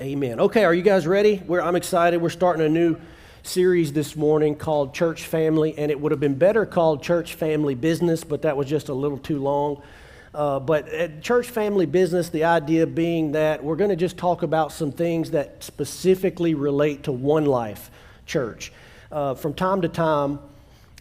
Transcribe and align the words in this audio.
Amen. 0.00 0.40
Okay, 0.40 0.64
are 0.64 0.74
you 0.74 0.82
guys 0.82 1.06
ready? 1.06 1.40
We're, 1.46 1.60
I'm 1.60 1.76
excited. 1.76 2.20
We're 2.20 2.28
starting 2.28 2.66
a 2.66 2.68
new 2.68 2.96
series 3.44 3.92
this 3.92 4.16
morning 4.16 4.56
called 4.56 4.92
Church 4.92 5.28
Family, 5.28 5.78
and 5.78 5.88
it 5.88 6.00
would 6.00 6.10
have 6.10 6.18
been 6.18 6.34
better 6.34 6.66
called 6.66 7.00
Church 7.00 7.34
Family 7.34 7.76
Business, 7.76 8.24
but 8.24 8.42
that 8.42 8.56
was 8.56 8.68
just 8.68 8.88
a 8.88 8.92
little 8.92 9.18
too 9.18 9.38
long. 9.38 9.80
Uh, 10.34 10.58
but 10.58 10.88
at 10.88 11.22
Church 11.22 11.48
Family 11.48 11.86
Business, 11.86 12.28
the 12.28 12.42
idea 12.42 12.88
being 12.88 13.32
that 13.32 13.62
we're 13.62 13.76
going 13.76 13.90
to 13.90 13.96
just 13.96 14.16
talk 14.16 14.42
about 14.42 14.72
some 14.72 14.90
things 14.90 15.30
that 15.30 15.62
specifically 15.62 16.54
relate 16.54 17.04
to 17.04 17.12
One 17.12 17.44
Life 17.46 17.92
Church. 18.26 18.72
Uh, 19.12 19.34
from 19.36 19.54
time 19.54 19.82
to 19.82 19.88
time, 19.88 20.40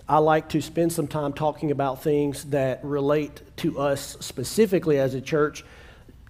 I 0.07 0.19
like 0.19 0.49
to 0.49 0.61
spend 0.61 0.93
some 0.93 1.07
time 1.07 1.33
talking 1.33 1.71
about 1.71 2.03
things 2.03 2.43
that 2.45 2.85
relate 2.85 3.41
to 3.57 3.79
us 3.79 4.17
specifically 4.19 4.99
as 4.99 5.15
a 5.15 5.21
church 5.21 5.65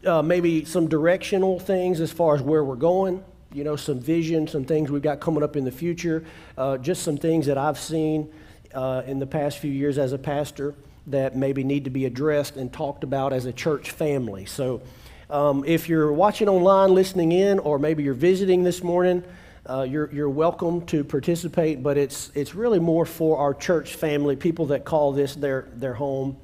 uh, 0.05 0.21
maybe 0.21 0.65
some 0.65 0.87
directional 0.87 1.59
things 1.59 2.01
as 2.01 2.11
far 2.11 2.35
as 2.35 2.41
where 2.41 2.63
we're 2.63 2.75
going, 2.75 3.23
you 3.53 3.63
know, 3.63 3.75
some 3.75 3.99
vision, 3.99 4.47
some 4.47 4.65
things 4.65 4.91
we've 4.91 5.01
got 5.01 5.19
coming 5.19 5.43
up 5.43 5.55
in 5.55 5.63
the 5.63 5.71
future, 5.71 6.23
uh, 6.57 6.77
just 6.77 7.03
some 7.03 7.17
things 7.17 7.45
that 7.45 7.57
I've 7.57 7.79
seen 7.79 8.31
uh, 8.73 9.03
in 9.05 9.19
the 9.19 9.27
past 9.27 9.59
few 9.59 9.71
years 9.71 9.97
as 9.97 10.13
a 10.13 10.17
pastor 10.17 10.73
that 11.07 11.35
maybe 11.35 11.63
need 11.63 11.83
to 11.83 11.89
be 11.89 12.05
addressed 12.05 12.55
and 12.55 12.71
talked 12.71 13.03
about 13.03 13.33
as 13.33 13.45
a 13.45 13.53
church 13.53 13.91
family. 13.91 14.45
So 14.45 14.81
um, 15.29 15.63
if 15.65 15.89
you're 15.89 16.11
watching 16.11 16.47
online, 16.47 16.93
listening 16.93 17.31
in, 17.31 17.59
or 17.59 17.77
maybe 17.77 18.03
you're 18.03 18.13
visiting 18.13 18.63
this 18.63 18.83
morning, 18.83 19.23
uh, 19.69 19.83
you're, 19.83 20.11
you're 20.11 20.29
welcome 20.29 20.85
to 20.87 21.03
participate, 21.03 21.81
but 21.81 21.97
it's, 21.97 22.31
it's 22.35 22.53
really 22.55 22.79
more 22.79 23.05
for 23.05 23.37
our 23.37 23.53
church 23.53 23.95
family, 23.95 24.35
people 24.35 24.67
that 24.67 24.83
call 24.83 25.13
this 25.13 25.35
their, 25.35 25.67
their 25.75 25.93
home, 25.93 26.37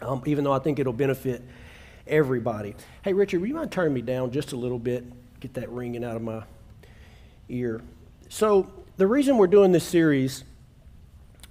um, 0.00 0.22
even 0.26 0.44
though 0.44 0.52
I 0.52 0.58
think 0.58 0.78
it'll 0.78 0.92
benefit 0.92 1.42
everybody. 2.06 2.74
Hey, 3.02 3.12
Richard, 3.12 3.40
would 3.40 3.48
you 3.48 3.54
mind 3.54 3.72
turning 3.72 3.94
me 3.94 4.02
down 4.02 4.30
just 4.30 4.52
a 4.52 4.56
little 4.56 4.78
bit? 4.78 5.04
Get 5.40 5.54
that 5.54 5.70
ringing 5.70 6.04
out 6.04 6.16
of 6.16 6.22
my 6.22 6.42
ear. 7.48 7.80
So, 8.28 8.72
the 8.96 9.06
reason 9.06 9.38
we're 9.38 9.46
doing 9.46 9.72
this 9.72 9.84
series 9.84 10.44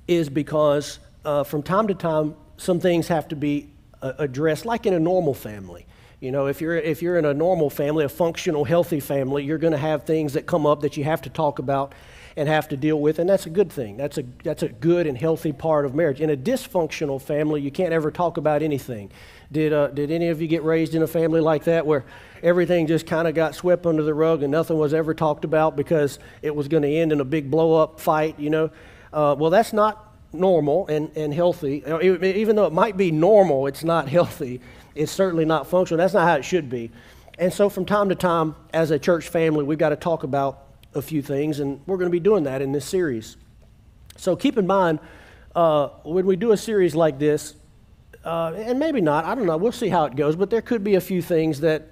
is 0.07 0.29
because 0.29 0.99
uh, 1.25 1.43
from 1.43 1.63
time 1.63 1.87
to 1.87 1.93
time, 1.93 2.35
some 2.57 2.79
things 2.79 3.07
have 3.07 3.27
to 3.29 3.35
be 3.35 3.69
uh, 4.01 4.13
addressed, 4.17 4.65
like 4.65 4.85
in 4.85 4.93
a 4.93 4.99
normal 4.99 5.33
family. 5.33 5.85
You 6.19 6.31
know, 6.31 6.47
if 6.47 6.59
you're, 6.59 6.75
if 6.75 7.01
you're 7.01 7.17
in 7.17 7.25
a 7.25 7.33
normal 7.33 7.69
family, 7.69 8.03
a 8.03 8.09
functional, 8.09 8.65
healthy 8.65 8.99
family, 8.99 9.43
you're 9.43 9.57
going 9.57 9.71
to 9.71 9.79
have 9.79 10.03
things 10.03 10.33
that 10.33 10.45
come 10.45 10.65
up 10.65 10.81
that 10.81 10.97
you 10.97 11.05
have 11.05 11.21
to 11.23 11.29
talk 11.29 11.59
about 11.59 11.93
and 12.35 12.47
have 12.47 12.67
to 12.69 12.77
deal 12.77 12.99
with, 12.99 13.19
and 13.19 13.29
that's 13.29 13.45
a 13.45 13.49
good 13.49 13.71
thing. 13.71 13.97
That's 13.97 14.17
a, 14.17 14.23
that's 14.43 14.63
a 14.63 14.69
good 14.69 15.07
and 15.07 15.17
healthy 15.17 15.51
part 15.51 15.85
of 15.85 15.95
marriage. 15.95 16.21
In 16.21 16.29
a 16.29 16.37
dysfunctional 16.37 17.21
family, 17.21 17.61
you 17.61 17.71
can't 17.71 17.93
ever 17.93 18.11
talk 18.11 18.37
about 18.37 18.61
anything. 18.61 19.11
Did, 19.51 19.73
uh, 19.73 19.87
did 19.87 20.11
any 20.11 20.29
of 20.29 20.41
you 20.41 20.47
get 20.47 20.63
raised 20.63 20.93
in 20.93 21.01
a 21.01 21.07
family 21.07 21.41
like 21.41 21.63
that 21.63 21.85
where 21.85 22.05
everything 22.43 22.85
just 22.85 23.07
kind 23.07 23.27
of 23.27 23.33
got 23.33 23.55
swept 23.55 23.85
under 23.85 24.03
the 24.03 24.13
rug 24.13 24.43
and 24.43 24.51
nothing 24.51 24.77
was 24.77 24.93
ever 24.93 25.13
talked 25.13 25.43
about 25.43 25.75
because 25.75 26.19
it 26.41 26.55
was 26.55 26.67
going 26.67 26.83
to 26.83 26.89
end 26.89 27.11
in 27.11 27.19
a 27.19 27.25
big 27.25 27.49
blow 27.49 27.81
up 27.81 27.99
fight, 27.99 28.39
you 28.39 28.49
know? 28.49 28.69
Uh, 29.11 29.35
well, 29.37 29.49
that's 29.49 29.73
not 29.73 30.15
normal 30.31 30.87
and, 30.87 31.11
and 31.17 31.33
healthy. 31.33 31.83
Even 32.01 32.55
though 32.55 32.65
it 32.65 32.73
might 32.73 32.95
be 32.95 33.11
normal, 33.11 33.65
it's 33.65 33.83
not 33.83 34.07
healthy. 34.07 34.61
It's 34.95 35.11
certainly 35.11 35.45
not 35.45 35.67
functional. 35.67 35.97
That's 35.97 36.13
not 36.13 36.27
how 36.27 36.35
it 36.35 36.45
should 36.45 36.69
be. 36.69 36.91
And 37.39 37.53
so, 37.53 37.69
from 37.69 37.85
time 37.85 38.09
to 38.09 38.15
time, 38.15 38.55
as 38.73 38.91
a 38.91 38.99
church 38.99 39.29
family, 39.29 39.63
we've 39.63 39.77
got 39.77 39.89
to 39.89 39.95
talk 39.95 40.23
about 40.23 40.63
a 40.93 41.01
few 41.01 41.21
things, 41.21 41.61
and 41.61 41.79
we're 41.87 41.95
going 41.95 42.09
to 42.09 42.11
be 42.11 42.19
doing 42.19 42.43
that 42.43 42.61
in 42.61 42.73
this 42.73 42.85
series. 42.85 43.37
So, 44.17 44.35
keep 44.35 44.57
in 44.57 44.67
mind, 44.67 44.99
uh, 45.55 45.87
when 46.03 46.25
we 46.25 46.35
do 46.35 46.51
a 46.51 46.57
series 46.57 46.95
like 46.95 47.17
this, 47.17 47.55
uh, 48.23 48.53
and 48.55 48.79
maybe 48.79 49.01
not, 49.01 49.25
I 49.25 49.35
don't 49.35 49.45
know, 49.45 49.57
we'll 49.57 49.71
see 49.71 49.89
how 49.89 50.05
it 50.05 50.15
goes, 50.15 50.35
but 50.35 50.49
there 50.49 50.61
could 50.61 50.83
be 50.83 50.95
a 50.95 51.01
few 51.01 51.21
things 51.21 51.61
that 51.61 51.87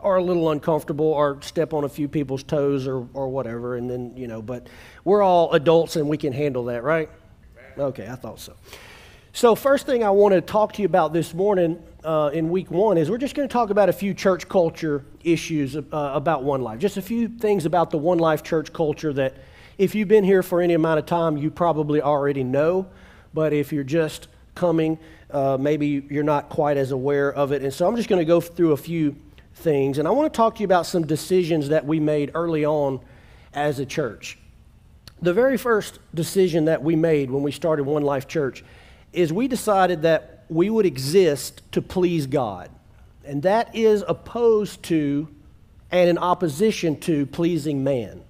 are 0.00 0.16
a 0.16 0.22
little 0.22 0.50
uncomfortable 0.50 1.06
or 1.06 1.40
step 1.42 1.72
on 1.72 1.84
a 1.84 1.88
few 1.88 2.08
people's 2.08 2.42
toes 2.42 2.86
or, 2.86 3.06
or 3.14 3.28
whatever, 3.28 3.76
and 3.76 3.88
then, 3.88 4.16
you 4.16 4.26
know, 4.26 4.42
but 4.42 4.68
we're 5.04 5.22
all 5.22 5.52
adults 5.52 5.96
and 5.96 6.08
we 6.08 6.16
can 6.16 6.32
handle 6.32 6.64
that, 6.64 6.82
right? 6.82 7.10
Okay, 7.78 8.08
I 8.08 8.14
thought 8.14 8.40
so. 8.40 8.54
So, 9.32 9.54
first 9.54 9.86
thing 9.86 10.02
I 10.02 10.10
want 10.10 10.34
to 10.34 10.40
talk 10.40 10.72
to 10.72 10.82
you 10.82 10.86
about 10.86 11.12
this 11.12 11.32
morning 11.34 11.80
uh, 12.02 12.30
in 12.32 12.50
week 12.50 12.70
one 12.70 12.98
is 12.98 13.08
we're 13.08 13.18
just 13.18 13.36
going 13.36 13.48
to 13.48 13.52
talk 13.52 13.70
about 13.70 13.88
a 13.88 13.92
few 13.92 14.12
church 14.12 14.48
culture 14.48 15.04
issues 15.22 15.76
uh, 15.76 15.82
about 15.92 16.42
One 16.42 16.62
Life. 16.62 16.80
Just 16.80 16.96
a 16.96 17.02
few 17.02 17.28
things 17.28 17.64
about 17.64 17.90
the 17.90 17.98
One 17.98 18.18
Life 18.18 18.42
church 18.42 18.72
culture 18.72 19.12
that, 19.12 19.36
if 19.78 19.94
you've 19.94 20.08
been 20.08 20.24
here 20.24 20.42
for 20.42 20.60
any 20.60 20.74
amount 20.74 20.98
of 20.98 21.06
time, 21.06 21.36
you 21.36 21.50
probably 21.50 22.02
already 22.02 22.42
know. 22.42 22.88
But 23.32 23.52
if 23.52 23.72
you're 23.72 23.84
just 23.84 24.26
coming. 24.60 24.98
Uh, 25.30 25.56
maybe 25.58 26.04
you're 26.10 26.22
not 26.22 26.50
quite 26.50 26.76
as 26.76 26.90
aware 26.90 27.32
of 27.32 27.50
it. 27.50 27.62
And 27.62 27.72
so 27.72 27.88
I'm 27.88 27.96
just 27.96 28.10
going 28.10 28.20
to 28.20 28.26
go 28.26 28.42
through 28.42 28.72
a 28.72 28.76
few 28.76 29.16
things. 29.54 29.96
And 29.96 30.06
I 30.06 30.10
want 30.10 30.30
to 30.30 30.36
talk 30.36 30.56
to 30.56 30.60
you 30.60 30.66
about 30.66 30.84
some 30.84 31.06
decisions 31.06 31.70
that 31.70 31.86
we 31.86 31.98
made 31.98 32.32
early 32.34 32.66
on 32.66 33.00
as 33.54 33.78
a 33.78 33.86
church. 33.86 34.38
The 35.22 35.32
very 35.32 35.56
first 35.56 35.98
decision 36.14 36.66
that 36.66 36.82
we 36.82 36.94
made 36.94 37.30
when 37.30 37.42
we 37.42 37.52
started 37.52 37.84
One 37.84 38.02
Life 38.02 38.28
Church 38.28 38.62
is 39.14 39.32
we 39.32 39.48
decided 39.48 40.02
that 40.02 40.44
we 40.50 40.68
would 40.68 40.86
exist 40.86 41.62
to 41.72 41.80
please 41.80 42.26
God. 42.26 42.70
And 43.24 43.42
that 43.42 43.74
is 43.74 44.04
opposed 44.06 44.82
to 44.84 45.28
and 45.90 46.10
in 46.10 46.18
opposition 46.18 47.00
to 47.00 47.24
pleasing 47.26 47.82
man. 47.82 48.22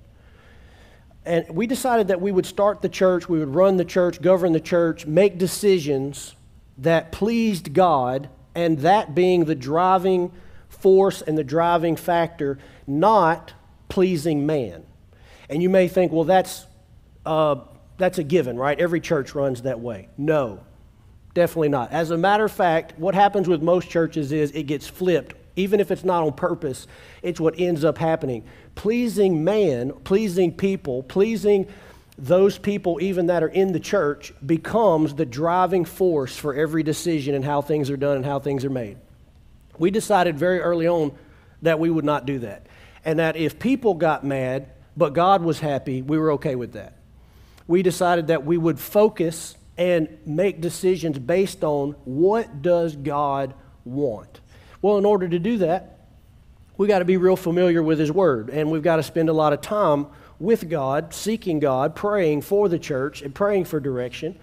And 1.24 1.46
we 1.50 1.66
decided 1.66 2.08
that 2.08 2.20
we 2.20 2.32
would 2.32 2.46
start 2.46 2.80
the 2.82 2.88
church, 2.88 3.28
we 3.28 3.38
would 3.38 3.54
run 3.54 3.76
the 3.76 3.84
church, 3.84 4.22
govern 4.22 4.52
the 4.52 4.60
church, 4.60 5.06
make 5.06 5.38
decisions 5.38 6.34
that 6.78 7.12
pleased 7.12 7.74
God, 7.74 8.30
and 8.54 8.78
that 8.80 9.14
being 9.14 9.44
the 9.44 9.54
driving 9.54 10.32
force 10.68 11.20
and 11.20 11.36
the 11.36 11.44
driving 11.44 11.96
factor, 11.96 12.58
not 12.86 13.52
pleasing 13.88 14.46
man. 14.46 14.84
And 15.50 15.62
you 15.62 15.68
may 15.68 15.88
think, 15.88 16.10
well, 16.10 16.24
that's, 16.24 16.66
uh, 17.26 17.56
that's 17.98 18.18
a 18.18 18.24
given, 18.24 18.56
right? 18.56 18.78
Every 18.78 19.00
church 19.00 19.34
runs 19.34 19.62
that 19.62 19.78
way. 19.78 20.08
No, 20.16 20.60
definitely 21.34 21.68
not. 21.68 21.92
As 21.92 22.10
a 22.10 22.16
matter 22.16 22.44
of 22.44 22.52
fact, 22.52 22.98
what 22.98 23.14
happens 23.14 23.46
with 23.46 23.62
most 23.62 23.90
churches 23.90 24.32
is 24.32 24.52
it 24.52 24.62
gets 24.62 24.86
flipped 24.86 25.34
even 25.56 25.80
if 25.80 25.90
it's 25.90 26.04
not 26.04 26.22
on 26.22 26.32
purpose, 26.32 26.86
it's 27.22 27.40
what 27.40 27.58
ends 27.58 27.84
up 27.84 27.98
happening. 27.98 28.44
Pleasing 28.74 29.44
man, 29.44 29.92
pleasing 30.04 30.52
people, 30.52 31.02
pleasing 31.02 31.66
those 32.16 32.58
people, 32.58 32.98
even 33.00 33.26
that 33.26 33.42
are 33.42 33.48
in 33.48 33.72
the 33.72 33.80
church, 33.80 34.32
becomes 34.44 35.14
the 35.14 35.24
driving 35.24 35.84
force 35.84 36.36
for 36.36 36.54
every 36.54 36.82
decision 36.82 37.34
and 37.34 37.44
how 37.44 37.62
things 37.62 37.90
are 37.90 37.96
done 37.96 38.16
and 38.16 38.26
how 38.26 38.38
things 38.38 38.64
are 38.64 38.70
made. 38.70 38.98
We 39.78 39.90
decided 39.90 40.38
very 40.38 40.60
early 40.60 40.86
on 40.86 41.12
that 41.62 41.78
we 41.78 41.88
would 41.88 42.04
not 42.04 42.26
do 42.26 42.40
that. 42.40 42.66
And 43.04 43.18
that 43.18 43.36
if 43.36 43.58
people 43.58 43.94
got 43.94 44.24
mad, 44.24 44.68
but 44.96 45.14
God 45.14 45.42
was 45.42 45.60
happy, 45.60 46.02
we 46.02 46.18
were 46.18 46.32
okay 46.32 46.54
with 46.54 46.72
that. 46.72 46.96
We 47.66 47.82
decided 47.82 48.26
that 48.26 48.44
we 48.44 48.58
would 48.58 48.78
focus 48.78 49.56
and 49.78 50.18
make 50.26 50.60
decisions 50.60 51.18
based 51.18 51.64
on 51.64 51.92
what 52.04 52.60
does 52.60 52.96
God 52.96 53.54
want. 53.86 54.40
Well, 54.82 54.98
in 54.98 55.04
order 55.04 55.28
to 55.28 55.38
do 55.38 55.58
that, 55.58 55.98
we 56.76 56.88
got 56.88 57.00
to 57.00 57.04
be 57.04 57.18
real 57.18 57.36
familiar 57.36 57.82
with 57.82 57.98
His 57.98 58.10
Word, 58.10 58.48
and 58.48 58.70
we've 58.70 58.82
got 58.82 58.96
to 58.96 59.02
spend 59.02 59.28
a 59.28 59.34
lot 59.34 59.52
of 59.52 59.60
time 59.60 60.06
with 60.38 60.70
God, 60.70 61.12
seeking 61.12 61.60
God, 61.60 61.94
praying 61.94 62.40
for 62.40 62.68
the 62.68 62.78
church, 62.78 63.20
and 63.20 63.34
praying 63.34 63.66
for 63.66 63.78
direction. 63.78 64.38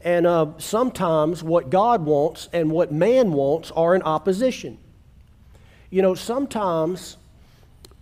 And 0.00 0.26
uh, 0.26 0.46
sometimes 0.58 1.42
what 1.42 1.70
God 1.70 2.04
wants 2.04 2.48
and 2.52 2.70
what 2.70 2.92
man 2.92 3.32
wants 3.32 3.70
are 3.72 3.94
in 3.94 4.02
opposition. 4.02 4.78
You 5.90 6.02
know, 6.02 6.14
sometimes 6.14 7.16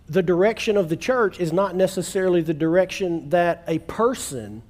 the 0.07 0.21
direction 0.21 0.77
of 0.77 0.89
the 0.89 0.97
church 0.97 1.39
is 1.39 1.51
not 1.51 1.75
necessarily 1.75 2.41
the 2.41 2.53
direction 2.53 3.29
that 3.29 3.63
a 3.67 3.79
person 3.79 4.61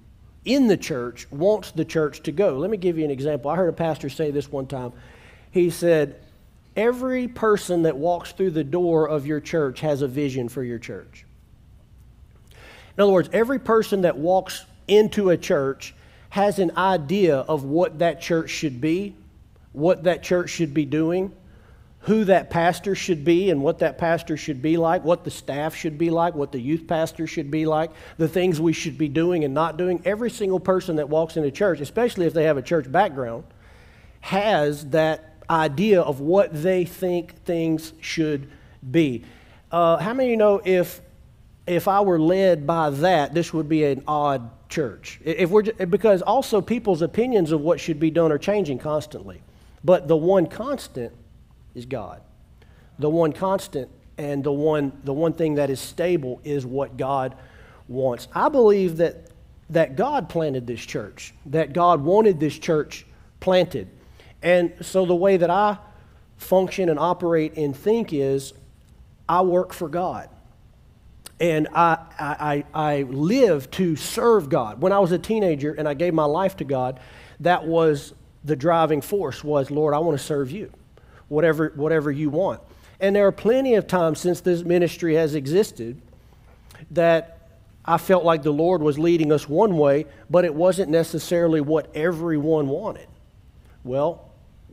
in 0.45 0.67
the 0.67 0.77
church 0.77 1.29
wants 1.31 1.71
the 1.71 1.85
church 1.85 2.23
to 2.23 2.31
go. 2.31 2.57
Let 2.57 2.69
me 2.69 2.77
give 2.77 2.97
you 2.97 3.05
an 3.05 3.11
example. 3.11 3.51
I 3.51 3.55
heard 3.55 3.69
a 3.69 3.73
pastor 3.73 4.09
say 4.09 4.31
this 4.31 4.51
one 4.51 4.67
time. 4.67 4.93
He 5.51 5.69
said, 5.69 6.19
Every 6.75 7.27
person 7.27 7.83
that 7.83 7.97
walks 7.97 8.31
through 8.31 8.51
the 8.51 8.63
door 8.63 9.07
of 9.07 9.25
your 9.25 9.39
church 9.39 9.81
has 9.81 10.01
a 10.01 10.07
vision 10.07 10.47
for 10.47 10.63
your 10.63 10.79
church. 10.79 11.25
In 12.97 13.03
other 13.03 13.11
words, 13.11 13.29
every 13.33 13.59
person 13.59 14.01
that 14.01 14.17
walks 14.17 14.65
into 14.87 15.29
a 15.29 15.37
church 15.37 15.93
has 16.29 16.59
an 16.59 16.71
idea 16.77 17.37
of 17.37 17.63
what 17.63 17.99
that 17.99 18.21
church 18.21 18.49
should 18.49 18.79
be, 18.79 19.15
what 19.73 20.03
that 20.03 20.23
church 20.23 20.49
should 20.49 20.73
be 20.73 20.85
doing, 20.85 21.33
who 22.01 22.23
that 22.25 22.49
pastor 22.49 22.95
should 22.95 23.23
be 23.23 23.51
and 23.51 23.61
what 23.61 23.79
that 23.79 23.97
pastor 23.97 24.35
should 24.35 24.61
be 24.61 24.75
like, 24.77 25.03
what 25.03 25.23
the 25.23 25.29
staff 25.29 25.75
should 25.75 25.97
be 25.97 26.09
like, 26.09 26.33
what 26.33 26.51
the 26.51 26.59
youth 26.59 26.87
pastor 26.87 27.27
should 27.27 27.51
be 27.51 27.65
like, 27.65 27.91
the 28.17 28.27
things 28.27 28.59
we 28.59 28.73
should 28.73 28.97
be 28.97 29.07
doing 29.07 29.43
and 29.43 29.53
not 29.53 29.77
doing. 29.77 30.01
Every 30.03 30.31
single 30.31 30.59
person 30.59 30.95
that 30.95 31.09
walks 31.09 31.37
into 31.37 31.51
church, 31.51 31.79
especially 31.79 32.25
if 32.25 32.33
they 32.33 32.45
have 32.45 32.57
a 32.57 32.61
church 32.61 32.91
background, 32.91 33.43
has 34.21 34.89
that 34.89 35.30
idea 35.49 36.01
of 36.01 36.19
what 36.19 36.49
they 36.63 36.85
think 36.85 37.43
things 37.43 37.93
should 37.99 38.49
be. 38.89 39.23
Uh, 39.71 39.97
how 39.97 40.13
many 40.13 40.29
of 40.29 40.31
you 40.31 40.37
know 40.37 40.61
if, 40.63 41.01
if 41.67 41.87
I 41.87 42.01
were 42.01 42.19
led 42.19 42.65
by 42.67 42.89
that, 42.89 43.33
this 43.33 43.53
would 43.53 43.69
be 43.69 43.83
an 43.85 44.03
odd 44.07 44.49
church? 44.69 45.19
If 45.23 45.49
we're, 45.49 45.63
because 45.63 46.21
also 46.21 46.61
people's 46.61 47.01
opinions 47.01 47.51
of 47.51 47.61
what 47.61 47.79
should 47.79 47.99
be 47.99 48.11
done 48.11 48.31
are 48.31 48.37
changing 48.37 48.79
constantly. 48.79 49.41
But 49.83 50.07
the 50.07 50.17
one 50.17 50.47
constant 50.47 51.13
is 51.75 51.85
God. 51.85 52.21
The 52.99 53.09
one 53.09 53.33
constant 53.33 53.89
And 54.17 54.43
the 54.43 54.51
one, 54.51 54.91
the 55.03 55.13
one 55.13 55.33
thing 55.33 55.55
that 55.55 55.69
is 55.69 55.79
stable 55.79 56.39
is 56.43 56.65
what 56.65 56.97
God 56.97 57.35
wants. 57.87 58.27
I 58.35 58.49
believe 58.49 58.97
that, 58.97 59.15
that 59.71 59.95
God 59.95 60.29
planted 60.29 60.67
this 60.67 60.81
church, 60.81 61.33
that 61.47 61.73
God 61.73 62.03
wanted 62.03 62.39
this 62.39 62.59
church 62.59 63.05
planted. 63.39 63.87
And 64.41 64.73
so 64.81 65.05
the 65.05 65.15
way 65.15 65.37
that 65.37 65.49
I 65.49 65.77
function 66.37 66.89
and 66.89 66.97
operate 66.99 67.55
and 67.57 67.75
think 67.75 68.13
is 68.13 68.53
I 69.29 69.41
work 69.41 69.73
for 69.73 69.87
God. 69.87 70.29
And 71.39 71.67
I, 71.73 71.97
I, 72.19 72.65
I 72.73 73.01
live 73.03 73.71
to 73.71 73.95
serve 73.95 74.49
God. 74.49 74.81
When 74.81 74.91
I 74.91 74.99
was 74.99 75.11
a 75.11 75.17
teenager 75.17 75.73
and 75.73 75.87
I 75.87 75.93
gave 75.93 76.13
my 76.13 76.25
life 76.25 76.57
to 76.57 76.63
God, 76.63 76.99
that 77.39 77.65
was 77.65 78.13
the 78.43 78.55
driving 78.55 79.01
force 79.01 79.43
was, 79.43 79.71
Lord, 79.71 79.93
I 79.93 79.99
want 79.99 80.17
to 80.17 80.23
serve 80.23 80.51
you, 80.51 80.71
whatever, 81.29 81.71
whatever 81.75 82.11
you 82.11 82.29
want. 82.29 82.61
And 82.99 83.15
there 83.15 83.25
are 83.25 83.31
plenty 83.31 83.75
of 83.75 83.87
times 83.87 84.19
since 84.19 84.41
this 84.41 84.63
ministry 84.63 85.15
has 85.15 85.33
existed 85.33 85.99
that 86.91 87.49
I 87.83 87.97
felt 87.97 88.23
like 88.23 88.43
the 88.43 88.53
Lord 88.53 88.83
was 88.83 88.99
leading 88.99 89.31
us 89.31 89.49
one 89.49 89.77
way, 89.77 90.05
but 90.29 90.45
it 90.45 90.53
wasn't 90.53 90.91
necessarily 90.91 91.61
what 91.61 91.95
everyone 91.95 92.67
wanted. 92.67 93.07
Well, 93.83 94.30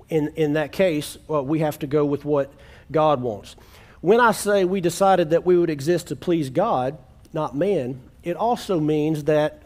in, 0.08 0.28
in 0.36 0.54
that 0.54 0.72
case, 0.72 1.18
well, 1.26 1.44
we 1.44 1.60
have 1.60 1.78
to 1.80 1.86
go 1.86 2.04
with 2.04 2.24
what 2.24 2.52
God 2.90 3.20
wants. 3.20 3.56
When 4.00 4.20
I 4.20 4.32
say 4.32 4.64
we 4.64 4.80
decided 4.80 5.30
that 5.30 5.44
we 5.44 5.58
would 5.58 5.70
exist 5.70 6.08
to 6.08 6.16
please 6.16 6.50
God, 6.50 6.98
not 7.32 7.56
man, 7.56 8.00
it 8.22 8.36
also 8.36 8.80
means 8.80 9.24
that 9.24 9.62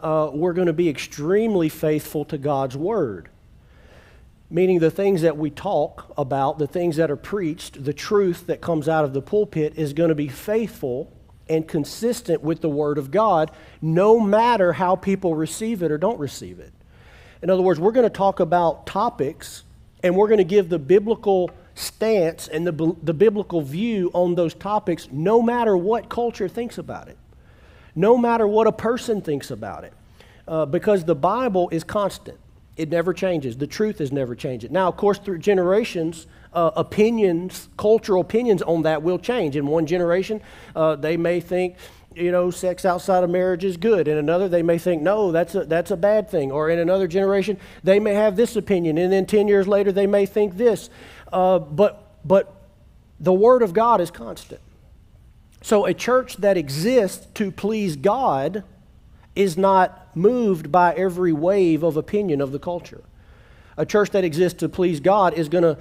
uh, 0.00 0.30
we're 0.32 0.52
going 0.52 0.66
to 0.66 0.72
be 0.72 0.88
extremely 0.88 1.68
faithful 1.68 2.24
to 2.26 2.38
God's 2.38 2.76
word. 2.76 3.28
Meaning, 4.50 4.80
the 4.80 4.90
things 4.90 5.22
that 5.22 5.38
we 5.38 5.48
talk 5.48 6.12
about, 6.18 6.58
the 6.58 6.66
things 6.66 6.96
that 6.96 7.10
are 7.10 7.16
preached, 7.16 7.82
the 7.82 7.94
truth 7.94 8.46
that 8.48 8.60
comes 8.60 8.86
out 8.86 9.04
of 9.04 9.14
the 9.14 9.22
pulpit 9.22 9.74
is 9.76 9.94
going 9.94 10.10
to 10.10 10.14
be 10.14 10.28
faithful 10.28 11.10
and 11.48 11.66
consistent 11.66 12.42
with 12.42 12.60
the 12.60 12.68
Word 12.68 12.98
of 12.98 13.10
God, 13.10 13.50
no 13.80 14.20
matter 14.20 14.74
how 14.74 14.94
people 14.94 15.34
receive 15.34 15.82
it 15.82 15.90
or 15.90 15.96
don't 15.96 16.18
receive 16.18 16.60
it. 16.60 16.72
In 17.40 17.48
other 17.48 17.62
words, 17.62 17.80
we're 17.80 17.92
going 17.92 18.04
to 18.04 18.10
talk 18.10 18.40
about 18.40 18.86
topics 18.86 19.64
and 20.02 20.16
we're 20.16 20.28
going 20.28 20.38
to 20.38 20.44
give 20.44 20.68
the 20.68 20.78
biblical 20.78 21.50
stance 21.74 22.48
and 22.48 22.66
the, 22.66 22.96
the 23.02 23.14
biblical 23.14 23.62
view 23.62 24.10
on 24.12 24.34
those 24.34 24.54
topics 24.54 25.08
no 25.10 25.40
matter 25.40 25.76
what 25.76 26.08
culture 26.08 26.48
thinks 26.48 26.78
about 26.78 27.08
it, 27.08 27.16
no 27.94 28.16
matter 28.16 28.46
what 28.46 28.66
a 28.66 28.72
person 28.72 29.20
thinks 29.20 29.50
about 29.50 29.84
it, 29.84 29.92
uh, 30.48 30.66
because 30.66 31.04
the 31.04 31.14
Bible 31.14 31.68
is 31.70 31.84
constant. 31.84 32.38
It 32.76 32.88
never 32.88 33.12
changes. 33.12 33.56
The 33.56 33.66
truth 33.66 34.00
is 34.00 34.12
never 34.12 34.34
changing. 34.34 34.72
Now, 34.72 34.88
of 34.88 34.96
course, 34.96 35.18
through 35.18 35.38
generations, 35.38 36.26
uh, 36.54 36.70
opinions, 36.74 37.68
cultural 37.76 38.22
opinions 38.22 38.62
on 38.62 38.82
that 38.82 39.02
will 39.02 39.18
change. 39.18 39.56
In 39.56 39.66
one 39.66 39.84
generation, 39.84 40.40
uh, 40.74 40.96
they 40.96 41.18
may 41.18 41.40
think, 41.40 41.76
you 42.16 42.30
know, 42.30 42.50
sex 42.50 42.84
outside 42.84 43.24
of 43.24 43.30
marriage 43.30 43.64
is 43.64 43.76
good. 43.76 44.08
In 44.08 44.18
another, 44.18 44.48
they 44.48 44.62
may 44.62 44.78
think, 44.78 45.02
no, 45.02 45.32
that's 45.32 45.54
a, 45.54 45.64
that's 45.64 45.90
a 45.90 45.96
bad 45.96 46.30
thing. 46.30 46.52
Or 46.52 46.70
in 46.70 46.78
another 46.78 47.06
generation, 47.06 47.58
they 47.82 48.00
may 48.00 48.14
have 48.14 48.36
this 48.36 48.56
opinion. 48.56 48.98
And 48.98 49.12
then 49.12 49.26
10 49.26 49.48
years 49.48 49.68
later, 49.68 49.92
they 49.92 50.06
may 50.06 50.26
think 50.26 50.56
this. 50.56 50.90
Uh, 51.32 51.58
but, 51.58 52.18
but 52.24 52.54
the 53.20 53.32
Word 53.32 53.62
of 53.62 53.72
God 53.72 54.00
is 54.00 54.10
constant. 54.10 54.60
So 55.62 55.86
a 55.86 55.94
church 55.94 56.36
that 56.38 56.56
exists 56.56 57.26
to 57.34 57.52
please 57.52 57.96
God 57.96 58.64
is 59.34 59.56
not 59.56 60.14
moved 60.16 60.70
by 60.70 60.94
every 60.94 61.32
wave 61.32 61.82
of 61.82 61.96
opinion 61.96 62.40
of 62.40 62.52
the 62.52 62.58
culture. 62.58 63.02
A 63.76 63.86
church 63.86 64.10
that 64.10 64.24
exists 64.24 64.58
to 64.60 64.68
please 64.68 65.00
God 65.00 65.34
is 65.34 65.48
going 65.48 65.64
to 65.64 65.78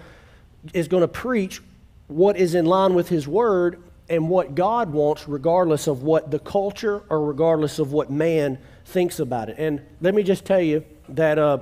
is 0.73 0.87
going 0.87 1.01
to 1.01 1.07
preach 1.07 1.61
what 2.07 2.37
is 2.37 2.53
in 2.53 2.65
line 2.65 2.93
with 2.93 3.09
his 3.09 3.27
word 3.27 3.81
and 4.11 4.27
what 4.27 4.55
God 4.55 4.91
wants 4.91 5.25
regardless 5.25 5.87
of 5.87 6.03
what 6.03 6.29
the 6.29 6.37
culture 6.37 7.01
or 7.09 7.25
regardless 7.25 7.79
of 7.79 7.93
what 7.93 8.11
man 8.11 8.59
thinks 8.83 9.19
about 9.19 9.47
it. 9.47 9.55
And 9.57 9.81
let 10.01 10.13
me 10.13 10.21
just 10.21 10.43
tell 10.43 10.59
you 10.59 10.83
that 11.07 11.39
uh, 11.39 11.59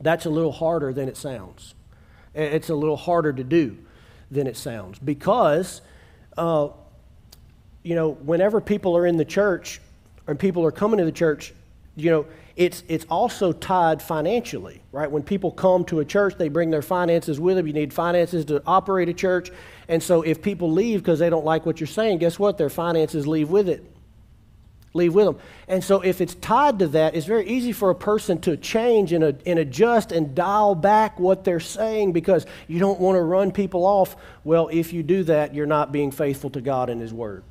that's 0.00 0.24
a 0.24 0.30
little 0.30 0.52
harder 0.52 0.94
than 0.94 1.06
it 1.06 1.18
sounds. 1.18 1.74
It's 2.34 2.70
a 2.70 2.74
little 2.74 2.96
harder 2.96 3.30
to 3.32 3.44
do 3.44 3.76
than 4.30 4.46
it 4.46 4.56
sounds 4.56 4.98
because, 4.98 5.82
uh, 6.38 6.68
you 7.82 7.94
know, 7.94 8.12
whenever 8.12 8.62
people 8.62 8.96
are 8.96 9.06
in 9.06 9.18
the 9.18 9.24
church, 9.26 9.82
and 10.26 10.38
people 10.38 10.64
are 10.64 10.72
coming 10.72 10.96
to 10.98 11.04
the 11.04 11.12
church, 11.12 11.52
you 11.96 12.10
know, 12.10 12.26
it's, 12.56 12.82
it's 12.88 13.04
also 13.10 13.52
tied 13.52 14.00
financially, 14.00 14.80
right? 14.92 15.10
When 15.10 15.22
people 15.22 15.50
come 15.50 15.84
to 15.86 16.00
a 16.00 16.04
church, 16.04 16.36
they 16.38 16.48
bring 16.48 16.70
their 16.70 16.82
finances 16.82 17.38
with 17.38 17.56
them. 17.56 17.66
You 17.66 17.72
need 17.72 17.92
finances 17.92 18.44
to 18.46 18.62
operate 18.66 19.08
a 19.08 19.12
church. 19.12 19.50
And 19.88 20.02
so 20.02 20.22
if 20.22 20.42
people 20.42 20.70
leave 20.70 21.02
because 21.02 21.18
they 21.18 21.30
don't 21.30 21.44
like 21.44 21.66
what 21.66 21.80
you're 21.80 21.86
saying, 21.86 22.18
guess 22.18 22.38
what? 22.38 22.58
Their 22.58 22.70
finances 22.70 23.26
leave 23.26 23.50
with 23.50 23.68
it. 23.68 23.84
Leave 24.94 25.12
with 25.12 25.26
them. 25.26 25.38
And 25.66 25.82
so 25.82 26.00
if 26.02 26.20
it's 26.20 26.36
tied 26.36 26.78
to 26.78 26.88
that, 26.88 27.16
it's 27.16 27.26
very 27.26 27.46
easy 27.48 27.72
for 27.72 27.90
a 27.90 27.94
person 27.94 28.40
to 28.42 28.56
change 28.56 29.12
and, 29.12 29.24
and 29.24 29.58
adjust 29.58 30.12
and 30.12 30.34
dial 30.34 30.76
back 30.76 31.18
what 31.18 31.42
they're 31.42 31.58
saying 31.58 32.12
because 32.12 32.46
you 32.68 32.78
don't 32.78 33.00
want 33.00 33.16
to 33.16 33.20
run 33.20 33.50
people 33.50 33.84
off. 33.84 34.16
Well, 34.44 34.68
if 34.72 34.92
you 34.92 35.02
do 35.02 35.24
that, 35.24 35.52
you're 35.52 35.66
not 35.66 35.90
being 35.90 36.12
faithful 36.12 36.50
to 36.50 36.60
God 36.60 36.90
and 36.90 37.00
His 37.00 37.12
Word. 37.12 37.42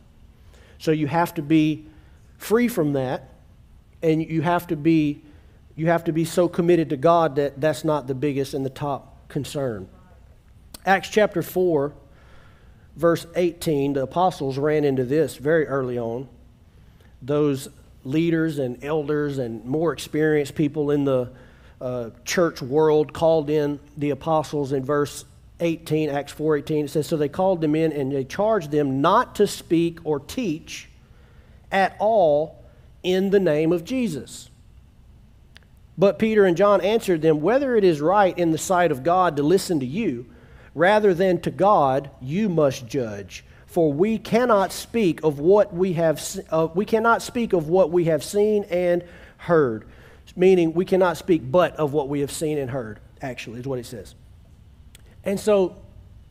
So 0.80 0.92
you 0.92 1.08
have 1.08 1.34
to 1.34 1.42
be 1.42 1.86
free 2.38 2.70
from 2.70 2.94
that, 2.94 3.30
and 4.02 4.22
you 4.22 4.42
have 4.42 4.68
to 4.68 4.76
be 4.76 5.22
you 5.76 5.88
have 5.88 6.04
to 6.04 6.12
be 6.12 6.24
so 6.24 6.48
committed 6.48 6.90
to 6.90 6.98
God 6.98 7.36
that 7.38 7.60
that's 7.60 7.84
not 7.84 8.06
the 8.06 8.14
biggest 8.14 8.54
and 8.54 8.66
the 8.66 8.70
top 8.70 9.28
concern. 9.28 9.88
Acts 10.86 11.10
chapter 11.10 11.42
4, 11.42 11.94
verse 12.96 13.26
18, 13.36 13.94
the 13.94 14.04
apostles 14.04 14.58
ran 14.58 14.84
into 14.84 15.04
this 15.04 15.38
very 15.38 15.68
early 15.68 15.98
on. 15.98 16.28
Those 17.22 17.70
leaders 18.04 18.60
and 18.60 18.84
elders 18.84 19.38
and 19.38 19.64
more 19.66 19.94
experienced 19.94 20.56
people 20.56 20.92
in 20.92 21.06
the 21.06 21.32
uh, 21.80 22.12
church 22.26 22.62
world 22.62 23.14
called 23.14 23.50
in 23.50 23.80
the 23.98 24.12
apostles 24.12 24.72
in 24.72 24.84
verse 24.84 25.26
18, 25.60 26.10
Acts 26.10 26.32
4 26.32 26.58
18. 26.58 26.86
It 26.86 26.88
says, 26.90 27.08
So 27.08 27.18
they 27.18 27.30
called 27.30 27.62
them 27.62 27.76
in 27.76 27.92
and 27.92 28.12
they 28.12 28.24
charged 28.24 28.72
them 28.72 29.02
not 29.02 29.36
to 29.36 29.48
speak 29.48 30.00
or 30.04 30.20
teach 30.20 30.90
at 31.72 31.96
all 32.00 32.64
in 33.02 33.30
the 33.30 33.40
name 33.40 33.72
of 33.72 33.84
Jesus. 33.84 34.50
But 35.98 36.20
Peter 36.20 36.46
and 36.46 36.58
John 36.58 36.82
answered 36.82 37.22
them, 37.22 37.42
Whether 37.42 37.76
it 37.76 37.84
is 37.84 38.02
right 38.02 38.38
in 38.38 38.52
the 38.52 38.58
sight 38.58 38.92
of 38.92 39.04
God 39.04 39.38
to 39.38 39.44
listen 39.44 39.80
to 39.80 39.86
you, 39.86 40.26
rather 40.74 41.14
than 41.14 41.40
to 41.42 41.52
God, 41.52 42.10
you 42.22 42.50
must 42.50 42.88
judge. 42.88 43.44
For 43.66 43.92
we 43.92 44.18
cannot 44.18 44.72
speak 44.72 45.24
of 45.24 45.40
what 45.40 45.74
we 45.74 45.94
have 45.94 46.24
uh, 46.52 46.68
we 46.76 46.86
cannot 46.86 47.22
speak 47.22 47.54
of 47.54 47.70
what 47.70 47.90
we 47.90 48.06
have 48.06 48.24
seen 48.24 48.66
and 48.66 49.04
heard. 49.38 49.86
Meaning 50.36 50.74
we 50.74 50.86
cannot 50.86 51.18
speak 51.18 51.42
but 51.52 51.76
of 51.76 51.94
what 51.94 52.08
we 52.08 52.22
have 52.22 52.32
seen 52.32 52.58
and 52.58 52.70
heard, 52.70 53.00
actually, 53.22 53.60
is 53.60 53.68
what 53.68 53.80
it 53.80 53.86
says. 53.86 54.16
And 55.24 55.40
so 55.40 55.76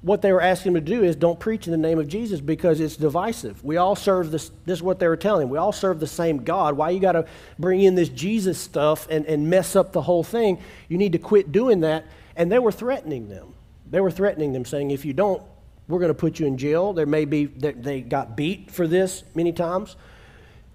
what 0.02 0.20
they 0.20 0.32
were 0.32 0.40
asking 0.40 0.70
him 0.70 0.75
to 0.75 0.80
do 0.80 1.04
is 1.04 1.14
don't 1.14 1.38
preach 1.38 1.66
in 1.66 1.70
the 1.70 1.76
name 1.76 1.99
of 1.99 2.08
Jesus 2.08 2.40
because 2.40 2.80
it's 2.80 2.96
divisive. 2.96 3.62
We 3.64 3.76
all 3.76 3.94
serve 3.94 4.32
this, 4.32 4.50
this 4.66 4.78
is 4.78 4.82
what 4.82 4.99
they 4.99 5.06
were 5.06 5.16
telling 5.16 5.44
him. 5.44 5.50
We 5.50 5.58
all 5.58 5.72
serve 5.72 6.00
the 6.00 6.08
same 6.08 6.38
God. 6.38 6.76
Why 6.76 6.90
you 6.90 6.99
got 6.99 7.12
to 7.12 7.26
bring 7.58 7.82
in 7.82 7.94
this 7.94 8.08
Jesus 8.08 8.58
stuff 8.58 9.06
and, 9.08 9.25
and 9.26 9.49
mess 9.49 9.76
up 9.76 9.92
the 9.92 10.02
whole 10.02 10.25
thing? 10.25 10.61
You 10.88 10.99
need 10.99 11.12
to 11.12 11.18
quit 11.18 11.52
doing 11.52 11.80
that. 11.80 12.04
And 12.34 12.50
they 12.50 12.58
were 12.58 12.72
threatening 12.72 13.28
them. 13.28 13.54
They 13.92 14.00
were 14.00 14.11
threatening 14.11 14.52
them, 14.52 14.64
saying, 14.64 14.90
if 14.90 15.04
you 15.04 15.12
don't, 15.12 15.42
we're 15.87 16.00
going 16.00 16.08
to 16.08 16.14
put 16.14 16.40
you 16.40 16.46
in 16.46 16.56
jail. 16.56 16.94
There 16.94 17.06
may 17.06 17.26
be, 17.26 17.44
they 17.44 18.00
got 18.00 18.37
beat 18.37 18.70
for 18.70 18.88
this 18.88 19.22
many 19.34 19.52
times. 19.52 19.96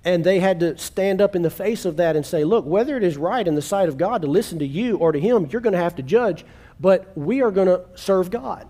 And 0.06 0.24
they 0.24 0.40
had 0.40 0.60
to 0.62 0.78
stand 0.78 1.20
up 1.20 1.36
in 1.36 1.42
the 1.42 1.50
face 1.50 1.84
of 1.84 1.98
that 1.98 2.16
and 2.16 2.26
say, 2.26 2.44
look, 2.44 2.66
whether 2.66 2.96
it 2.96 3.04
is 3.04 3.18
right 3.18 3.46
in 3.46 3.56
the 3.56 3.62
sight 3.62 3.90
of 3.90 3.98
God 3.98 4.22
to 4.22 4.28
listen 4.28 4.60
to 4.60 4.68
you 4.68 4.98
or 4.98 5.12
to 5.12 5.20
him, 5.20 5.48
you're 5.52 5.62
going 5.62 5.74
to 5.74 5.80
have 5.80 5.96
to 5.96 6.04
judge, 6.04 6.46
but 6.80 7.12
we 7.18 7.42
are 7.42 7.52
going 7.52 7.68
to 7.68 7.84
serve 7.96 8.30
God 8.30 8.68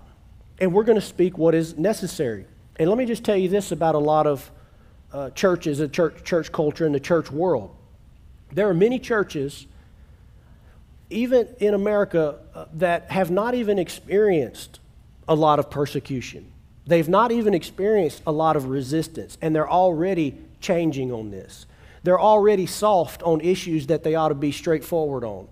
and 0.59 0.73
we're 0.73 0.85
going 0.85 0.99
to 0.99 1.05
speak 1.05 1.37
what 1.37 1.53
is 1.53 1.77
necessary. 1.77 2.45
And 2.77 2.89
let 2.89 2.97
me 2.97 3.05
just 3.05 3.23
tell 3.23 3.37
you 3.37 3.49
this 3.49 3.71
about 3.71 3.95
a 3.95 3.99
lot 3.99 4.25
of 4.25 4.49
uh, 5.11 5.29
churches, 5.31 5.79
a 5.81 5.87
church, 5.87 6.23
church 6.23 6.51
culture, 6.51 6.85
in 6.85 6.93
the 6.93 6.99
church 6.99 7.29
world. 7.31 7.75
There 8.51 8.67
are 8.69 8.73
many 8.73 8.97
churches, 8.97 9.67
even 11.09 11.47
in 11.59 11.73
America, 11.73 12.39
uh, 12.53 12.65
that 12.73 13.11
have 13.11 13.31
not 13.31 13.55
even 13.55 13.79
experienced 13.79 14.79
a 15.27 15.35
lot 15.35 15.59
of 15.59 15.69
persecution. 15.69 16.51
They've 16.85 17.07
not 17.07 17.31
even 17.31 17.53
experienced 17.53 18.21
a 18.25 18.31
lot 18.31 18.55
of 18.55 18.65
resistance, 18.65 19.37
and 19.41 19.55
they're 19.55 19.69
already 19.69 20.37
changing 20.61 21.11
on 21.11 21.31
this. 21.31 21.65
They're 22.03 22.19
already 22.19 22.65
soft 22.65 23.23
on 23.23 23.41
issues 23.41 23.87
that 23.87 24.03
they 24.03 24.15
ought 24.15 24.29
to 24.29 24.35
be 24.35 24.51
straightforward 24.51 25.23
on. 25.23 25.47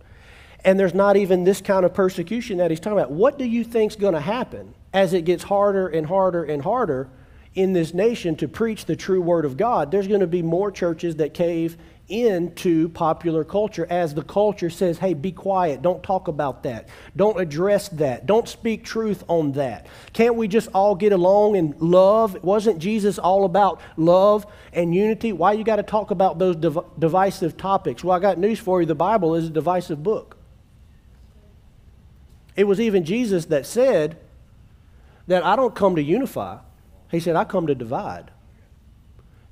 And 0.63 0.79
there's 0.79 0.93
not 0.93 1.17
even 1.17 1.43
this 1.43 1.61
kind 1.61 1.85
of 1.85 1.93
persecution 1.93 2.57
that 2.57 2.71
he's 2.71 2.79
talking 2.79 2.97
about. 2.97 3.11
What 3.11 3.37
do 3.37 3.45
you 3.45 3.63
think's 3.63 3.95
going 3.95 4.13
to 4.13 4.21
happen 4.21 4.73
as 4.93 5.13
it 5.13 5.25
gets 5.25 5.43
harder 5.43 5.87
and 5.87 6.07
harder 6.07 6.43
and 6.43 6.61
harder 6.61 7.09
in 7.55 7.73
this 7.73 7.93
nation 7.93 8.35
to 8.35 8.47
preach 8.47 8.85
the 8.85 8.95
true 8.95 9.21
word 9.21 9.45
of 9.45 9.57
God, 9.57 9.89
there's 9.91 10.07
going 10.07 10.19
to 10.19 10.27
be 10.27 10.41
more 10.41 10.71
churches 10.71 11.17
that 11.17 11.33
cave 11.33 11.77
into 12.07 12.89
popular 12.89 13.43
culture 13.43 13.87
as 13.89 14.13
the 14.13 14.21
culture 14.21 14.69
says, 14.69 14.99
hey, 14.99 15.13
be 15.13 15.31
quiet, 15.31 15.81
don't 15.81 16.03
talk 16.03 16.27
about 16.27 16.63
that, 16.63 16.87
don't 17.15 17.39
address 17.39 17.89
that, 17.89 18.25
don't 18.25 18.47
speak 18.47 18.83
truth 18.83 19.23
on 19.27 19.53
that. 19.53 19.87
Can't 20.13 20.35
we 20.35 20.47
just 20.47 20.69
all 20.73 20.95
get 20.95 21.11
along 21.11 21.57
and 21.57 21.79
love? 21.81 22.43
Wasn't 22.43 22.77
Jesus 22.77 23.17
all 23.17 23.45
about 23.45 23.81
love 23.97 24.45
and 24.71 24.93
unity? 24.93 25.31
Why 25.31 25.53
you 25.53 25.63
got 25.63 25.77
to 25.77 25.83
talk 25.83 26.11
about 26.11 26.37
those 26.37 26.55
div- 26.55 26.77
divisive 26.99 27.57
topics? 27.57 28.03
Well, 28.03 28.15
I 28.15 28.19
got 28.19 28.37
news 28.37 28.59
for 28.59 28.81
you 28.81 28.85
the 28.85 28.95
Bible 28.95 29.35
is 29.35 29.47
a 29.47 29.49
divisive 29.49 30.03
book. 30.03 30.37
It 32.55 32.65
was 32.65 32.79
even 32.79 33.03
Jesus 33.03 33.45
that 33.45 33.65
said 33.65 34.17
that 35.27 35.43
I 35.43 35.55
don't 35.55 35.75
come 35.75 35.95
to 35.95 36.03
unify, 36.03 36.59
he 37.09 37.19
said, 37.19 37.35
I 37.35 37.45
come 37.45 37.67
to 37.67 37.75
divide. 37.75 38.31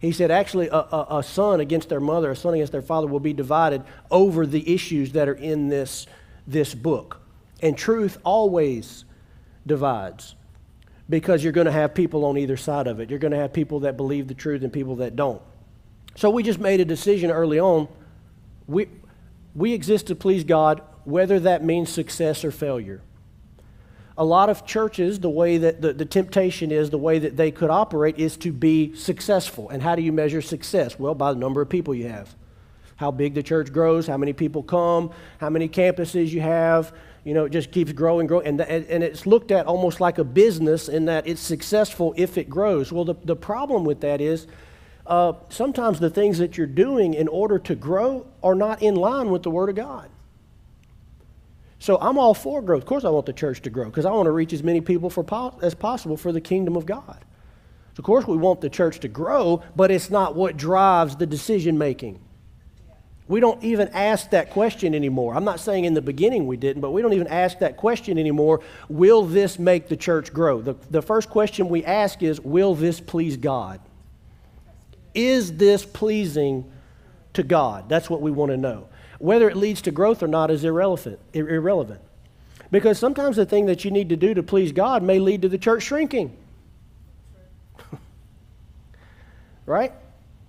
He 0.03 0.11
said, 0.11 0.31
actually, 0.31 0.67
a, 0.67 0.79
a, 0.79 1.07
a, 1.19 1.23
son 1.23 1.61
against 1.61 1.87
their 1.87 2.01
mother, 2.01 2.31
a 2.31 2.35
son 2.35 2.53
against 2.53 2.73
their 2.73 2.81
father 2.81 3.07
will 3.07 3.21
be 3.21 3.31
divided 3.31 3.83
over 4.11 4.45
the 4.45 4.73
issues 4.73 5.13
that 5.13 5.29
are 5.29 5.33
in 5.33 5.69
this, 5.69 6.07
this 6.45 6.75
book. 6.75 7.21
And 7.61 7.77
truth 7.77 8.17
always 8.25 9.05
divides 9.65 10.35
because 11.09 11.41
you're 11.41 11.53
going 11.53 11.67
to 11.67 11.71
have 11.71 11.93
people 11.93 12.25
on 12.25 12.37
either 12.37 12.57
side 12.57 12.85
of 12.85 12.99
it. 12.99 13.09
You're 13.09 13.17
going 13.17 13.31
to 13.31 13.37
have 13.37 13.53
people 13.53 13.79
that 13.79 13.95
believe 13.95 14.27
the 14.27 14.33
truth 14.33 14.61
and 14.61 14.73
people 14.73 14.97
that 14.97 15.15
don't. 15.15 15.41
So 16.15 16.29
we 16.29 16.43
just 16.43 16.59
made 16.59 16.81
a 16.81 16.85
decision 16.85 17.31
early 17.31 17.61
on. 17.61 17.87
We, 18.67 18.89
we 19.55 19.71
exist 19.71 20.07
to 20.07 20.15
please 20.15 20.43
God, 20.43 20.81
whether 21.05 21.39
that 21.39 21.63
means 21.63 21.89
success 21.89 22.43
or 22.43 22.51
failure 22.51 23.01
a 24.17 24.23
lot 24.23 24.49
of 24.49 24.65
churches, 24.65 25.19
the 25.19 25.29
way 25.29 25.57
that 25.57 25.81
the, 25.81 25.93
the 25.93 26.05
temptation 26.05 26.71
is, 26.71 26.89
the 26.89 26.97
way 26.97 27.17
that 27.19 27.35
they 27.35 27.51
could 27.51 27.69
operate 27.69 28.19
is 28.19 28.37
to 28.37 28.51
be 28.51 28.95
successful. 28.95 29.69
And 29.69 29.81
how 29.81 29.95
do 29.95 30.01
you 30.01 30.11
measure 30.11 30.41
success? 30.41 30.99
Well, 30.99 31.15
by 31.15 31.33
the 31.33 31.39
number 31.39 31.61
of 31.61 31.69
people 31.69 31.95
you 31.95 32.07
have. 32.07 32.35
How 32.95 33.09
big 33.09 33.33
the 33.33 33.41
church 33.41 33.73
grows, 33.73 34.05
how 34.05 34.17
many 34.17 34.33
people 34.33 34.61
come, 34.61 35.11
how 35.39 35.49
many 35.49 35.67
campuses 35.67 36.29
you 36.29 36.41
have. 36.41 36.93
You 37.23 37.33
know, 37.33 37.45
it 37.45 37.51
just 37.51 37.71
keeps 37.71 37.91
growing, 37.91 38.27
growing. 38.27 38.45
And, 38.45 38.61
and, 38.61 38.85
and 38.85 39.03
it's 39.03 39.25
looked 39.25 39.51
at 39.51 39.65
almost 39.65 39.99
like 39.99 40.19
a 40.19 40.23
business 40.23 40.89
in 40.89 41.05
that 41.05 41.25
it's 41.25 41.41
successful 41.41 42.13
if 42.15 42.37
it 42.37 42.49
grows. 42.49 42.91
Well, 42.91 43.05
the, 43.05 43.15
the 43.23 43.35
problem 43.35 43.83
with 43.83 44.01
that 44.01 44.21
is 44.21 44.45
uh, 45.07 45.33
sometimes 45.49 45.99
the 45.99 46.09
things 46.09 46.37
that 46.37 46.57
you're 46.57 46.67
doing 46.67 47.13
in 47.13 47.27
order 47.27 47.57
to 47.59 47.75
grow 47.75 48.27
are 48.43 48.55
not 48.55 48.83
in 48.83 48.95
line 48.95 49.31
with 49.31 49.43
the 49.43 49.49
Word 49.49 49.69
of 49.69 49.75
God. 49.75 50.09
So 51.83 51.97
I'm 51.99 52.17
all 52.17 52.33
for 52.33 52.61
growth. 52.61 52.83
Of 52.83 52.87
course, 52.87 53.03
I 53.03 53.09
want 53.09 53.25
the 53.25 53.33
church 53.33 53.61
to 53.63 53.69
grow 53.69 53.87
because 53.87 54.05
I 54.05 54.11
want 54.11 54.27
to 54.27 54.31
reach 54.31 54.53
as 54.53 54.63
many 54.63 54.79
people 54.79 55.09
po- 55.09 55.59
as 55.61 55.75
possible 55.75 56.15
for 56.15 56.31
the 56.31 56.39
kingdom 56.39 56.77
of 56.77 56.85
God. 56.85 57.25
So, 57.93 57.99
of 57.99 58.05
course, 58.05 58.25
we 58.25 58.37
want 58.37 58.61
the 58.61 58.69
church 58.69 59.01
to 59.01 59.09
grow, 59.09 59.61
but 59.75 59.91
it's 59.91 60.09
not 60.09 60.33
what 60.33 60.55
drives 60.55 61.17
the 61.17 61.25
decision 61.25 61.77
making. 61.77 62.21
We 63.27 63.41
don't 63.41 63.61
even 63.65 63.89
ask 63.89 64.29
that 64.29 64.49
question 64.49 64.95
anymore. 64.95 65.35
I'm 65.35 65.43
not 65.43 65.59
saying 65.59 65.83
in 65.83 65.93
the 65.93 66.01
beginning 66.01 66.47
we 66.47 66.55
didn't, 66.55 66.81
but 66.81 66.91
we 66.91 67.01
don't 67.01 67.11
even 67.11 67.27
ask 67.27 67.59
that 67.59 67.75
question 67.75 68.17
anymore. 68.17 68.61
Will 68.87 69.25
this 69.25 69.59
make 69.59 69.89
the 69.89 69.97
church 69.97 70.31
grow? 70.31 70.61
The, 70.61 70.77
the 70.89 71.01
first 71.01 71.29
question 71.29 71.67
we 71.67 71.83
ask 71.83 72.23
is 72.23 72.39
Will 72.39 72.75
this 72.75 73.01
please 73.01 73.35
God? 73.35 73.81
Is 75.13 75.57
this 75.57 75.83
pleasing 75.83 76.63
to 77.33 77.43
God? 77.43 77.89
That's 77.89 78.09
what 78.09 78.21
we 78.21 78.31
want 78.31 78.51
to 78.51 78.57
know 78.57 78.87
whether 79.23 79.49
it 79.49 79.55
leads 79.55 79.81
to 79.81 79.89
growth 79.89 80.21
or 80.21 80.27
not 80.27 80.51
is 80.51 80.65
irrelevant. 80.65 81.17
irrelevant. 81.31 82.01
Because 82.71 82.99
sometimes 82.99 83.37
the 83.37 83.45
thing 83.45 83.67
that 83.67 83.85
you 83.85 83.89
need 83.89 84.09
to 84.09 84.17
do 84.17 84.33
to 84.33 84.43
please 84.43 84.73
God 84.73 85.01
may 85.01 85.17
lead 85.17 85.43
to 85.43 85.47
the 85.47 85.57
church 85.57 85.83
shrinking. 85.83 86.35
right? 89.65 89.93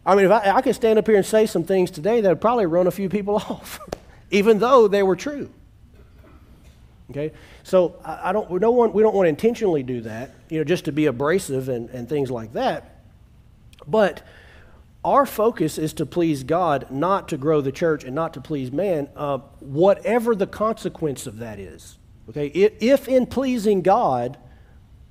I 0.05 0.17
mean, 0.17 0.25
if 0.25 0.33
I, 0.33 0.57
I 0.57 0.61
could 0.61 0.75
stand 0.75 0.99
up 0.99 1.07
here 1.07 1.15
and 1.15 1.25
say 1.25 1.47
some 1.47 1.63
things 1.63 1.93
today 1.93 2.21
that 2.21 2.29
would 2.29 2.41
probably 2.41 2.67
run 2.67 2.89
a 2.89 2.91
few 2.91 3.09
people 3.09 3.37
off, 3.49 3.79
even 4.33 4.59
though 4.59 4.89
they 4.89 5.05
were 5.05 5.15
true. 5.15 5.51
Okay? 7.11 7.31
So 7.63 7.95
I, 8.05 8.31
I 8.31 8.33
don't, 8.33 8.51
we, 8.51 8.59
don't 8.59 8.75
want, 8.75 8.93
we 8.93 9.05
don't 9.05 9.15
want 9.15 9.27
to 9.27 9.31
intentionally 9.31 9.85
do 9.85 10.01
that, 10.01 10.33
you 10.49 10.59
know, 10.59 10.65
just 10.65 10.87
to 10.87 10.93
be 10.93 11.07
abrasive 11.07 11.69
and, 11.69 11.91
and 11.91 12.09
things 12.09 12.29
like 12.29 12.55
that. 12.55 13.03
But 13.87 14.27
our 15.05 15.27
focus 15.27 15.77
is 15.77 15.93
to 15.95 16.07
please 16.07 16.45
God, 16.45 16.87
not 16.91 17.29
to 17.29 17.37
grow 17.37 17.61
the 17.61 17.73
church 17.73 18.05
and 18.05 18.15
not 18.15 18.35
to 18.35 18.41
please 18.41 18.73
man, 18.73 19.09
uh, 19.15 19.39
whatever 19.61 20.35
the 20.35 20.47
consequence 20.47 21.27
of 21.27 21.39
that 21.39 21.59
is. 21.59 21.99
Okay? 22.31 22.47
If 22.47 23.07
in 23.07 23.27
pleasing 23.27 23.83
God 23.83 24.39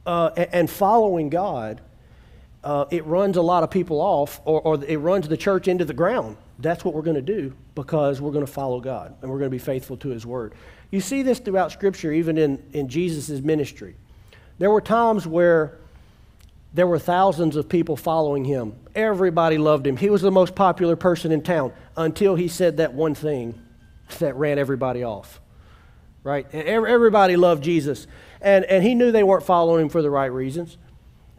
uh, 0.05 0.31
and 0.35 0.69
following 0.69 1.29
God, 1.29 1.81
uh, 2.63 2.85
it 2.91 3.05
runs 3.05 3.37
a 3.37 3.41
lot 3.41 3.63
of 3.63 3.69
people 3.69 3.99
off 3.99 4.41
or, 4.45 4.61
or 4.61 4.83
it 4.83 4.97
runs 4.97 5.27
the 5.27 5.37
church 5.37 5.67
into 5.67 5.85
the 5.85 5.93
ground, 5.93 6.37
that's 6.59 6.83
what 6.83 6.93
we're 6.93 7.01
going 7.01 7.15
to 7.15 7.21
do 7.21 7.53
because 7.75 8.21
we're 8.21 8.31
going 8.31 8.45
to 8.45 8.51
follow 8.51 8.79
God 8.79 9.15
and 9.21 9.29
we're 9.29 9.39
going 9.39 9.51
to 9.51 9.55
be 9.55 9.59
faithful 9.59 9.97
to 9.97 10.09
His 10.09 10.25
Word. 10.25 10.55
You 10.89 11.01
see 11.01 11.21
this 11.23 11.39
throughout 11.39 11.71
Scripture, 11.71 12.11
even 12.11 12.37
in, 12.37 12.63
in 12.73 12.87
Jesus' 12.87 13.41
ministry. 13.41 13.95
There 14.59 14.71
were 14.71 14.81
times 14.81 15.27
where 15.27 15.79
there 16.73 16.87
were 16.87 16.99
thousands 16.99 17.55
of 17.55 17.69
people 17.69 17.95
following 17.95 18.45
him. 18.45 18.75
Everybody 18.95 19.57
loved 19.57 19.85
him. 19.85 19.95
He 19.95 20.09
was 20.09 20.21
the 20.21 20.31
most 20.31 20.55
popular 20.55 20.95
person 20.95 21.31
in 21.31 21.41
town 21.41 21.71
until 21.95 22.35
he 22.35 22.47
said 22.47 22.77
that 22.77 22.93
one 22.93 23.13
thing 23.13 23.61
that 24.19 24.35
ran 24.35 24.57
everybody 24.57 25.03
off. 25.03 25.39
Right? 26.23 26.47
Everybody 26.53 27.35
loved 27.35 27.63
Jesus. 27.63 28.07
And, 28.41 28.65
and 28.65 28.83
he 28.83 28.95
knew 28.95 29.11
they 29.11 29.23
weren't 29.23 29.43
following 29.43 29.83
him 29.83 29.89
for 29.89 30.01
the 30.01 30.09
right 30.09 30.31
reasons. 30.31 30.77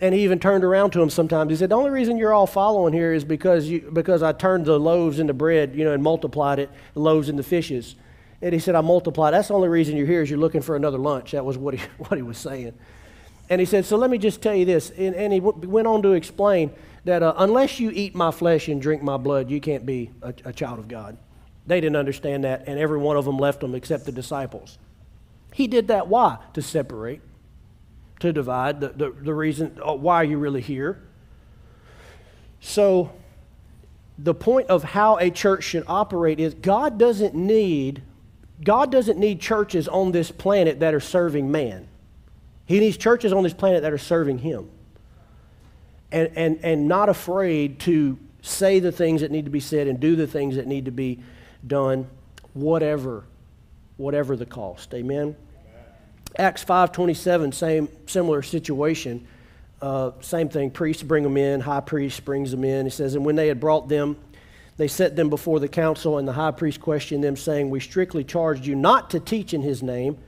And 0.00 0.14
he 0.14 0.22
even 0.22 0.38
turned 0.38 0.64
around 0.64 0.90
to 0.92 1.02
him 1.02 1.10
sometimes. 1.10 1.50
He 1.50 1.56
said, 1.56 1.70
The 1.70 1.76
only 1.76 1.90
reason 1.90 2.16
you're 2.16 2.32
all 2.32 2.46
following 2.46 2.92
here 2.92 3.12
is 3.12 3.24
because, 3.24 3.68
you, 3.68 3.90
because 3.92 4.22
I 4.22 4.32
turned 4.32 4.66
the 4.66 4.78
loaves 4.78 5.18
into 5.18 5.32
bread, 5.32 5.74
you 5.74 5.84
know, 5.84 5.92
and 5.92 6.02
multiplied 6.02 6.58
it, 6.58 6.70
the 6.94 7.00
loaves 7.00 7.28
into 7.28 7.42
fishes. 7.42 7.96
And 8.42 8.52
he 8.52 8.58
said, 8.58 8.74
I 8.74 8.82
multiplied. 8.82 9.32
That's 9.32 9.48
the 9.48 9.54
only 9.54 9.68
reason 9.68 9.96
you're 9.96 10.06
here 10.06 10.22
is 10.22 10.28
you're 10.28 10.38
looking 10.38 10.60
for 10.60 10.76
another 10.76 10.98
lunch. 10.98 11.32
That 11.32 11.44
was 11.44 11.56
what 11.56 11.74
he, 11.74 11.80
what 11.98 12.16
he 12.16 12.22
was 12.22 12.38
saying. 12.38 12.74
And 13.48 13.60
he 13.60 13.64
said, 13.64 13.84
So 13.84 13.96
let 13.96 14.10
me 14.10 14.18
just 14.18 14.42
tell 14.42 14.54
you 14.54 14.64
this. 14.64 14.90
And, 14.90 15.14
and 15.14 15.32
he 15.32 15.40
w- 15.40 15.68
went 15.68 15.86
on 15.86 16.02
to 16.02 16.12
explain 16.12 16.70
that 17.04 17.22
uh, 17.22 17.34
unless 17.36 17.78
you 17.78 17.90
eat 17.90 18.14
my 18.14 18.30
flesh 18.30 18.68
and 18.68 18.80
drink 18.80 19.02
my 19.02 19.16
blood, 19.16 19.50
you 19.50 19.60
can't 19.60 19.84
be 19.84 20.10
a, 20.22 20.34
a 20.46 20.52
child 20.52 20.78
of 20.78 20.88
God. 20.88 21.18
They 21.66 21.80
didn't 21.80 21.96
understand 21.96 22.44
that, 22.44 22.64
and 22.66 22.78
every 22.78 22.98
one 22.98 23.16
of 23.16 23.24
them 23.24 23.38
left 23.38 23.60
them 23.60 23.74
except 23.74 24.04
the 24.04 24.12
disciples. 24.12 24.78
He 25.52 25.66
did 25.66 25.88
that 25.88 26.08
why? 26.08 26.38
To 26.54 26.62
separate, 26.62 27.20
to 28.20 28.32
divide. 28.32 28.80
The, 28.80 28.88
the, 28.88 29.10
the 29.10 29.34
reason, 29.34 29.78
uh, 29.84 29.94
why 29.94 30.16
are 30.16 30.24
you 30.24 30.38
really 30.38 30.60
here? 30.60 31.02
So, 32.60 33.12
the 34.18 34.34
point 34.34 34.68
of 34.68 34.84
how 34.84 35.18
a 35.18 35.30
church 35.30 35.64
should 35.64 35.84
operate 35.86 36.40
is 36.40 36.54
God 36.54 36.98
doesn't 36.98 37.34
need 37.34 38.02
God 38.62 38.92
doesn't 38.92 39.18
need 39.18 39.40
churches 39.40 39.88
on 39.88 40.12
this 40.12 40.30
planet 40.30 40.80
that 40.80 40.94
are 40.94 41.00
serving 41.00 41.50
man. 41.50 41.88
He 42.66 42.80
needs 42.80 42.96
churches 42.96 43.32
on 43.32 43.42
this 43.42 43.52
planet 43.52 43.82
that 43.82 43.92
are 43.92 43.98
serving 43.98 44.38
Him 44.38 44.70
and, 46.12 46.30
and, 46.36 46.60
and 46.62 46.88
not 46.88 47.08
afraid 47.08 47.80
to 47.80 48.18
say 48.40 48.78
the 48.78 48.92
things 48.92 49.22
that 49.22 49.30
need 49.30 49.46
to 49.46 49.50
be 49.50 49.60
said 49.60 49.88
and 49.88 49.98
do 49.98 50.16
the 50.16 50.26
things 50.26 50.56
that 50.56 50.66
need 50.66 50.84
to 50.84 50.90
be 50.90 51.20
done, 51.66 52.06
whatever, 52.52 53.24
whatever 53.96 54.36
the 54.36 54.46
cost. 54.46 54.92
Amen. 54.94 55.34
Acts 56.36 56.64
5.27, 56.64 57.54
same 57.54 57.88
similar 58.06 58.42
situation. 58.42 59.26
Uh, 59.80 60.12
same 60.20 60.48
thing, 60.48 60.70
priests 60.70 61.02
bring 61.02 61.22
them 61.22 61.36
in, 61.36 61.60
high 61.60 61.80
priest 61.80 62.24
brings 62.24 62.50
them 62.50 62.64
in. 62.64 62.86
He 62.86 62.90
says, 62.90 63.14
and 63.14 63.24
when 63.24 63.36
they 63.36 63.48
had 63.48 63.60
brought 63.60 63.88
them, 63.88 64.16
they 64.76 64.88
set 64.88 65.14
them 65.14 65.28
before 65.28 65.60
the 65.60 65.68
council, 65.68 66.18
and 66.18 66.26
the 66.26 66.32
high 66.32 66.50
priest 66.50 66.80
questioned 66.80 67.22
them, 67.22 67.36
saying, 67.36 67.70
We 67.70 67.80
strictly 67.80 68.24
charged 68.24 68.66
you 68.66 68.74
not 68.74 69.10
to 69.10 69.20
teach 69.20 69.54
in 69.54 69.62
his 69.62 69.82
name. 69.82 70.18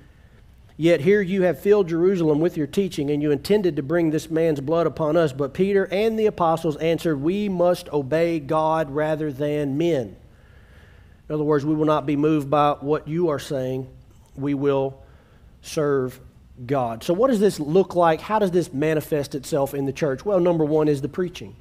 Yet 0.78 1.00
here 1.00 1.22
you 1.22 1.42
have 1.42 1.58
filled 1.58 1.88
Jerusalem 1.88 2.40
with 2.40 2.56
your 2.56 2.66
teaching, 2.66 3.10
and 3.10 3.22
you 3.22 3.30
intended 3.30 3.76
to 3.76 3.82
bring 3.82 4.10
this 4.10 4.30
man's 4.30 4.60
blood 4.60 4.86
upon 4.86 5.16
us. 5.16 5.32
But 5.32 5.54
Peter 5.54 5.88
and 5.90 6.18
the 6.18 6.26
apostles 6.26 6.76
answered, 6.76 7.16
We 7.16 7.48
must 7.48 7.88
obey 7.90 8.40
God 8.40 8.90
rather 8.90 9.32
than 9.32 9.78
men. 9.78 10.16
In 11.28 11.34
other 11.34 11.44
words, 11.44 11.64
we 11.64 11.74
will 11.74 11.86
not 11.86 12.04
be 12.04 12.14
moved 12.14 12.50
by 12.50 12.72
what 12.72 13.08
you 13.08 13.28
are 13.28 13.38
saying, 13.38 13.88
we 14.36 14.52
will 14.52 15.02
serve 15.62 16.20
God. 16.64 17.02
So, 17.02 17.14
what 17.14 17.28
does 17.28 17.40
this 17.40 17.58
look 17.58 17.94
like? 17.94 18.20
How 18.20 18.38
does 18.38 18.50
this 18.50 18.72
manifest 18.72 19.34
itself 19.34 19.74
in 19.74 19.86
the 19.86 19.92
church? 19.92 20.24
Well, 20.24 20.40
number 20.40 20.64
one 20.64 20.88
is 20.88 21.00
the 21.00 21.08
preaching. 21.08 21.56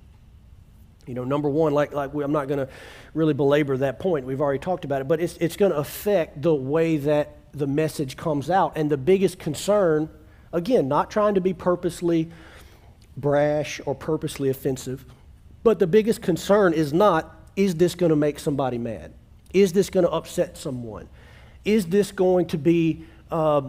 You 1.05 1.13
know, 1.13 1.23
number 1.23 1.49
one, 1.49 1.73
like, 1.73 1.93
like 1.93 2.13
we, 2.13 2.23
I'm 2.23 2.31
not 2.31 2.47
going 2.47 2.59
to 2.59 2.69
really 3.13 3.33
belabor 3.33 3.77
that 3.77 3.99
point. 3.99 4.25
We've 4.25 4.41
already 4.41 4.59
talked 4.59 4.85
about 4.85 5.01
it, 5.01 5.07
but 5.07 5.21
it's, 5.21 5.37
it's 5.37 5.55
going 5.55 5.71
to 5.71 5.77
affect 5.77 6.41
the 6.41 6.53
way 6.53 6.97
that 6.97 7.37
the 7.55 7.67
message 7.67 8.17
comes 8.17 8.49
out. 8.49 8.73
And 8.75 8.89
the 8.89 8.97
biggest 8.97 9.39
concern, 9.39 10.09
again, 10.51 10.87
not 10.87 11.09
trying 11.09 11.35
to 11.35 11.41
be 11.41 11.53
purposely 11.53 12.29
brash 13.17 13.79
or 13.85 13.95
purposely 13.95 14.49
offensive, 14.49 15.05
but 15.63 15.79
the 15.79 15.87
biggest 15.87 16.21
concern 16.21 16.73
is 16.73 16.93
not, 16.93 17.35
is 17.55 17.75
this 17.75 17.95
going 17.95 18.11
to 18.11 18.15
make 18.15 18.39
somebody 18.39 18.77
mad? 18.77 19.13
Is 19.53 19.73
this 19.73 19.89
going 19.89 20.05
to 20.05 20.11
upset 20.11 20.57
someone? 20.57 21.07
Is 21.63 21.87
this 21.87 22.11
going 22.11 22.47
to 22.47 22.57
be, 22.57 23.05
uh, 23.31 23.61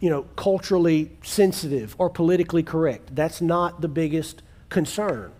you 0.00 0.10
know, 0.10 0.22
culturally 0.36 1.10
sensitive 1.22 1.94
or 1.98 2.08
politically 2.08 2.62
correct? 2.62 3.14
That's 3.14 3.40
not 3.40 3.80
the 3.80 3.88
biggest 3.88 4.42
concern. 4.70 5.32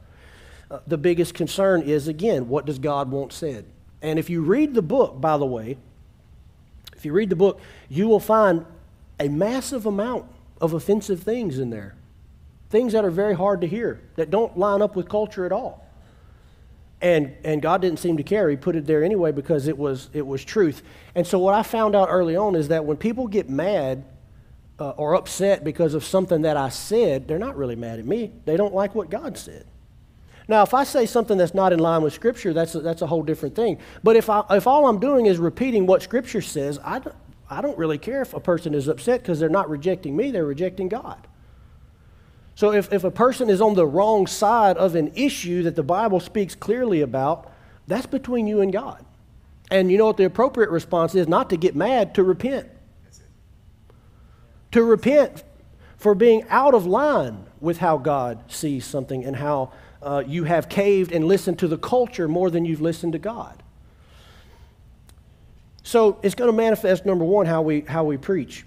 Uh, 0.70 0.80
the 0.86 0.98
biggest 0.98 1.34
concern 1.34 1.82
is, 1.82 2.06
again, 2.06 2.48
what 2.48 2.66
does 2.66 2.78
God 2.78 3.10
want 3.10 3.32
said? 3.32 3.64
And 4.02 4.18
if 4.18 4.28
you 4.30 4.42
read 4.42 4.74
the 4.74 4.82
book, 4.82 5.20
by 5.20 5.38
the 5.38 5.46
way, 5.46 5.78
if 6.98 7.04
you 7.04 7.12
read 7.12 7.30
the 7.30 7.36
book, 7.36 7.60
you 7.88 8.08
will 8.08 8.18
find 8.18 8.66
a 9.20 9.28
massive 9.28 9.86
amount 9.86 10.26
of 10.60 10.72
offensive 10.72 11.22
things 11.22 11.60
in 11.60 11.70
there. 11.70 11.94
Things 12.70 12.92
that 12.92 13.04
are 13.04 13.10
very 13.10 13.34
hard 13.34 13.60
to 13.60 13.68
hear, 13.68 14.00
that 14.16 14.30
don't 14.30 14.58
line 14.58 14.82
up 14.82 14.96
with 14.96 15.08
culture 15.08 15.46
at 15.46 15.52
all. 15.52 15.86
And, 17.00 17.36
and 17.44 17.62
God 17.62 17.80
didn't 17.80 18.00
seem 18.00 18.16
to 18.16 18.24
care. 18.24 18.50
He 18.50 18.56
put 18.56 18.74
it 18.74 18.84
there 18.84 19.04
anyway 19.04 19.30
because 19.30 19.68
it 19.68 19.78
was, 19.78 20.10
it 20.12 20.26
was 20.26 20.44
truth. 20.44 20.82
And 21.14 21.24
so, 21.24 21.38
what 21.38 21.54
I 21.54 21.62
found 21.62 21.94
out 21.94 22.08
early 22.10 22.34
on 22.34 22.56
is 22.56 22.66
that 22.68 22.84
when 22.84 22.96
people 22.96 23.28
get 23.28 23.48
mad 23.48 24.04
uh, 24.80 24.90
or 24.90 25.14
upset 25.14 25.62
because 25.62 25.94
of 25.94 26.02
something 26.02 26.42
that 26.42 26.56
I 26.56 26.68
said, 26.68 27.28
they're 27.28 27.38
not 27.38 27.56
really 27.56 27.76
mad 27.76 28.00
at 28.00 28.04
me. 28.04 28.32
They 28.44 28.56
don't 28.56 28.74
like 28.74 28.96
what 28.96 29.08
God 29.08 29.38
said. 29.38 29.66
Now, 30.48 30.62
if 30.62 30.72
I 30.72 30.84
say 30.84 31.04
something 31.04 31.36
that's 31.36 31.52
not 31.52 31.74
in 31.74 31.78
line 31.78 32.02
with 32.02 32.14
Scripture, 32.14 32.54
that's 32.54 32.74
a, 32.74 32.80
that's 32.80 33.02
a 33.02 33.06
whole 33.06 33.22
different 33.22 33.54
thing. 33.54 33.78
But 34.02 34.16
if, 34.16 34.30
I, 34.30 34.42
if 34.50 34.66
all 34.66 34.88
I'm 34.88 34.98
doing 34.98 35.26
is 35.26 35.38
repeating 35.38 35.86
what 35.86 36.02
Scripture 36.02 36.40
says, 36.40 36.80
I 36.82 36.98
don't, 37.00 37.14
I 37.50 37.60
don't 37.60 37.76
really 37.76 37.98
care 37.98 38.22
if 38.22 38.32
a 38.32 38.40
person 38.40 38.74
is 38.74 38.88
upset 38.88 39.20
because 39.20 39.38
they're 39.38 39.50
not 39.50 39.68
rejecting 39.68 40.16
me, 40.16 40.30
they're 40.30 40.46
rejecting 40.46 40.88
God. 40.88 41.26
So 42.54 42.72
if, 42.72 42.92
if 42.92 43.04
a 43.04 43.10
person 43.10 43.50
is 43.50 43.60
on 43.60 43.74
the 43.74 43.86
wrong 43.86 44.26
side 44.26 44.78
of 44.78 44.94
an 44.94 45.12
issue 45.14 45.62
that 45.64 45.76
the 45.76 45.82
Bible 45.82 46.18
speaks 46.18 46.54
clearly 46.54 47.02
about, 47.02 47.52
that's 47.86 48.06
between 48.06 48.46
you 48.46 48.62
and 48.62 48.72
God. 48.72 49.04
And 49.70 49.92
you 49.92 49.98
know 49.98 50.06
what 50.06 50.16
the 50.16 50.24
appropriate 50.24 50.70
response 50.70 51.14
is? 51.14 51.28
Not 51.28 51.50
to 51.50 51.56
get 51.56 51.76
mad, 51.76 52.14
to 52.14 52.24
repent. 52.24 52.68
To 54.72 54.82
repent 54.82 55.44
for 55.98 56.14
being 56.14 56.44
out 56.48 56.74
of 56.74 56.86
line 56.86 57.46
with 57.60 57.78
how 57.78 57.98
God 57.98 58.50
sees 58.50 58.86
something 58.86 59.24
and 59.24 59.36
how 59.36 59.72
uh, 60.02 60.22
you 60.26 60.44
have 60.44 60.68
caved 60.68 61.12
and 61.12 61.24
listened 61.26 61.58
to 61.60 61.68
the 61.68 61.78
culture 61.78 62.28
more 62.28 62.50
than 62.50 62.64
you've 62.64 62.80
listened 62.80 63.12
to 63.12 63.18
God. 63.18 63.62
So 65.82 66.18
it's 66.22 66.34
going 66.34 66.50
to 66.50 66.56
manifest, 66.56 67.06
number 67.06 67.24
one, 67.24 67.46
how 67.46 67.62
we, 67.62 67.80
how 67.80 68.04
we 68.04 68.16
preach. 68.16 68.64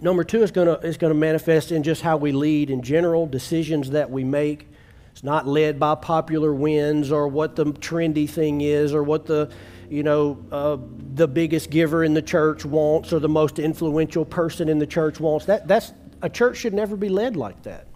Number 0.00 0.24
two, 0.24 0.42
it's 0.42 0.52
going 0.52 0.66
to, 0.66 0.86
it's 0.86 0.96
going 0.96 1.12
to 1.12 1.18
manifest 1.18 1.72
in 1.72 1.82
just 1.82 2.00
how 2.00 2.16
we 2.16 2.32
lead 2.32 2.70
in 2.70 2.82
general, 2.82 3.26
decisions 3.26 3.90
that 3.90 4.10
we 4.10 4.24
make. 4.24 4.66
It's 5.12 5.22
not 5.22 5.46
led 5.46 5.78
by 5.78 5.96
popular 5.96 6.54
winds 6.54 7.12
or 7.12 7.28
what 7.28 7.56
the 7.56 7.66
trendy 7.66 8.28
thing 8.28 8.62
is 8.62 8.94
or 8.94 9.02
what 9.02 9.26
the, 9.26 9.50
you 9.90 10.02
know, 10.02 10.42
uh, 10.50 10.78
the 11.14 11.28
biggest 11.28 11.68
giver 11.68 12.04
in 12.04 12.14
the 12.14 12.22
church 12.22 12.64
wants 12.64 13.12
or 13.12 13.18
the 13.18 13.28
most 13.28 13.58
influential 13.58 14.24
person 14.24 14.68
in 14.68 14.78
the 14.78 14.86
church 14.86 15.20
wants. 15.20 15.44
That, 15.46 15.68
that's, 15.68 15.92
a 16.22 16.28
church 16.28 16.58
should 16.58 16.74
never 16.74 16.96
be 16.96 17.08
led 17.08 17.36
like 17.36 17.62
that. 17.62 17.86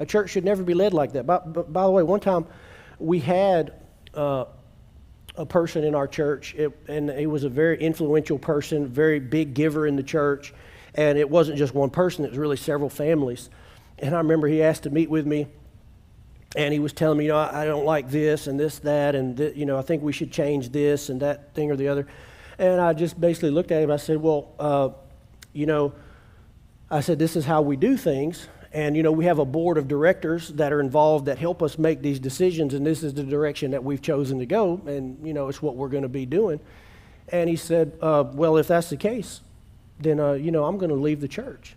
A 0.00 0.06
church 0.06 0.30
should 0.30 0.44
never 0.44 0.62
be 0.62 0.74
led 0.74 0.92
like 0.92 1.12
that. 1.12 1.26
By, 1.26 1.38
by 1.38 1.84
the 1.84 1.90
way, 1.90 2.02
one 2.02 2.20
time 2.20 2.46
we 2.98 3.20
had 3.20 3.74
uh, 4.14 4.46
a 5.36 5.46
person 5.46 5.84
in 5.84 5.94
our 5.94 6.08
church, 6.08 6.54
it, 6.54 6.72
and 6.88 7.10
he 7.10 7.26
was 7.26 7.44
a 7.44 7.48
very 7.48 7.78
influential 7.78 8.38
person, 8.38 8.88
very 8.88 9.20
big 9.20 9.54
giver 9.54 9.86
in 9.86 9.96
the 9.96 10.02
church. 10.02 10.52
And 10.94 11.18
it 11.18 11.28
wasn't 11.28 11.58
just 11.58 11.74
one 11.74 11.90
person, 11.90 12.24
it 12.24 12.30
was 12.30 12.38
really 12.38 12.56
several 12.56 12.90
families. 12.90 13.50
And 13.98 14.14
I 14.14 14.18
remember 14.18 14.48
he 14.48 14.62
asked 14.62 14.84
to 14.84 14.90
meet 14.90 15.10
with 15.10 15.26
me, 15.26 15.46
and 16.56 16.72
he 16.72 16.80
was 16.80 16.92
telling 16.92 17.18
me, 17.18 17.26
you 17.26 17.30
know, 17.30 17.38
I, 17.38 17.62
I 17.62 17.64
don't 17.64 17.84
like 17.84 18.10
this 18.10 18.46
and 18.46 18.58
this, 18.58 18.80
that, 18.80 19.14
and, 19.14 19.36
th- 19.36 19.54
you 19.54 19.66
know, 19.66 19.78
I 19.78 19.82
think 19.82 20.02
we 20.02 20.12
should 20.12 20.32
change 20.32 20.70
this 20.70 21.10
and 21.10 21.20
that 21.20 21.54
thing 21.54 21.70
or 21.70 21.76
the 21.76 21.88
other. 21.88 22.08
And 22.58 22.80
I 22.80 22.92
just 22.92 23.20
basically 23.20 23.50
looked 23.50 23.70
at 23.70 23.82
him. 23.82 23.90
I 23.90 23.98
said, 23.98 24.16
well, 24.16 24.52
uh, 24.58 24.88
you 25.52 25.66
know, 25.66 25.92
I 26.90 27.00
said, 27.00 27.18
this 27.18 27.36
is 27.36 27.44
how 27.44 27.62
we 27.62 27.76
do 27.76 27.96
things. 27.96 28.48
And, 28.72 28.96
you 28.96 29.02
know, 29.02 29.10
we 29.10 29.24
have 29.24 29.40
a 29.40 29.44
board 29.44 29.78
of 29.78 29.88
directors 29.88 30.48
that 30.50 30.72
are 30.72 30.80
involved 30.80 31.26
that 31.26 31.38
help 31.38 31.60
us 31.62 31.76
make 31.76 32.02
these 32.02 32.20
decisions, 32.20 32.72
and 32.72 32.86
this 32.86 33.02
is 33.02 33.14
the 33.14 33.24
direction 33.24 33.72
that 33.72 33.82
we've 33.82 34.00
chosen 34.00 34.38
to 34.38 34.46
go, 34.46 34.80
and, 34.86 35.18
you 35.26 35.34
know, 35.34 35.48
it's 35.48 35.60
what 35.60 35.74
we're 35.74 35.88
going 35.88 36.04
to 36.04 36.08
be 36.08 36.24
doing. 36.24 36.60
And 37.28 37.50
he 37.50 37.56
said, 37.56 37.98
uh, 38.00 38.24
well, 38.32 38.56
if 38.56 38.68
that's 38.68 38.88
the 38.88 38.96
case, 38.96 39.40
then, 39.98 40.20
uh, 40.20 40.32
you 40.32 40.52
know, 40.52 40.64
I'm 40.64 40.78
going 40.78 40.90
to 40.90 40.96
leave 40.96 41.20
the 41.20 41.28
church. 41.28 41.74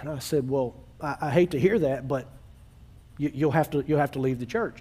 And 0.00 0.08
I 0.08 0.18
said, 0.18 0.48
well, 0.48 0.74
I, 1.00 1.16
I 1.20 1.30
hate 1.30 1.52
to 1.52 1.60
hear 1.60 1.78
that, 1.78 2.08
but 2.08 2.28
you, 3.18 3.30
you'll, 3.32 3.52
have 3.52 3.70
to, 3.70 3.84
you'll 3.86 4.00
have 4.00 4.12
to 4.12 4.18
leave 4.18 4.40
the 4.40 4.46
church. 4.46 4.78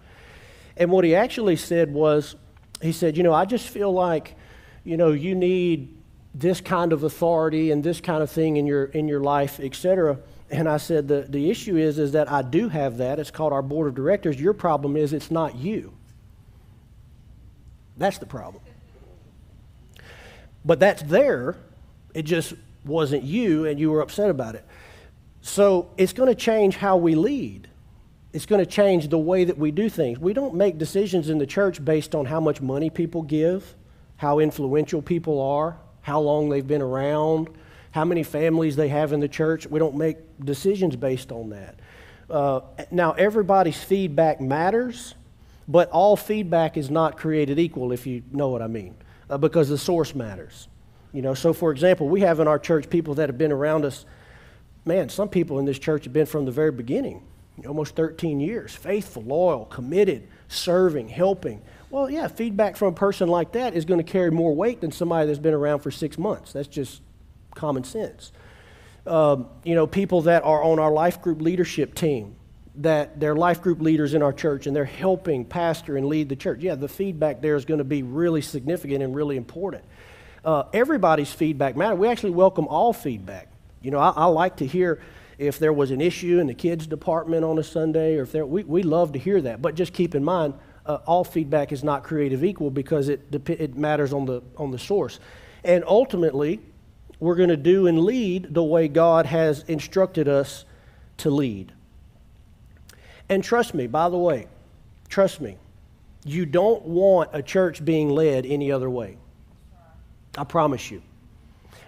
And 0.78 0.90
what 0.92 1.06
he 1.06 1.16
actually 1.16 1.56
said 1.56 1.94
was, 1.94 2.36
he 2.82 2.92
said, 2.92 3.16
you 3.18 3.24
know, 3.24 3.34
I 3.34 3.46
just 3.46 3.70
feel 3.70 3.94
like, 3.94 4.36
you 4.84 4.98
know, 4.98 5.12
you 5.12 5.36
need 5.36 5.96
this 6.34 6.60
kind 6.60 6.92
of 6.92 7.04
authority 7.04 7.72
and 7.72 7.84
this 7.84 8.02
kind 8.02 8.22
of 8.22 8.30
thing 8.30 8.58
in 8.58 8.68
your, 8.68 8.86
in 8.86 9.08
your 9.08 9.22
life, 9.22 9.60
etc. 9.60 10.18
And 10.50 10.70
I 10.70 10.78
said, 10.78 11.08
the, 11.08 11.26
the 11.28 11.50
issue 11.50 11.78
is, 11.78 11.98
is 11.98 12.12
that 12.12 12.32
I 12.32 12.42
do 12.42 12.70
have 12.70 12.98
that. 12.98 13.20
It's 13.20 13.32
called 13.32 13.52
our 13.52 13.64
board 13.64 13.88
of 13.88 13.96
directors. 13.96 14.40
Your 14.40 14.54
problem 14.54 14.96
is 14.96 15.12
it's 15.12 15.32
not 15.32 15.56
you. 15.56 15.94
That's 17.98 18.18
the 18.20 18.26
problem. 18.26 18.62
But 20.64 20.80
that's 20.80 21.02
there. 21.04 21.56
It 22.14 22.24
just 22.24 22.54
wasn't 22.84 23.24
you, 23.24 23.66
and 23.66 23.80
you 23.80 23.92
were 23.92 24.02
upset 24.02 24.30
about 24.30 24.56
it. 24.56 24.66
So 25.42 25.90
it's 25.98 26.14
going 26.14 26.30
to 26.30 26.36
change 26.36 26.76
how 26.76 26.98
we 26.98 27.16
lead. 27.16 27.68
It's 28.34 28.46
going 28.46 28.64
to 28.64 28.70
change 28.70 29.08
the 29.08 29.18
way 29.18 29.46
that 29.46 29.58
we 29.58 29.72
do 29.72 29.90
things. 29.90 30.20
We 30.20 30.34
don't 30.34 30.56
make 30.56 30.78
decisions 30.78 31.30
in 31.30 31.38
the 31.38 31.46
church 31.46 31.84
based 31.84 32.14
on 32.14 32.26
how 32.26 32.40
much 32.40 32.62
money 32.62 32.90
people 32.90 33.22
give, 33.22 33.76
how 34.18 34.40
influential 34.40 35.02
people 35.02 35.42
are, 35.42 35.78
how 36.02 36.20
long 36.20 36.50
they've 36.50 36.68
been 36.68 36.82
around, 36.82 37.50
how 37.96 38.04
many 38.04 38.24
families 38.24 38.76
they 38.76 38.90
have 38.90 39.14
in 39.14 39.22
the 39.22 39.28
church. 39.28 39.66
We 39.66 39.80
don't 39.80 39.96
make 39.96 40.18
decisions 40.44 40.98
based 40.98 41.32
on 41.32 41.52
that. 41.52 41.80
Uh, 42.30 42.60
now, 42.92 43.14
everybody's 43.14 43.82
feedback 43.82 44.42
matters, 44.42 45.16
but 45.66 45.90
all 45.92 46.18
feedback 46.18 46.76
is 46.76 46.90
not 46.92 47.16
created 47.16 47.58
equal, 47.58 47.94
if 47.94 48.06
you 48.06 48.22
know 48.34 48.50
what 48.50 48.62
I 48.62 48.68
mean, 48.68 48.96
uh, 49.30 49.38
because 49.38 49.70
the 49.70 49.78
source 49.78 50.14
matters. 50.14 50.68
You 51.14 51.22
know, 51.22 51.34
so 51.34 51.54
for 51.54 51.72
example, 51.72 52.10
we 52.10 52.20
have 52.20 52.42
in 52.42 52.50
our 52.50 52.60
church 52.60 52.90
people 52.90 53.14
that 53.14 53.30
have 53.30 53.38
been 53.38 53.54
around 53.54 53.86
us. 53.86 54.06
Man, 54.84 55.08
some 55.08 55.30
people 55.30 55.58
in 55.60 55.64
this 55.64 55.80
church 55.80 56.04
have 56.04 56.12
been 56.12 56.26
from 56.26 56.44
the 56.44 56.52
very 56.52 56.74
beginning, 56.74 57.24
almost 57.66 57.96
13 57.96 58.42
years, 58.42 58.76
faithful, 58.76 59.24
loyal, 59.24 59.64
committed, 59.68 60.28
serving, 60.50 61.08
helping. 61.08 61.62
Well, 61.90 62.10
yeah, 62.10 62.28
feedback 62.28 62.76
from 62.76 62.90
a 62.90 62.98
person 62.98 63.30
like 63.30 63.54
that 63.54 63.74
is 63.74 63.86
going 63.86 64.04
to 64.04 64.12
carry 64.12 64.32
more 64.32 64.54
weight 64.54 64.82
than 64.82 64.92
somebody 64.92 65.28
that's 65.28 65.40
been 65.40 65.54
around 65.54 65.80
for 65.80 65.92
six 65.92 66.18
months. 66.18 66.52
That's 66.52 66.68
just 66.68 67.02
common 67.56 67.84
sense. 67.84 68.32
Um, 69.08 69.48
you 69.64 69.76
know, 69.76 69.88
people 69.88 70.22
that 70.24 70.44
are 70.44 70.64
on 70.64 70.80
our 70.80 70.92
life 70.92 71.22
group 71.22 71.42
leadership 71.42 71.96
team, 71.96 72.36
that 72.78 73.20
they're 73.20 73.36
life 73.36 73.62
group 73.62 73.82
leaders 73.82 74.14
in 74.14 74.22
our 74.22 74.34
church 74.34 74.68
and 74.68 74.76
they're 74.76 74.86
helping 74.86 75.46
pastor 75.46 75.98
and 75.98 76.08
lead 76.08 76.30
the 76.30 76.36
church. 76.36 76.62
Yeah, 76.62 76.76
the 76.76 76.88
feedback 76.88 77.42
there 77.42 77.56
is 77.56 77.66
going 77.66 77.78
to 77.78 77.86
be 77.86 78.04
really 78.04 78.42
significant 78.42 79.02
and 79.02 79.16
really 79.16 79.38
important. 79.38 79.84
Uh, 80.44 80.64
everybody's 80.74 81.32
feedback 81.32 81.76
matters. 81.76 81.98
We 81.98 82.08
actually 82.08 82.32
welcome 82.32 82.68
all 82.68 82.94
feedback. 82.94 83.50
You 83.82 83.92
know, 83.92 84.00
I, 84.00 84.10
I, 84.10 84.26
like 84.26 84.58
to 84.58 84.68
hear 84.68 85.02
if 85.38 85.58
there 85.58 85.74
was 85.74 85.92
an 85.92 86.02
issue 86.02 86.40
in 86.40 86.48
the 86.48 86.54
kids 86.54 86.86
department 86.86 87.44
on 87.44 87.58
a 87.58 87.64
Sunday, 87.64 88.18
or 88.18 88.24
if 88.24 88.32
there, 88.32 88.46
we, 88.46 88.64
we 88.64 88.84
love 88.84 89.14
to 89.14 89.20
hear 89.20 89.42
that. 89.42 89.62
But 89.62 89.76
just 89.76 89.94
keep 89.94 90.14
in 90.14 90.24
mind, 90.24 90.54
uh, 90.86 91.00
all 91.06 91.24
feedback 91.24 91.72
is 91.72 91.84
not 91.84 92.04
creative 92.04 92.44
equal 92.44 92.70
because 92.70 93.10
it, 93.10 93.22
it 93.50 93.76
matters 93.76 94.14
on 94.14 94.26
the, 94.26 94.42
on 94.58 94.72
the 94.72 94.80
source. 94.80 95.20
And 95.64 95.84
ultimately, 95.88 96.60
we're 97.20 97.36
going 97.36 97.50
to 97.50 97.58
do 97.58 97.88
and 97.88 98.00
lead 98.02 98.54
the 98.54 98.64
way 98.64 98.88
God 98.88 99.26
has 99.26 99.64
instructed 99.68 100.28
us 100.28 100.66
to 101.18 101.30
lead. 101.30 101.72
And 103.30 103.44
trust 103.44 103.74
me, 103.74 103.88
by 103.88 104.10
the 104.10 104.18
way, 104.18 104.48
trust 105.10 105.42
me, 105.42 105.58
you 106.26 106.46
don't 106.46 106.84
want 106.84 107.30
a 107.34 107.42
church 107.42 107.84
being 107.84 108.10
led 108.10 108.46
any 108.46 108.72
other 108.72 108.90
way. 108.90 109.18
I 110.38 110.44
promise 110.44 110.92
you. 110.92 111.02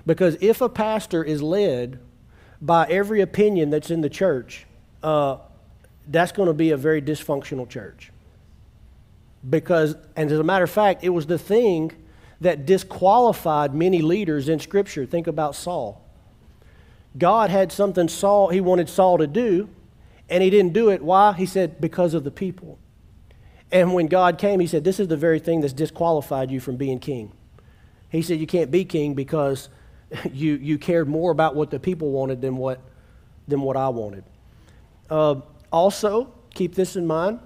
Because 0.06 0.38
if 0.40 0.62
a 0.62 0.70
pastor 0.70 1.24
is 1.24 1.42
led 1.42 2.00
by 2.62 2.88
every 2.88 3.22
opinion 3.22 3.70
that's 3.70 3.92
in 3.92 4.02
the 4.02 4.10
church, 4.10 4.66
uh, 5.04 5.38
that's 6.08 6.32
going 6.32 6.48
to 6.48 6.54
be 6.54 6.72
a 6.72 6.78
very 6.78 7.02
dysfunctional 7.02 7.68
church. 7.68 8.12
Because, 9.48 9.96
and 10.16 10.32
as 10.32 10.40
a 10.40 10.44
matter 10.44 10.64
of 10.64 10.72
fact, 10.72 11.04
it 11.04 11.10
was 11.10 11.26
the 11.26 11.38
thing 11.38 11.92
that 12.42 12.66
disqualified 12.66 13.74
many 13.74 14.02
leaders 14.02 14.50
in 14.50 14.60
Scripture. 14.60 15.06
Think 15.06 15.28
about 15.28 15.56
Saul. 15.56 16.04
God 17.18 17.50
had 17.50 17.72
something 17.72 18.08
Saul, 18.08 18.50
he 18.50 18.62
wanted 18.62 18.90
Saul 18.90 19.18
to 19.18 19.28
do, 19.28 19.70
and 20.30 20.44
he 20.44 20.50
didn't 20.50 20.74
do 20.74 20.90
it. 20.90 21.02
Why? 21.02 21.34
He 21.34 21.46
said, 21.46 21.82
because 21.82 22.14
of 22.14 22.24
the 22.24 22.32
people. 22.32 22.78
And 23.72 23.94
when 23.94 24.08
God 24.08 24.38
came, 24.38 24.60
he 24.60 24.68
said, 24.68 24.84
This 24.84 25.00
is 25.00 25.08
the 25.08 25.18
very 25.18 25.40
thing 25.40 25.62
that's 25.62 25.74
disqualified 25.74 26.52
you 26.52 26.60
from 26.60 26.78
being 26.78 27.00
king. 27.00 27.32
He 28.10 28.22
said, 28.22 28.40
You 28.40 28.48
can't 28.48 28.72
be 28.72 28.86
king 28.86 29.14
because 29.14 29.70
you, 30.32 30.56
you 30.56 30.78
cared 30.78 31.08
more 31.08 31.32
about 31.32 31.56
what 31.56 31.70
the 31.70 31.80
people 31.80 32.12
wanted 32.12 32.42
than 32.42 32.58
what, 32.58 32.80
than 33.48 33.62
what 33.62 33.76
I 33.76 33.90
wanted. 33.90 34.24
Uh, 35.10 35.42
also, 35.72 36.34
keep 36.54 36.76
this 36.76 36.96
in 36.96 37.06
mind 37.06 37.40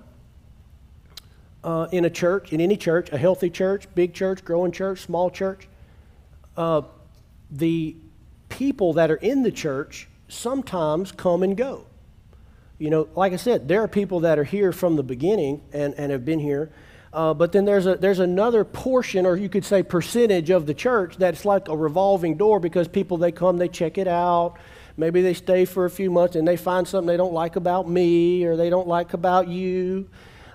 uh, 1.63 1.87
in 1.91 2.05
a 2.05 2.09
church, 2.09 2.53
in 2.53 2.61
any 2.61 2.77
church, 2.77 3.09
a 3.11 3.17
healthy 3.17 3.49
church, 3.49 3.87
big 3.95 4.13
church, 4.13 4.43
growing 4.43 4.71
church, 4.71 4.99
small 4.99 5.29
church, 5.29 5.67
uh, 6.57 6.81
the 7.49 7.95
people 8.49 8.93
that 8.93 9.11
are 9.11 9.17
in 9.17 9.43
the 9.43 9.51
church 9.51 10.07
sometimes 10.27 11.11
come 11.11 11.43
and 11.43 11.55
go. 11.55 11.85
You 12.77 12.89
know, 12.89 13.07
like 13.15 13.33
I 13.33 13.35
said, 13.35 13.67
there 13.67 13.83
are 13.83 13.87
people 13.87 14.21
that 14.21 14.39
are 14.39 14.43
here 14.43 14.71
from 14.71 14.95
the 14.95 15.03
beginning 15.03 15.61
and, 15.71 15.93
and 15.95 16.11
have 16.11 16.25
been 16.25 16.39
here. 16.39 16.71
Uh, 17.13 17.33
but 17.33 17.51
then 17.51 17.65
there's, 17.65 17.85
a, 17.85 17.95
there's 17.95 18.19
another 18.19 18.63
portion, 18.63 19.25
or 19.25 19.35
you 19.35 19.49
could 19.49 19.65
say 19.65 19.83
percentage 19.83 20.49
of 20.49 20.65
the 20.65 20.73
church 20.73 21.17
that's 21.17 21.43
like 21.45 21.67
a 21.67 21.75
revolving 21.75 22.37
door 22.37 22.59
because 22.59 22.87
people, 22.87 23.17
they 23.17 23.31
come, 23.31 23.57
they 23.57 23.67
check 23.67 23.97
it 23.97 24.07
out. 24.07 24.55
Maybe 24.97 25.21
they 25.21 25.33
stay 25.33 25.65
for 25.65 25.85
a 25.85 25.89
few 25.89 26.09
months 26.09 26.35
and 26.35 26.47
they 26.47 26.57
find 26.57 26.87
something 26.87 27.07
they 27.07 27.17
don't 27.17 27.33
like 27.33 27.55
about 27.55 27.89
me 27.89 28.45
or 28.45 28.55
they 28.55 28.69
don't 28.69 28.87
like 28.87 29.13
about 29.13 29.47
you. 29.47 30.09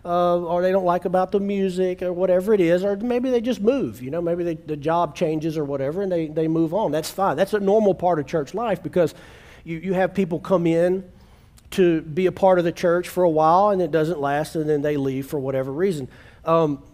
Uh, 0.06 0.38
or 0.38 0.62
they 0.62 0.70
don't 0.70 0.84
like 0.84 1.04
about 1.04 1.32
the 1.32 1.40
music 1.40 2.00
or 2.00 2.12
whatever 2.12 2.54
it 2.54 2.60
is, 2.60 2.84
or 2.84 2.96
maybe 2.96 3.28
they 3.28 3.40
just 3.40 3.60
move. 3.60 4.00
You 4.00 4.12
know, 4.12 4.22
maybe 4.22 4.44
they, 4.44 4.54
the 4.54 4.76
job 4.76 5.16
changes 5.16 5.58
or 5.58 5.64
whatever, 5.64 6.00
and 6.00 6.12
they, 6.12 6.28
they 6.28 6.46
move 6.46 6.72
on. 6.72 6.92
That's 6.92 7.10
fine. 7.10 7.36
That's 7.36 7.54
a 7.54 7.58
normal 7.58 7.92
part 7.92 8.20
of 8.20 8.26
church 8.26 8.54
life 8.54 8.84
because 8.84 9.16
you, 9.64 9.78
you 9.78 9.94
have 9.94 10.14
people 10.14 10.38
come 10.38 10.64
in 10.64 11.10
to 11.72 12.02
be 12.02 12.26
a 12.26 12.32
part 12.32 12.60
of 12.60 12.64
the 12.64 12.70
church 12.70 13.08
for 13.08 13.24
a 13.24 13.28
while, 13.28 13.70
and 13.70 13.82
it 13.82 13.90
doesn't 13.90 14.20
last, 14.20 14.54
and 14.54 14.70
then 14.70 14.80
they 14.80 14.96
leave 14.96 15.26
for 15.26 15.40
whatever 15.40 15.72
reason. 15.72 16.08
Um, 16.44 16.84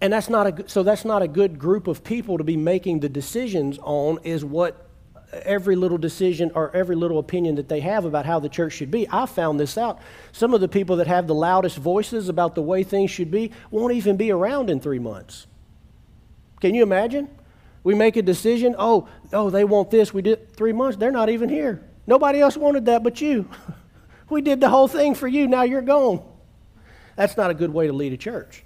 and 0.00 0.10
that's 0.10 0.30
not 0.30 0.46
a 0.46 0.68
so 0.68 0.82
that's 0.82 1.04
not 1.04 1.20
a 1.22 1.28
good 1.28 1.58
group 1.58 1.88
of 1.88 2.04
people 2.04 2.38
to 2.38 2.44
be 2.44 2.56
making 2.56 3.00
the 3.00 3.08
decisions 3.10 3.78
on. 3.82 4.18
Is 4.24 4.44
what 4.44 4.87
every 5.32 5.76
little 5.76 5.98
decision 5.98 6.50
or 6.54 6.74
every 6.74 6.96
little 6.96 7.18
opinion 7.18 7.56
that 7.56 7.68
they 7.68 7.80
have 7.80 8.04
about 8.04 8.24
how 8.24 8.38
the 8.38 8.48
church 8.48 8.72
should 8.72 8.90
be. 8.90 9.06
I 9.10 9.26
found 9.26 9.60
this 9.60 9.76
out. 9.76 10.00
Some 10.32 10.54
of 10.54 10.60
the 10.60 10.68
people 10.68 10.96
that 10.96 11.06
have 11.06 11.26
the 11.26 11.34
loudest 11.34 11.76
voices 11.76 12.28
about 12.28 12.54
the 12.54 12.62
way 12.62 12.82
things 12.82 13.10
should 13.10 13.30
be 13.30 13.52
won't 13.70 13.92
even 13.92 14.16
be 14.16 14.30
around 14.30 14.70
in 14.70 14.80
three 14.80 14.98
months. 14.98 15.46
Can 16.60 16.74
you 16.74 16.82
imagine? 16.82 17.28
We 17.84 17.94
make 17.94 18.16
a 18.16 18.22
decision, 18.22 18.74
oh, 18.78 19.08
oh, 19.32 19.50
they 19.50 19.64
want 19.64 19.90
this. 19.90 20.12
We 20.12 20.22
did 20.22 20.54
three 20.56 20.72
months, 20.72 20.96
they're 20.96 21.12
not 21.12 21.28
even 21.28 21.48
here. 21.48 21.82
Nobody 22.06 22.40
else 22.40 22.56
wanted 22.56 22.86
that 22.86 23.02
but 23.02 23.20
you. 23.20 23.48
we 24.30 24.40
did 24.40 24.60
the 24.60 24.68
whole 24.68 24.88
thing 24.88 25.14
for 25.14 25.28
you, 25.28 25.46
now 25.46 25.62
you're 25.62 25.82
gone. 25.82 26.22
That's 27.16 27.36
not 27.36 27.50
a 27.50 27.54
good 27.54 27.72
way 27.72 27.86
to 27.86 27.92
lead 27.92 28.12
a 28.12 28.16
church. 28.16 28.64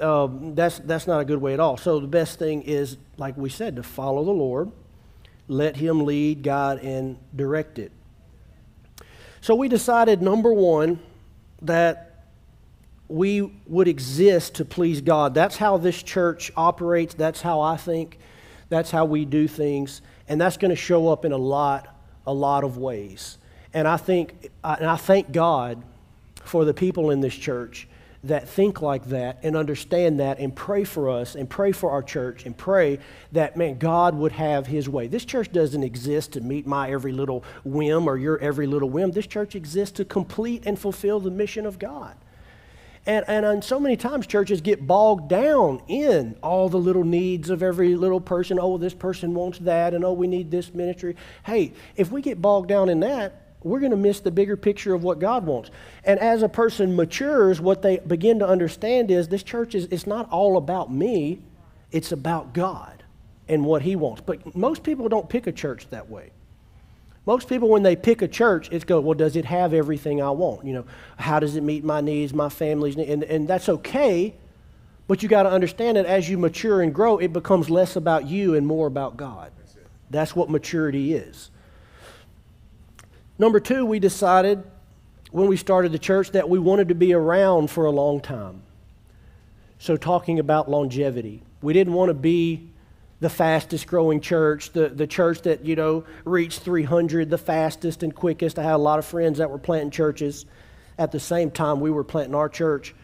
Um, 0.00 0.54
that's, 0.54 0.78
that's 0.80 1.06
not 1.06 1.20
a 1.20 1.24
good 1.24 1.40
way 1.40 1.54
at 1.54 1.60
all. 1.60 1.76
So 1.76 2.00
the 2.00 2.06
best 2.06 2.38
thing 2.38 2.62
is, 2.62 2.96
like 3.16 3.36
we 3.36 3.48
said, 3.48 3.76
to 3.76 3.82
follow 3.82 4.24
the 4.24 4.32
Lord 4.32 4.72
let 5.48 5.76
Him 5.76 6.04
lead, 6.04 6.42
guide, 6.42 6.78
and 6.78 7.18
direct 7.34 7.78
it. 7.78 7.92
So 9.40 9.54
we 9.54 9.68
decided, 9.68 10.22
number 10.22 10.52
one, 10.52 11.00
that 11.62 12.26
we 13.08 13.52
would 13.66 13.88
exist 13.88 14.56
to 14.56 14.64
please 14.64 15.00
God. 15.00 15.34
That's 15.34 15.56
how 15.56 15.76
this 15.76 16.02
church 16.02 16.50
operates. 16.56 17.14
That's 17.14 17.42
how 17.42 17.60
I 17.60 17.76
think. 17.76 18.18
That's 18.68 18.90
how 18.90 19.04
we 19.04 19.24
do 19.24 19.46
things. 19.46 20.00
And 20.28 20.40
that's 20.40 20.56
going 20.56 20.70
to 20.70 20.76
show 20.76 21.08
up 21.08 21.24
in 21.24 21.32
a 21.32 21.36
lot, 21.38 21.94
a 22.26 22.32
lot 22.32 22.64
of 22.64 22.78
ways. 22.78 23.36
And 23.74 23.86
I 23.86 23.98
think, 23.98 24.50
and 24.64 24.86
I 24.86 24.96
thank 24.96 25.32
God 25.32 25.82
for 26.42 26.64
the 26.64 26.72
people 26.72 27.10
in 27.10 27.20
this 27.20 27.34
church 27.34 27.86
that 28.24 28.48
think 28.48 28.80
like 28.80 29.04
that 29.06 29.38
and 29.42 29.56
understand 29.56 30.18
that 30.18 30.38
and 30.38 30.54
pray 30.54 30.84
for 30.84 31.10
us 31.10 31.34
and 31.34 31.48
pray 31.48 31.72
for 31.72 31.90
our 31.90 32.02
church 32.02 32.46
and 32.46 32.56
pray 32.56 32.98
that, 33.32 33.56
man, 33.56 33.78
God 33.78 34.14
would 34.14 34.32
have 34.32 34.66
his 34.66 34.88
way. 34.88 35.06
This 35.06 35.24
church 35.24 35.52
doesn't 35.52 35.82
exist 35.82 36.32
to 36.32 36.40
meet 36.40 36.66
my 36.66 36.90
every 36.90 37.12
little 37.12 37.44
whim 37.64 38.08
or 38.08 38.16
your 38.16 38.38
every 38.38 38.66
little 38.66 38.88
whim. 38.88 39.10
This 39.10 39.26
church 39.26 39.54
exists 39.54 39.96
to 39.96 40.04
complete 40.04 40.64
and 40.66 40.78
fulfill 40.78 41.20
the 41.20 41.30
mission 41.30 41.66
of 41.66 41.78
God. 41.78 42.16
And, 43.06 43.24
and, 43.28 43.44
and 43.44 43.62
so 43.62 43.78
many 43.78 43.98
times 43.98 44.26
churches 44.26 44.62
get 44.62 44.86
bogged 44.86 45.28
down 45.28 45.82
in 45.88 46.36
all 46.42 46.70
the 46.70 46.78
little 46.78 47.04
needs 47.04 47.50
of 47.50 47.62
every 47.62 47.94
little 47.96 48.20
person. 48.20 48.58
Oh, 48.58 48.78
this 48.78 48.94
person 48.94 49.34
wants 49.34 49.58
that, 49.60 49.92
and 49.92 50.04
oh, 50.04 50.14
we 50.14 50.26
need 50.26 50.50
this 50.50 50.72
ministry. 50.72 51.14
Hey, 51.44 51.74
if 51.96 52.10
we 52.10 52.22
get 52.22 52.40
bogged 52.40 52.68
down 52.68 52.88
in 52.88 53.00
that, 53.00 53.43
we're 53.64 53.80
going 53.80 53.90
to 53.90 53.96
miss 53.96 54.20
the 54.20 54.30
bigger 54.30 54.56
picture 54.56 54.94
of 54.94 55.02
what 55.02 55.18
God 55.18 55.46
wants. 55.46 55.70
And 56.04 56.20
as 56.20 56.42
a 56.42 56.48
person 56.48 56.94
matures, 56.94 57.60
what 57.60 57.82
they 57.82 57.98
begin 57.98 58.38
to 58.40 58.46
understand 58.46 59.10
is 59.10 59.28
this 59.28 59.42
church 59.42 59.74
is 59.74 59.88
it's 59.90 60.06
not 60.06 60.30
all 60.30 60.56
about 60.56 60.92
me, 60.92 61.40
it's 61.90 62.12
about 62.12 62.52
God 62.52 63.02
and 63.48 63.64
what 63.64 63.82
He 63.82 63.96
wants. 63.96 64.22
But 64.24 64.54
most 64.54 64.82
people 64.82 65.08
don't 65.08 65.28
pick 65.28 65.46
a 65.46 65.52
church 65.52 65.88
that 65.90 66.10
way. 66.10 66.30
Most 67.26 67.48
people, 67.48 67.70
when 67.70 67.82
they 67.82 67.96
pick 67.96 68.20
a 68.20 68.28
church, 68.28 68.68
it's 68.70 68.84
go, 68.84 69.00
well, 69.00 69.14
does 69.14 69.34
it 69.34 69.46
have 69.46 69.72
everything 69.72 70.20
I 70.20 70.30
want? 70.30 70.66
You 70.66 70.74
know, 70.74 70.84
how 71.16 71.40
does 71.40 71.56
it 71.56 71.62
meet 71.62 71.82
my 71.82 72.02
needs, 72.02 72.34
my 72.34 72.50
family's 72.50 72.98
needs? 72.98 73.10
And, 73.10 73.24
and 73.24 73.48
that's 73.48 73.70
okay, 73.70 74.34
but 75.08 75.22
you 75.22 75.28
got 75.30 75.44
to 75.44 75.50
understand 75.50 75.96
that 75.96 76.04
as 76.04 76.28
you 76.28 76.36
mature 76.36 76.82
and 76.82 76.94
grow, 76.94 77.16
it 77.16 77.32
becomes 77.32 77.70
less 77.70 77.96
about 77.96 78.26
you 78.26 78.54
and 78.54 78.66
more 78.66 78.86
about 78.86 79.16
God. 79.16 79.52
That's 80.10 80.36
what 80.36 80.50
maturity 80.50 81.14
is. 81.14 81.50
Number 83.38 83.60
two, 83.60 83.84
we 83.84 83.98
decided 83.98 84.62
when 85.30 85.48
we 85.48 85.56
started 85.56 85.92
the 85.92 85.98
church 85.98 86.30
that 86.32 86.48
we 86.48 86.58
wanted 86.58 86.88
to 86.88 86.94
be 86.94 87.12
around 87.12 87.70
for 87.70 87.86
a 87.86 87.90
long 87.90 88.20
time. 88.20 88.62
So, 89.78 89.96
talking 89.96 90.38
about 90.38 90.70
longevity, 90.70 91.42
we 91.60 91.72
didn't 91.72 91.92
want 91.92 92.10
to 92.10 92.14
be 92.14 92.70
the 93.20 93.30
fastest 93.30 93.86
growing 93.86 94.20
church, 94.20 94.70
the, 94.72 94.88
the 94.88 95.06
church 95.06 95.42
that, 95.42 95.64
you 95.64 95.74
know, 95.76 96.04
reached 96.24 96.60
300 96.60 97.30
the 97.30 97.38
fastest 97.38 98.02
and 98.02 98.14
quickest. 98.14 98.58
I 98.58 98.62
had 98.62 98.74
a 98.74 98.78
lot 98.78 98.98
of 98.98 99.04
friends 99.04 99.38
that 99.38 99.50
were 99.50 99.58
planting 99.58 99.90
churches 99.90 100.46
at 100.98 101.10
the 101.10 101.20
same 101.20 101.50
time 101.50 101.80
we 101.80 101.90
were 101.90 102.04
planting 102.04 102.34
our 102.34 102.48
church. 102.48 102.94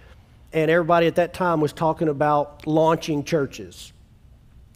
And 0.53 0.71
everybody 0.71 1.07
at 1.07 1.17
that 1.17 1.33
time 1.33 1.61
was 1.61 1.73
talking 1.73 2.09
about 2.09 2.67
launching 2.67 3.25
churches, 3.25 3.93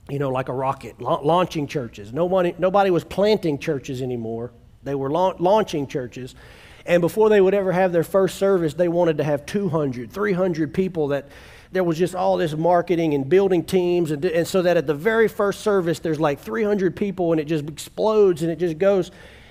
you 0.08 0.18
know, 0.18 0.30
like 0.30 0.48
a 0.48 0.52
rocket, 0.52 1.00
la- 1.00 1.20
launching 1.20 1.66
churches. 1.66 2.12
Nobody, 2.12 2.54
nobody 2.58 2.90
was 2.90 3.04
planting 3.04 3.58
churches 3.58 4.02
anymore. 4.02 4.50
They 4.84 4.94
were 4.94 5.10
la- 5.10 5.34
launching 5.38 5.86
churches. 5.86 6.34
And 6.86 7.00
before 7.00 7.30
they 7.30 7.40
would 7.40 7.54
ever 7.54 7.72
have 7.72 7.92
their 7.92 8.04
first 8.04 8.36
service, 8.36 8.74
they 8.74 8.88
wanted 8.88 9.18
to 9.18 9.24
have 9.24 9.46
200, 9.46 10.12
300 10.12 10.74
people 10.74 11.08
that 11.08 11.28
there 11.72 11.82
was 11.82 11.98
just 11.98 12.14
all 12.14 12.36
this 12.36 12.54
marketing 12.54 13.14
and 13.14 13.28
building 13.28 13.64
teams. 13.64 14.10
And, 14.10 14.24
and 14.24 14.46
so 14.46 14.62
that 14.62 14.76
at 14.76 14.86
the 14.86 14.94
very 14.94 15.28
first 15.28 15.60
service, 15.60 15.98
there's 15.98 16.20
like 16.20 16.40
300 16.40 16.94
people 16.94 17.32
and 17.32 17.40
it 17.40 17.46
just 17.46 17.68
explodes 17.68 18.42
and 18.42 18.50
it 18.50 18.58
just 18.58 18.78
goes. 18.78 19.10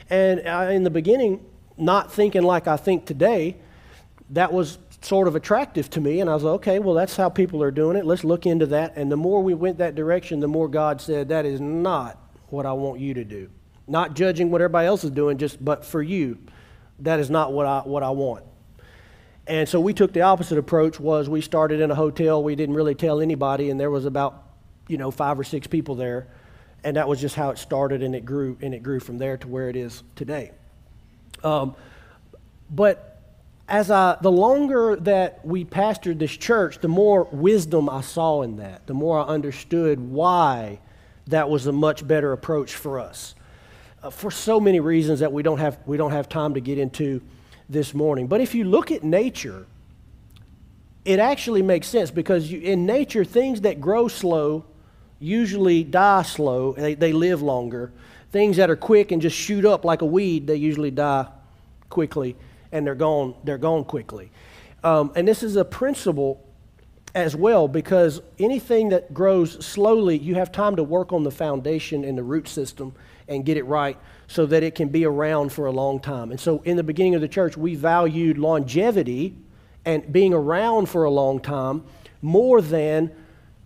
And 0.10 0.48
I, 0.48 0.72
in 0.74 0.84
the 0.84 0.91
beginning, 0.91 1.43
not 1.76 2.13
thinking 2.13 2.43
like 2.43 2.67
I 2.67 2.78
think 2.78 3.06
today, 3.06 3.58
that 4.30 4.54
was 4.54 4.78
sort 5.02 5.28
of 5.28 5.36
attractive 5.36 5.89
to 5.91 6.02
me. 6.02 6.22
And 6.22 6.30
I 6.30 6.34
was 6.34 6.43
like, 6.43 6.54
okay, 6.56 6.80
well, 6.80 6.96
that's 6.96 7.15
how 7.15 7.30
people 7.30 7.62
are 7.62 7.72
doing 7.72 7.98
it. 7.98 8.06
Let's 8.06 8.24
look 8.24 8.46
into 8.46 8.67
that. 8.67 8.96
And 8.96 9.12
the 9.12 9.17
more 9.17 9.41
we 9.43 9.54
went 9.54 9.80
that 9.80 9.96
direction, 9.96 10.39
the 10.39 10.48
more 10.48 10.67
God 10.67 11.02
said, 11.02 11.30
that 11.30 11.46
is 11.46 11.60
not 11.60 12.17
what 12.50 12.65
I 12.65 12.74
want 12.74 13.00
you 13.00 13.13
to 13.15 13.24
do. 13.24 13.50
Not 13.88 14.15
judging 14.15 14.50
what 14.50 14.62
everybody 14.62 14.88
else 14.88 15.04
is 15.04 15.12
doing, 15.12 15.38
just 15.38 15.63
but 15.63 15.86
for 15.86 16.02
you, 16.02 16.38
that 17.00 17.19
is 17.19 17.30
not 17.30 17.52
what 17.52 17.65
I 17.65 17.80
what 17.82 18.04
I 18.04 18.12
want. 18.12 18.46
And 19.46 19.67
so 19.67 19.80
we 19.80 19.93
took 19.93 20.13
the 20.13 20.22
opposite 20.22 20.58
approach 20.58 21.00
was 21.00 21.28
we 21.28 21.41
started 21.41 21.82
in 21.82 21.91
a 21.91 21.96
hotel, 21.96 22.41
we 22.41 22.56
didn't 22.56 22.76
really 22.76 22.96
tell 22.96 23.19
anybody, 23.19 23.69
and 23.69 23.80
there 23.80 23.91
was 23.91 24.06
about, 24.06 24.43
you 24.88 24.98
know, 24.98 25.12
five 25.12 25.38
or 25.38 25.43
six 25.43 25.67
people 25.67 25.96
there. 25.96 26.28
And 26.86 26.96
that 26.96 27.08
was 27.08 27.19
just 27.19 27.36
how 27.36 27.50
it 27.50 27.58
started 27.58 28.04
and 28.04 28.15
it 28.15 28.26
grew 28.26 28.58
and 28.62 28.74
it 28.74 28.84
grew 28.84 29.00
from 29.00 29.17
there 29.17 29.38
to 29.38 29.48
where 29.48 29.69
it 29.69 29.76
is 29.76 30.04
today. 30.15 30.52
Um, 31.43 31.76
but 32.69 33.22
as 33.67 33.89
I, 33.89 34.17
the 34.22 34.32
longer 34.32 34.98
that 34.98 35.46
we 35.46 35.65
pastored 35.65 36.19
this 36.19 36.36
church, 36.36 36.80
the 36.80 36.88
more 36.88 37.26
wisdom 37.32 37.89
I 37.89 38.02
saw 38.02 38.41
in 38.41 38.58
that, 38.58 38.86
the 38.88 38.93
more 38.93 39.19
I 39.19 39.24
understood 39.24 40.00
why 40.00 40.80
that 41.28 41.50
was 41.50 41.67
a 41.67 41.72
much 41.72 42.06
better 42.06 42.34
approach 42.34 42.76
for 42.76 43.00
us 43.00 43.36
uh, 44.04 44.10
for 44.10 44.30
so 44.30 44.60
many 44.60 44.80
reasons 44.80 45.22
that 45.22 45.32
we 45.32 45.42
don't, 45.42 45.60
have, 45.60 45.80
we 45.86 45.96
don't 45.96 46.12
have 46.12 46.28
time 46.28 46.54
to 46.54 46.60
get 46.60 46.78
into 46.78 47.22
this 47.70 47.94
morning. 47.94 48.28
But 48.28 48.42
if 48.42 48.54
you 48.54 48.66
look 48.66 48.92
at 48.92 49.04
nature, 49.04 49.66
it 51.06 51.20
actually 51.20 51.62
makes 51.62 51.88
sense 51.88 52.12
because 52.12 52.52
you, 52.52 52.60
in 52.60 52.86
nature, 52.86 53.24
things 53.24 53.62
that 53.62 53.80
grow 53.80 54.08
slow 54.08 54.66
usually 55.20 55.86
die 55.86 56.22
slow, 56.24 56.74
they, 56.74 56.96
they 56.96 57.13
live 57.13 57.42
longer. 57.42 57.94
Things 58.32 58.58
that 58.58 58.70
are 58.70 58.76
quick 58.76 59.12
and 59.12 59.22
just 59.22 59.38
shoot 59.38 59.63
up 59.63 59.86
like 59.86 60.02
a 60.02 60.06
weed, 60.06 60.48
they 60.48 60.56
usually 60.58 60.92
die 60.92 61.28
quickly 61.89 62.36
and 62.74 62.86
they're 62.86 62.96
gone, 62.96 63.36
they're 63.44 63.58
gone 63.58 63.86
quickly. 63.86 64.32
Um, 64.84 65.13
and 65.16 65.26
this 65.26 65.44
is 65.44 65.56
a 65.56 65.63
principle 65.63 66.46
as 67.16 67.36
well 67.36 67.70
because 67.70 68.22
anything 68.39 68.89
that 68.89 69.13
grows 69.13 69.63
slowly, 69.66 70.18
you 70.18 70.36
have 70.36 70.52
time 70.52 70.76
to 70.76 70.84
work 70.84 71.13
on 71.13 71.24
the 71.24 71.32
foundation 71.32 72.04
and 72.04 72.18
the 72.18 72.24
root 72.24 72.50
system 72.50 72.94
and 73.28 73.46
get 73.46 73.58
it 73.58 73.64
right 73.64 73.98
so 74.28 74.46
that 74.46 74.64
it 74.64 74.76
can 74.76 74.90
be 74.90 75.06
around 75.06 75.52
for 75.52 75.66
a 75.66 75.72
long 75.72 76.00
time. 76.00 76.32
And 76.32 76.40
so 76.40 76.62
in 76.64 76.78
the 76.78 76.84
beginning 76.84 77.16
of 77.16 77.22
the 77.22 77.28
church, 77.28 77.56
we 77.58 77.76
valued 77.76 78.38
longevity 78.38 79.36
and 79.86 80.12
being 80.12 80.34
around 80.34 80.88
for 80.88 81.04
a 81.04 81.12
long 81.12 81.40
time 81.40 81.84
more 82.22 82.62
than 82.62 83.12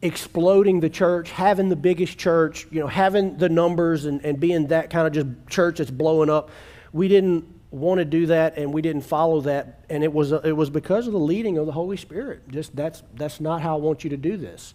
exploding 0.01 0.79
the 0.79 0.89
church, 0.89 1.31
having 1.31 1.69
the 1.69 1.75
biggest 1.75 2.17
church, 2.17 2.67
you 2.71 2.79
know, 2.79 2.87
having 2.87 3.37
the 3.37 3.49
numbers 3.49 4.05
and, 4.05 4.23
and 4.23 4.39
being 4.39 4.67
that 4.67 4.89
kind 4.89 5.07
of 5.07 5.13
just 5.13 5.49
church 5.49 5.77
that's 5.77 5.91
blowing 5.91 6.29
up. 6.29 6.49
We 6.93 7.07
didn't 7.07 7.45
want 7.71 7.99
to 7.99 8.05
do 8.05 8.27
that 8.27 8.57
and 8.57 8.73
we 8.73 8.81
didn't 8.81 9.01
follow 9.01 9.41
that 9.41 9.83
and 9.89 10.03
it 10.03 10.13
was 10.13 10.31
it 10.31 10.55
was 10.55 10.69
because 10.69 11.05
of 11.05 11.13
the 11.13 11.19
leading 11.19 11.57
of 11.57 11.65
the 11.65 11.71
Holy 11.71 11.97
Spirit. 11.97 12.47
Just 12.49 12.75
that's 12.75 13.03
that's 13.15 13.39
not 13.39 13.61
how 13.61 13.75
I 13.75 13.79
want 13.79 14.03
you 14.03 14.09
to 14.11 14.17
do 14.17 14.37
this. 14.37 14.73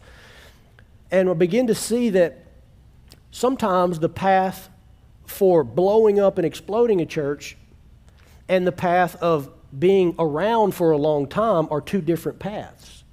And 1.10 1.28
we 1.28 1.34
begin 1.34 1.66
to 1.68 1.74
see 1.74 2.10
that 2.10 2.38
sometimes 3.30 3.98
the 3.98 4.08
path 4.08 4.68
for 5.32 5.64
blowing 5.64 6.20
up 6.20 6.38
and 6.38 6.46
exploding 6.46 7.00
a 7.00 7.06
church 7.06 7.56
and 8.48 8.66
the 8.66 8.72
path 8.72 9.16
of 9.22 9.50
being 9.76 10.14
around 10.18 10.74
for 10.74 10.90
a 10.90 10.96
long 10.96 11.26
time 11.26 11.66
are 11.70 11.80
two 11.80 12.00
different 12.00 12.38
paths. 12.38 13.04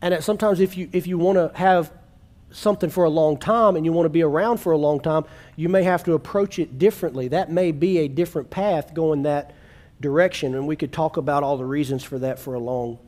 And 0.00 0.22
sometimes 0.22 0.60
if 0.60 0.76
you, 0.76 0.88
if 0.92 1.06
you 1.06 1.18
want 1.18 1.36
to 1.36 1.56
have 1.58 1.92
something 2.50 2.90
for 2.90 3.04
a 3.04 3.10
long 3.10 3.36
time 3.36 3.76
and 3.76 3.84
you 3.84 3.92
want 3.92 4.06
to 4.06 4.10
be 4.10 4.22
around 4.22 4.58
for 4.58 4.72
a 4.72 4.78
long 4.78 5.00
time, 5.00 5.24
you 5.56 5.68
may 5.68 5.82
have 5.82 6.04
to 6.04 6.12
approach 6.12 6.58
it 6.58 6.78
differently. 6.78 7.28
That 7.28 7.50
may 7.50 7.72
be 7.72 7.98
a 7.98 8.08
different 8.08 8.50
path 8.50 8.94
going 8.94 9.22
that 9.24 9.54
direction, 10.00 10.54
and 10.54 10.66
we 10.66 10.76
could 10.76 10.92
talk 10.92 11.16
about 11.16 11.42
all 11.42 11.56
the 11.56 11.64
reasons 11.64 12.02
for 12.04 12.18
that 12.18 12.38
for 12.38 12.54
a 12.54 12.58
long, 12.58 12.98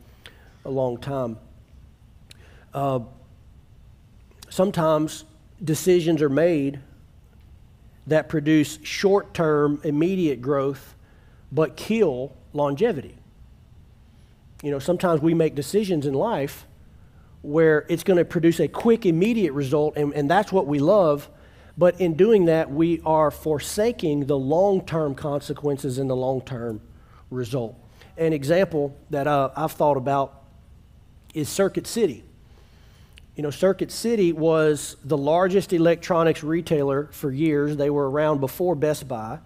a 0.63 0.69
long 0.69 0.97
time. 0.97 1.37
Uh, 2.73 2.99
sometimes 4.49 5.25
decisions 5.63 6.21
are 6.21 6.29
made 6.29 6.79
that 8.07 8.29
produce 8.29 8.79
short 8.83 9.33
term, 9.33 9.79
immediate 9.83 10.41
growth, 10.41 10.95
but 11.51 11.75
kill 11.75 12.35
longevity. 12.53 13.15
You 14.61 14.71
know, 14.71 14.79
sometimes 14.79 15.21
we 15.21 15.33
make 15.33 15.55
decisions 15.55 16.05
in 16.05 16.13
life 16.13 16.65
where 17.41 17.85
it's 17.89 18.03
going 18.03 18.17
to 18.17 18.25
produce 18.25 18.59
a 18.59 18.67
quick, 18.67 19.05
immediate 19.05 19.53
result, 19.53 19.95
and, 19.97 20.13
and 20.13 20.29
that's 20.29 20.51
what 20.51 20.65
we 20.65 20.79
love. 20.79 21.29
But 21.77 22.01
in 22.01 22.15
doing 22.15 22.45
that, 22.45 22.71
we 22.71 23.01
are 23.05 23.29
forsaking 23.29 24.25
the 24.25 24.37
long 24.37 24.85
term 24.85 25.13
consequences 25.13 25.99
and 25.99 26.09
the 26.09 26.15
long 26.15 26.41
term 26.41 26.81
result. 27.29 27.75
An 28.17 28.33
example 28.33 28.95
that 29.09 29.27
uh, 29.27 29.51
I've 29.55 29.73
thought 29.73 29.97
about 29.97 30.43
is 31.33 31.49
Circuit 31.49 31.85
City. 31.85 32.23
You 33.35 33.43
know, 33.43 33.49
Circuit 33.49 33.91
City 33.91 34.31
was 34.31 34.95
the 35.03 35.17
largest 35.17 35.73
electronics 35.73 36.41
retailer 36.41 37.09
for 37.11 37.31
years. 37.31 37.75
They 37.75 37.89
were 37.89 38.09
around 38.09 38.39
before 38.39 38.75
Best 38.75 39.07
Buy. 39.07 39.39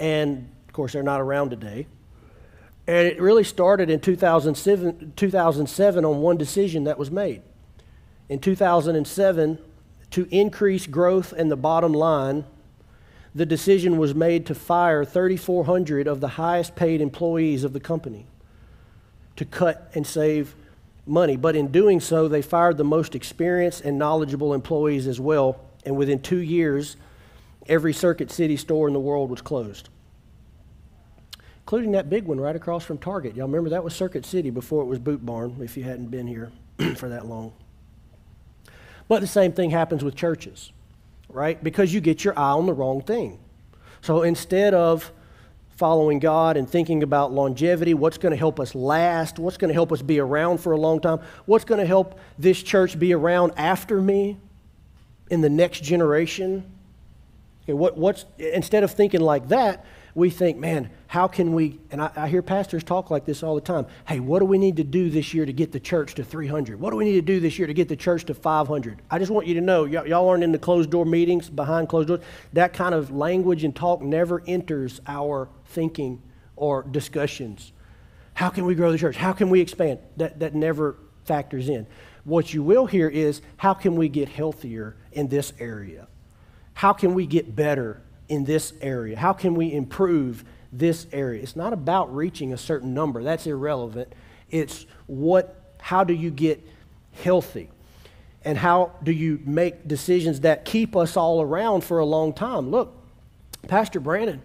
And 0.00 0.50
of 0.68 0.72
course, 0.72 0.94
they're 0.94 1.02
not 1.02 1.20
around 1.20 1.50
today. 1.50 1.86
And 2.86 3.06
it 3.06 3.20
really 3.20 3.44
started 3.44 3.90
in 3.90 4.00
2007, 4.00 5.12
2007 5.16 6.04
on 6.04 6.20
one 6.20 6.38
decision 6.38 6.84
that 6.84 6.98
was 6.98 7.10
made. 7.10 7.42
In 8.28 8.38
2007, 8.38 9.58
to 10.10 10.28
increase 10.30 10.86
growth 10.86 11.32
and 11.32 11.50
the 11.50 11.56
bottom 11.56 11.92
line, 11.92 12.44
the 13.34 13.46
decision 13.46 13.98
was 13.98 14.14
made 14.14 14.46
to 14.46 14.54
fire 14.54 15.04
3,400 15.04 16.06
of 16.06 16.20
the 16.20 16.28
highest 16.28 16.74
paid 16.74 17.00
employees 17.00 17.64
of 17.64 17.72
the 17.72 17.80
company 17.80 18.26
to 19.36 19.44
cut 19.44 19.90
and 19.94 20.06
save 20.06 20.54
money. 21.06 21.36
But 21.36 21.56
in 21.56 21.68
doing 21.68 22.00
so, 22.00 22.28
they 22.28 22.42
fired 22.42 22.76
the 22.76 22.84
most 22.84 23.14
experienced 23.14 23.82
and 23.82 23.98
knowledgeable 23.98 24.54
employees 24.54 25.06
as 25.06 25.20
well. 25.20 25.60
And 25.84 25.96
within 25.96 26.20
two 26.20 26.38
years, 26.38 26.96
every 27.68 27.92
Circuit 27.92 28.30
City 28.30 28.56
store 28.56 28.86
in 28.86 28.94
the 28.94 29.00
world 29.00 29.30
was 29.30 29.40
closed 29.40 29.88
including 31.62 31.92
that 31.92 32.10
big 32.10 32.24
one 32.24 32.40
right 32.40 32.56
across 32.56 32.84
from 32.84 32.98
Target. 32.98 33.36
Y'all 33.36 33.46
remember 33.46 33.70
that 33.70 33.84
was 33.84 33.94
Circuit 33.94 34.26
City 34.26 34.50
before 34.50 34.82
it 34.82 34.86
was 34.86 34.98
Boot 34.98 35.24
Barn, 35.24 35.56
if 35.60 35.76
you 35.76 35.84
hadn't 35.84 36.08
been 36.08 36.26
here 36.26 36.52
for 36.96 37.08
that 37.08 37.26
long. 37.26 37.52
But 39.08 39.20
the 39.20 39.26
same 39.26 39.52
thing 39.52 39.70
happens 39.70 40.02
with 40.02 40.14
churches, 40.14 40.72
right? 41.28 41.62
Because 41.62 41.94
you 41.94 42.00
get 42.00 42.24
your 42.24 42.38
eye 42.38 42.52
on 42.52 42.66
the 42.66 42.72
wrong 42.72 43.00
thing. 43.00 43.38
So 44.00 44.22
instead 44.22 44.74
of 44.74 45.12
following 45.82 46.20
God 46.20 46.56
and 46.56 46.70
thinking 46.70 47.02
about 47.02 47.32
longevity, 47.32 47.92
what's 47.92 48.16
going 48.16 48.30
to 48.30 48.36
help 48.36 48.60
us 48.60 48.72
last, 48.72 49.40
what's 49.40 49.56
going 49.56 49.68
to 49.68 49.74
help 49.74 49.90
us 49.90 50.00
be 50.00 50.20
around 50.20 50.58
for 50.58 50.70
a 50.70 50.76
long 50.76 51.00
time, 51.00 51.18
what's 51.44 51.64
going 51.64 51.80
to 51.80 51.84
help 51.84 52.20
this 52.38 52.62
church 52.62 52.96
be 52.96 53.12
around 53.12 53.50
after 53.56 54.00
me 54.00 54.38
in 55.28 55.40
the 55.40 55.50
next 55.50 55.82
generation. 55.82 56.64
Okay, 57.64 57.72
what, 57.72 57.98
what's, 57.98 58.26
instead 58.38 58.84
of 58.84 58.92
thinking 58.92 59.22
like 59.22 59.48
that, 59.48 59.84
we 60.14 60.28
think, 60.28 60.58
man, 60.58 60.90
how 61.06 61.26
can 61.26 61.54
we? 61.54 61.80
And 61.90 62.02
I, 62.02 62.10
I, 62.16 62.28
hear 62.28 62.42
pastors 62.42 62.84
talk 62.84 63.10
like 63.10 63.24
this 63.24 63.42
all 63.42 63.54
the 63.54 63.62
time. 63.62 63.86
Hey, 64.06 64.20
what 64.20 64.40
do 64.40 64.44
we 64.44 64.58
need 64.58 64.76
to 64.76 64.84
do 64.84 65.08
this 65.08 65.32
year 65.32 65.46
to 65.46 65.52
get 65.52 65.72
the 65.72 65.80
church 65.80 66.14
to 66.16 66.24
300? 66.24 66.78
What 66.78 66.90
do 66.90 66.96
we 66.96 67.04
need 67.04 67.14
to 67.14 67.22
do 67.22 67.40
this 67.40 67.58
year 67.58 67.66
to 67.66 67.74
get 67.74 67.88
the 67.88 67.96
church 67.96 68.26
to 68.26 68.34
500? 68.34 69.00
I 69.10 69.18
just 69.18 69.30
want 69.30 69.46
you 69.46 69.54
to 69.54 69.60
know, 69.60 69.84
y- 69.84 70.04
y'all 70.04 70.28
aren't 70.28 70.44
in 70.44 70.52
the 70.52 70.58
closed 70.58 70.90
door 70.90 71.06
meetings, 71.06 71.48
behind 71.48 71.88
closed 71.88 72.08
doors. 72.08 72.20
That 72.52 72.74
kind 72.74 72.94
of 72.94 73.10
language 73.10 73.64
and 73.64 73.74
talk 73.74 74.02
never 74.02 74.42
enters 74.46 75.00
our 75.06 75.48
thinking 75.66 76.22
or 76.56 76.82
discussions. 76.82 77.72
How 78.34 78.50
can 78.50 78.66
we 78.66 78.74
grow 78.74 78.92
the 78.92 78.98
church? 78.98 79.16
How 79.16 79.32
can 79.32 79.48
we 79.48 79.60
expand? 79.60 79.98
That, 80.18 80.40
that 80.40 80.54
never 80.54 80.96
factors 81.24 81.68
in. 81.68 81.86
What 82.24 82.52
you 82.52 82.62
will 82.62 82.86
hear 82.86 83.08
is, 83.08 83.40
how 83.56 83.74
can 83.74 83.96
we 83.96 84.08
get 84.08 84.28
healthier 84.28 84.96
in 85.12 85.28
this 85.28 85.52
area? 85.58 86.06
How 86.74 86.92
can 86.92 87.14
we 87.14 87.26
get 87.26 87.56
better 87.56 88.02
in 88.32 88.44
this 88.44 88.72
area? 88.80 89.14
How 89.14 89.34
can 89.34 89.54
we 89.54 89.70
improve 89.70 90.42
this 90.72 91.06
area? 91.12 91.42
It's 91.42 91.54
not 91.54 91.74
about 91.74 92.16
reaching 92.16 92.54
a 92.54 92.56
certain 92.56 92.94
number. 92.94 93.22
That's 93.22 93.46
irrelevant. 93.46 94.10
It's 94.50 94.86
what 95.06 95.74
how 95.78 96.02
do 96.02 96.14
you 96.14 96.30
get 96.30 96.66
healthy? 97.22 97.68
And 98.42 98.56
how 98.56 98.92
do 99.02 99.12
you 99.12 99.38
make 99.44 99.86
decisions 99.86 100.40
that 100.40 100.64
keep 100.64 100.96
us 100.96 101.14
all 101.14 101.42
around 101.42 101.84
for 101.84 101.98
a 101.98 102.06
long 102.06 102.32
time? 102.32 102.70
Look, 102.70 102.94
Pastor 103.68 104.00
Brandon 104.00 104.40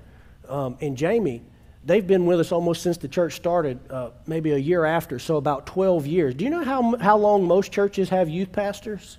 um, 0.50 0.78
and 0.82 0.98
Jamie, 0.98 1.42
they've 1.86 2.06
been 2.06 2.26
with 2.26 2.42
us 2.42 2.52
almost 2.52 2.82
since 2.82 2.98
the 2.98 3.08
church 3.08 3.38
started, 3.38 3.80
uh, 3.90 4.10
maybe 4.26 4.52
a 4.52 4.58
year 4.58 4.84
after, 4.84 5.18
so 5.18 5.38
about 5.38 5.66
12 5.66 6.06
years. 6.06 6.36
Do 6.36 6.44
you 6.44 6.52
know 6.52 6.64
how, 6.66 6.98
how 6.98 7.18
long 7.18 7.46
most 7.46 7.72
churches 7.72 8.10
have 8.10 8.28
youth 8.28 8.52
pastors? 8.52 9.18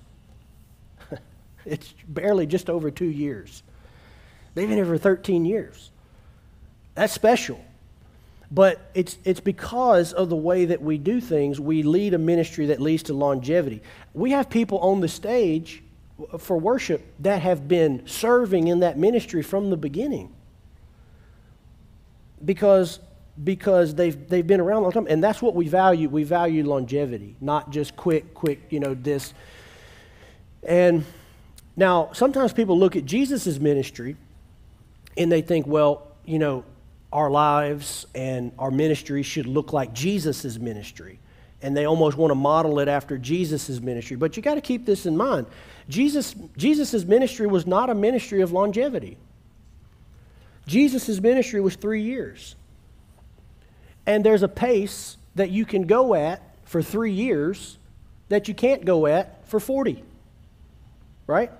it's 1.65 1.95
barely 2.07 2.45
just 2.45 2.69
over 2.69 2.91
two 2.91 3.09
years. 3.09 3.63
They've 4.53 4.67
been 4.67 4.77
here 4.77 4.85
for 4.85 4.97
13 4.97 5.45
years. 5.45 5.91
That's 6.95 7.13
special. 7.13 7.63
But 8.51 8.89
it's, 8.95 9.17
it's 9.23 9.39
because 9.39 10.11
of 10.11 10.29
the 10.29 10.35
way 10.35 10.65
that 10.65 10.81
we 10.81 10.97
do 10.97 11.21
things, 11.21 11.59
we 11.59 11.83
lead 11.83 12.13
a 12.13 12.17
ministry 12.17 12.67
that 12.67 12.81
leads 12.81 13.03
to 13.03 13.13
longevity. 13.13 13.81
We 14.13 14.31
have 14.31 14.49
people 14.49 14.79
on 14.79 15.01
the 15.01 15.07
stage 15.07 15.83
for 16.39 16.57
worship 16.57 17.05
that 17.19 17.41
have 17.41 17.67
been 17.67 18.05
serving 18.07 18.67
in 18.67 18.79
that 18.79 18.97
ministry 18.97 19.43
from 19.43 19.69
the 19.69 19.77
beginning 19.77 20.33
because, 22.43 22.99
because 23.43 23.93
they've, 23.93 24.27
they've 24.27 24.45
been 24.45 24.59
around 24.59 24.79
a 24.79 24.81
long 24.81 24.91
time. 24.91 25.07
And 25.07 25.23
that's 25.23 25.41
what 25.41 25.53
we 25.53 25.67
value. 25.67 26.09
We 26.09 26.23
value 26.23 26.65
longevity, 26.65 27.35
not 27.39 27.69
just 27.69 27.95
quick, 27.95 28.33
quick, 28.33 28.61
you 28.71 28.79
know, 28.79 28.95
this. 28.95 29.33
And 30.63 31.05
now, 31.77 32.09
sometimes 32.13 32.51
people 32.51 32.77
look 32.77 32.95
at 32.95 33.05
Jesus' 33.05 33.59
ministry 33.59 34.17
and 35.17 35.31
they 35.31 35.41
think, 35.41 35.67
well, 35.67 36.07
you 36.25 36.39
know, 36.39 36.63
our 37.11 37.29
lives 37.29 38.05
and 38.13 38.51
our 38.59 38.71
ministry 38.71 39.23
should 39.23 39.47
look 39.47 39.73
like 39.73 39.93
Jesus' 39.93 40.57
ministry. 40.57 41.19
And 41.61 41.75
they 41.75 41.85
almost 41.85 42.15
want 42.15 42.31
to 42.31 42.35
model 42.35 42.79
it 42.79 42.87
after 42.87 43.17
Jesus' 43.17 43.81
ministry. 43.81 44.15
But 44.15 44.37
you 44.37 44.43
got 44.43 44.55
to 44.55 44.61
keep 44.61 44.85
this 44.85 45.05
in 45.05 45.17
mind. 45.17 45.47
Jesus' 45.89 46.35
Jesus's 46.55 47.05
ministry 47.05 47.47
was 47.47 47.67
not 47.67 47.89
a 47.89 47.95
ministry 47.95 48.41
of 48.41 48.51
longevity. 48.51 49.17
Jesus' 50.67 51.19
ministry 51.19 51.59
was 51.59 51.75
three 51.75 52.03
years. 52.03 52.55
And 54.05 54.23
there's 54.23 54.43
a 54.43 54.47
pace 54.47 55.17
that 55.35 55.49
you 55.49 55.65
can 55.65 55.85
go 55.87 56.13
at 56.13 56.41
for 56.63 56.81
three 56.81 57.11
years 57.11 57.77
that 58.29 58.47
you 58.47 58.53
can't 58.53 58.85
go 58.85 59.07
at 59.07 59.47
for 59.47 59.59
40. 59.59 60.03
Right? 61.27 61.51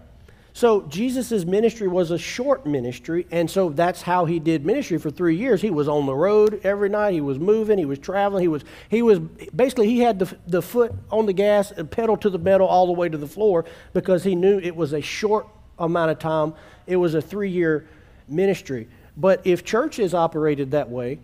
So 0.53 0.81
Jesus' 0.83 1.45
ministry 1.45 1.87
was 1.87 2.11
a 2.11 2.17
short 2.17 2.65
ministry, 2.65 3.27
and 3.31 3.49
so 3.49 3.69
that's 3.69 4.01
how 4.01 4.25
he 4.25 4.39
did 4.39 4.65
ministry 4.65 4.97
for 4.97 5.09
three 5.09 5.35
years. 5.35 5.61
He 5.61 5.69
was 5.69 5.87
on 5.87 6.05
the 6.05 6.15
road 6.15 6.61
every 6.63 6.89
night. 6.89 7.13
He 7.13 7.21
was 7.21 7.39
moving. 7.39 7.77
He 7.77 7.85
was 7.85 7.99
traveling. 7.99 8.41
He 8.41 8.47
was 8.47 8.63
he 8.89 9.01
was 9.01 9.19
basically 9.19 9.87
he 9.87 9.99
had 9.99 10.19
the, 10.19 10.37
the 10.47 10.61
foot 10.61 10.93
on 11.11 11.27
the 11.27 11.33
gas 11.33 11.71
and 11.71 11.89
pedal 11.89 12.17
to 12.17 12.29
the 12.29 12.39
metal 12.39 12.67
all 12.67 12.87
the 12.87 12.93
way 12.93 13.07
to 13.09 13.17
the 13.17 13.27
floor 13.27 13.65
because 13.93 14.23
he 14.23 14.35
knew 14.35 14.59
it 14.59 14.75
was 14.75 14.93
a 14.93 15.01
short 15.01 15.47
amount 15.77 16.11
of 16.11 16.19
time. 16.19 16.53
It 16.87 16.95
was 16.95 17.13
a 17.13 17.21
three 17.21 17.51
year 17.51 17.87
ministry. 18.27 18.87
But 19.15 19.45
if 19.45 19.63
churches 19.63 20.13
operated 20.13 20.71
that 20.71 20.89
way, 20.89 21.19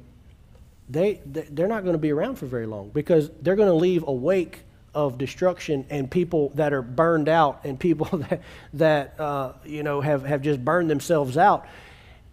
they 0.87 1.21
they're 1.25 1.67
not 1.67 1.83
going 1.83 1.93
to 1.93 1.99
be 1.99 2.11
around 2.11 2.35
for 2.35 2.45
very 2.45 2.67
long 2.67 2.89
because 2.89 3.31
they're 3.41 3.55
going 3.55 3.69
to 3.69 3.75
leave 3.75 4.03
a 4.07 4.13
wake 4.13 4.64
of 4.95 5.17
destruction 5.17 5.85
and 5.89 6.09
people 6.09 6.49
that 6.55 6.73
are 6.73 6.81
burned 6.81 7.29
out 7.29 7.61
and 7.65 7.77
people 7.79 8.05
that, 8.29 8.41
that 8.73 9.19
uh, 9.19 9.51
you 9.65 9.83
know, 9.83 10.01
have, 10.01 10.25
have 10.25 10.41
just 10.41 10.63
burned 10.63 10.89
themselves 10.89 11.37
out 11.37 11.67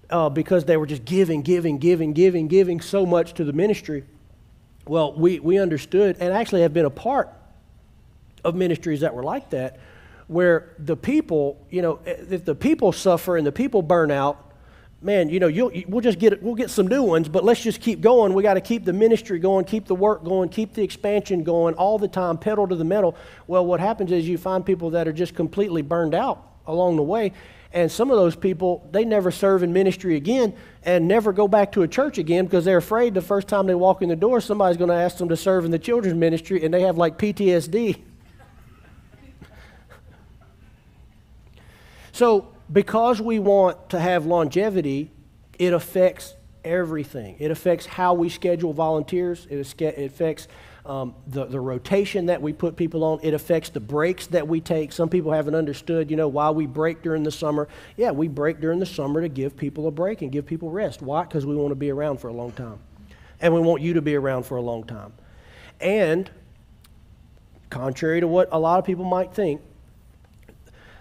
uh, 0.09 0.29
because 0.29 0.65
they 0.65 0.77
were 0.77 0.87
just 0.87 1.05
giving, 1.05 1.43
giving, 1.43 1.79
giving, 1.79 2.13
giving, 2.13 2.47
giving 2.47 2.81
so 2.81 3.05
much 3.05 3.35
to 3.35 3.45
the 3.45 3.53
ministry. 3.53 4.05
Well, 4.87 5.13
we, 5.13 5.41
we 5.41 5.59
understood 5.59 6.17
and 6.21 6.33
actually 6.33 6.63
have 6.63 6.73
been 6.73 6.87
a 6.87 6.91
part 6.91 7.31
of 8.45 8.55
ministries 8.55 9.01
that 9.01 9.15
were 9.15 9.23
like 9.23 9.51
that, 9.51 9.79
where 10.29 10.75
the 10.79 10.97
people, 10.97 11.65
you 11.71 11.83
know, 11.83 12.01
if 12.05 12.45
the 12.45 12.55
people 12.55 12.93
suffer 12.93 13.37
and 13.37 13.47
the 13.47 13.53
people 13.53 13.83
burn 13.83 14.11
out, 14.11 14.52
man, 15.03 15.29
you 15.29 15.41
know, 15.41 15.71
we'll 15.89 16.01
just 16.01 16.19
get 16.19 16.43
we'll 16.43 16.55
get 16.55 16.71
some 16.71 16.87
new 16.87 17.03
ones, 17.03 17.29
but 17.29 17.45
let's 17.45 17.63
just 17.63 17.81
keep 17.81 18.01
going. 18.01 18.35
We 18.35 18.43
got 18.43 18.55
to 18.55 18.61
keep 18.61 18.85
the 18.85 18.93
ministry 18.93 19.39
going, 19.39 19.65
keep 19.65 19.87
the 19.87 19.95
work 19.95 20.25
going, 20.25 20.49
keep 20.49 20.75
the 20.75 20.83
expansion 20.83 21.43
going 21.43 21.75
all 21.75 21.99
the 21.99 22.09
time, 22.09 22.39
pedal 22.39 22.69
to 22.69 22.77
the 22.77 22.85
metal. 22.85 23.17
Well, 23.47 23.67
what 23.67 23.81
happens 23.81 24.13
is 24.13 24.29
you 24.29 24.39
find 24.39 24.65
people 24.65 24.91
that 24.91 25.09
are 25.09 25.13
just 25.13 25.35
completely 25.35 25.83
burned 25.83 26.15
out 26.15 26.47
along 26.67 26.97
the 26.97 27.03
way, 27.03 27.33
And 27.73 27.91
some 27.91 28.11
of 28.11 28.17
those 28.17 28.37
people, 28.37 28.87
they 28.93 29.05
never 29.05 29.31
serve 29.31 29.63
in 29.63 29.73
ministry 29.73 30.17
again 30.17 30.55
and 30.85 31.09
never 31.09 31.33
go 31.33 31.49
back 31.49 31.73
to 31.73 31.83
a 31.83 31.89
church 31.89 32.19
again 32.19 32.45
because 32.45 32.65
they're 32.65 32.77
afraid 32.77 33.15
the 33.15 33.23
first 33.23 33.49
time 33.49 33.67
they 33.67 33.75
walk 33.75 34.03
in 34.03 34.09
the 34.09 34.17
door, 34.17 34.41
somebody's 34.41 34.77
going 34.77 34.91
to 34.91 34.97
ask 34.97 35.17
them 35.17 35.29
to 35.31 35.37
serve 35.37 35.65
in 35.65 35.71
the 35.71 35.79
children's 35.79 36.17
ministry 36.17 36.65
and 36.65 36.73
they 36.73 36.83
have 36.83 36.99
like 36.99 37.19
PTSD. 37.19 38.01
so, 42.13 42.52
because 42.73 43.21
we 43.21 43.39
want 43.39 43.91
to 43.91 44.01
have 44.01 44.27
longevity, 44.27 45.11
it 45.59 45.73
affects 45.73 46.35
everything. 46.65 47.37
It 47.39 47.51
affects 47.51 47.87
how 47.87 48.15
we 48.15 48.29
schedule 48.29 48.73
volunteers, 48.73 49.47
it 49.51 49.61
affects 49.79 50.49
um, 50.85 51.15
the, 51.29 51.45
the 51.45 51.61
rotation 51.61 52.27
that 52.27 52.43
we 52.43 52.53
put 52.53 52.77
people 52.77 53.05
on. 53.05 53.21
It 53.23 53.35
affects 53.35 53.71
the 53.71 53.81
breaks 53.81 54.27
that 54.29 54.49
we 54.49 54.61
take. 54.61 54.93
Some 54.93 55.09
people 55.09 55.33
haven't 55.33 55.55
understood, 55.55 56.11
you 56.11 56.17
know, 56.17 56.29
why 56.29 56.51
we 56.51 56.67
break 56.67 57.03
during 57.03 57.23
the 57.23 57.31
summer. 57.31 57.69
Yeah, 57.97 58.11
we 58.11 58.27
break 58.29 58.61
during 58.61 58.81
the 58.81 58.87
summer 58.87 59.21
to 59.21 59.29
give 59.29 59.57
people 59.57 59.87
a 59.87 59.91
break 59.93 60.23
and 60.23 60.33
give 60.33 60.45
people 60.45 60.71
rest. 60.71 61.01
Why? 61.01 61.23
Because 61.23 61.47
we 61.47 61.55
want 61.55 61.71
to 61.71 61.77
be 61.77 61.91
around 61.91 62.19
for 62.19 62.29
a 62.29 62.33
long 62.33 62.53
time. 62.53 62.81
And 63.41 63.55
we 63.55 63.61
want 63.61 63.83
you 63.83 63.95
to 63.95 64.03
be 64.03 64.17
around 64.17 64.45
for 64.45 64.57
a 64.57 64.61
long 64.61 64.85
time. 64.85 65.13
And, 65.81 66.31
contrary 67.71 68.21
to 68.21 68.27
what 68.27 68.49
a 68.51 68.59
lot 68.59 68.79
of 68.79 68.85
people 68.85 69.05
might 69.05 69.33
think, 69.35 69.61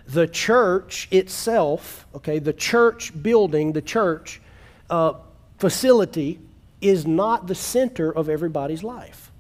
the 0.08 0.28
church 0.28 1.08
itself, 1.12 2.06
okay, 2.16 2.40
the 2.40 2.54
church 2.54 3.12
building, 3.22 3.74
the 3.74 3.82
church 3.82 4.42
uh, 4.90 5.14
facility 5.58 6.40
is 6.82 7.06
not 7.06 7.48
the 7.48 7.56
center 7.56 8.12
of 8.12 8.30
everybody's 8.30 8.84
life. 8.84 9.32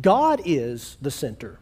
God 0.00 0.42
is 0.44 0.96
the 1.00 1.10
center 1.10 1.58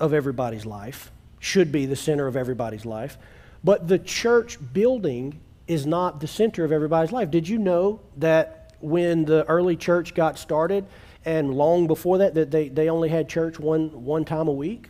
of 0.00 0.12
everybody's 0.12 0.64
life, 0.64 1.10
should 1.38 1.70
be 1.70 1.86
the 1.86 1.96
center 1.96 2.26
of 2.26 2.36
everybody's 2.36 2.86
life, 2.86 3.18
but 3.62 3.88
the 3.88 3.98
church 3.98 4.58
building 4.72 5.38
is 5.66 5.86
not 5.86 6.20
the 6.20 6.26
center 6.26 6.64
of 6.64 6.72
everybody's 6.72 7.12
life. 7.12 7.30
Did 7.30 7.48
you 7.48 7.58
know 7.58 8.00
that 8.16 8.74
when 8.80 9.24
the 9.24 9.44
early 9.46 9.76
church 9.76 10.14
got 10.14 10.38
started, 10.38 10.86
and 11.26 11.52
long 11.54 11.88
before 11.88 12.18
that, 12.18 12.34
that 12.34 12.50
they, 12.52 12.68
they 12.68 12.88
only 12.88 13.08
had 13.08 13.28
church 13.28 13.58
one, 13.58 14.04
one 14.04 14.24
time 14.24 14.46
a 14.48 14.52
week 14.52 14.88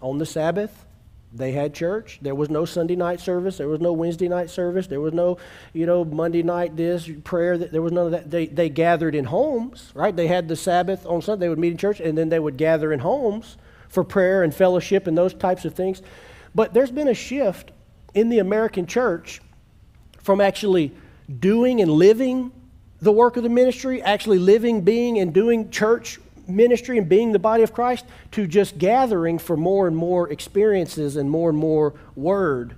on 0.00 0.18
the 0.18 0.26
Sabbath? 0.26 0.86
They 1.32 1.52
had 1.52 1.74
church. 1.74 2.18
There 2.20 2.34
was 2.34 2.50
no 2.50 2.64
Sunday 2.64 2.96
night 2.96 3.20
service. 3.20 3.58
There 3.58 3.68
was 3.68 3.80
no 3.80 3.92
Wednesday 3.92 4.26
night 4.28 4.50
service. 4.50 4.88
There 4.88 5.00
was 5.00 5.12
no, 5.12 5.38
you 5.72 5.86
know, 5.86 6.04
Monday 6.04 6.42
night 6.42 6.76
this 6.76 7.08
prayer. 7.22 7.56
That 7.56 7.70
there 7.70 7.82
was 7.82 7.92
none 7.92 8.06
of 8.06 8.12
that. 8.12 8.30
They, 8.30 8.46
they 8.46 8.68
gathered 8.68 9.14
in 9.14 9.26
homes, 9.26 9.92
right? 9.94 10.14
They 10.14 10.26
had 10.26 10.48
the 10.48 10.56
Sabbath 10.56 11.06
on 11.06 11.22
Sunday. 11.22 11.46
They 11.46 11.48
would 11.48 11.58
meet 11.58 11.70
in 11.70 11.76
church, 11.76 12.00
and 12.00 12.18
then 12.18 12.30
they 12.30 12.40
would 12.40 12.56
gather 12.56 12.92
in 12.92 12.98
homes 12.98 13.56
for 13.88 14.02
prayer 14.02 14.42
and 14.42 14.52
fellowship 14.52 15.06
and 15.06 15.16
those 15.16 15.32
types 15.32 15.64
of 15.64 15.74
things. 15.74 16.02
But 16.52 16.74
there's 16.74 16.90
been 16.90 17.08
a 17.08 17.14
shift 17.14 17.70
in 18.12 18.28
the 18.28 18.40
American 18.40 18.86
church 18.86 19.40
from 20.22 20.40
actually 20.40 20.92
doing 21.38 21.80
and 21.80 21.92
living 21.92 22.50
the 23.00 23.12
work 23.12 23.36
of 23.36 23.44
the 23.44 23.48
ministry, 23.48 24.02
actually 24.02 24.38
living, 24.38 24.82
being, 24.82 25.18
and 25.18 25.32
doing 25.32 25.70
church 25.70 26.18
ministry 26.50 26.98
and 26.98 27.08
being 27.08 27.32
the 27.32 27.38
body 27.38 27.62
of 27.62 27.72
Christ 27.72 28.04
to 28.32 28.46
just 28.46 28.78
gathering 28.78 29.38
for 29.38 29.56
more 29.56 29.86
and 29.86 29.96
more 29.96 30.30
experiences 30.30 31.16
and 31.16 31.30
more 31.30 31.50
and 31.50 31.58
more 31.58 31.94
word. 32.14 32.74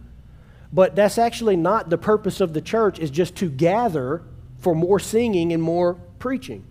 But 0.72 0.96
that's 0.96 1.18
actually 1.18 1.56
not 1.56 1.90
the 1.90 1.98
purpose 1.98 2.40
of 2.40 2.54
the 2.54 2.60
church 2.60 2.98
is 2.98 3.10
just 3.10 3.36
to 3.36 3.50
gather 3.50 4.22
for 4.58 4.74
more 4.74 4.98
singing 4.98 5.52
and 5.52 5.62
more 5.62 5.94
preaching. 6.18 6.64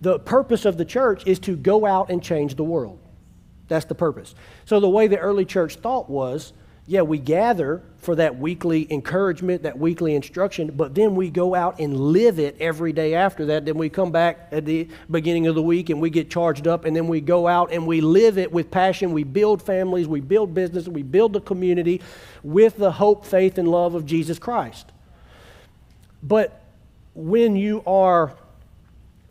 The 0.00 0.18
purpose 0.18 0.64
of 0.64 0.76
the 0.76 0.84
church 0.84 1.26
is 1.26 1.38
to 1.40 1.56
go 1.56 1.86
out 1.86 2.10
and 2.10 2.22
change 2.22 2.56
the 2.56 2.64
world. 2.64 2.98
That's 3.68 3.84
the 3.84 3.94
purpose. 3.94 4.34
So 4.64 4.80
the 4.80 4.88
way 4.88 5.06
the 5.06 5.18
early 5.18 5.44
church 5.44 5.76
thought 5.76 6.10
was 6.10 6.52
yeah, 6.90 7.02
we 7.02 7.18
gather 7.18 7.82
for 7.98 8.16
that 8.16 8.36
weekly 8.36 8.92
encouragement, 8.92 9.62
that 9.62 9.78
weekly 9.78 10.16
instruction, 10.16 10.72
but 10.76 10.92
then 10.92 11.14
we 11.14 11.30
go 11.30 11.54
out 11.54 11.78
and 11.78 11.96
live 11.96 12.40
it 12.40 12.56
every 12.58 12.92
day 12.92 13.14
after 13.14 13.46
that. 13.46 13.64
Then 13.64 13.78
we 13.78 13.88
come 13.88 14.10
back 14.10 14.48
at 14.50 14.64
the 14.64 14.88
beginning 15.08 15.46
of 15.46 15.54
the 15.54 15.62
week 15.62 15.90
and 15.90 16.00
we 16.00 16.10
get 16.10 16.28
charged 16.28 16.66
up, 16.66 16.84
and 16.84 16.96
then 16.96 17.06
we 17.06 17.20
go 17.20 17.46
out 17.46 17.72
and 17.72 17.86
we 17.86 18.00
live 18.00 18.38
it 18.38 18.50
with 18.50 18.72
passion. 18.72 19.12
We 19.12 19.22
build 19.22 19.62
families, 19.62 20.08
we 20.08 20.18
build 20.20 20.52
business, 20.52 20.88
we 20.88 21.04
build 21.04 21.32
the 21.32 21.40
community 21.40 22.00
with 22.42 22.76
the 22.76 22.90
hope, 22.90 23.24
faith, 23.24 23.56
and 23.56 23.68
love 23.68 23.94
of 23.94 24.04
Jesus 24.04 24.40
Christ. 24.40 24.90
But 26.24 26.60
when 27.14 27.54
you 27.54 27.84
are, 27.86 28.34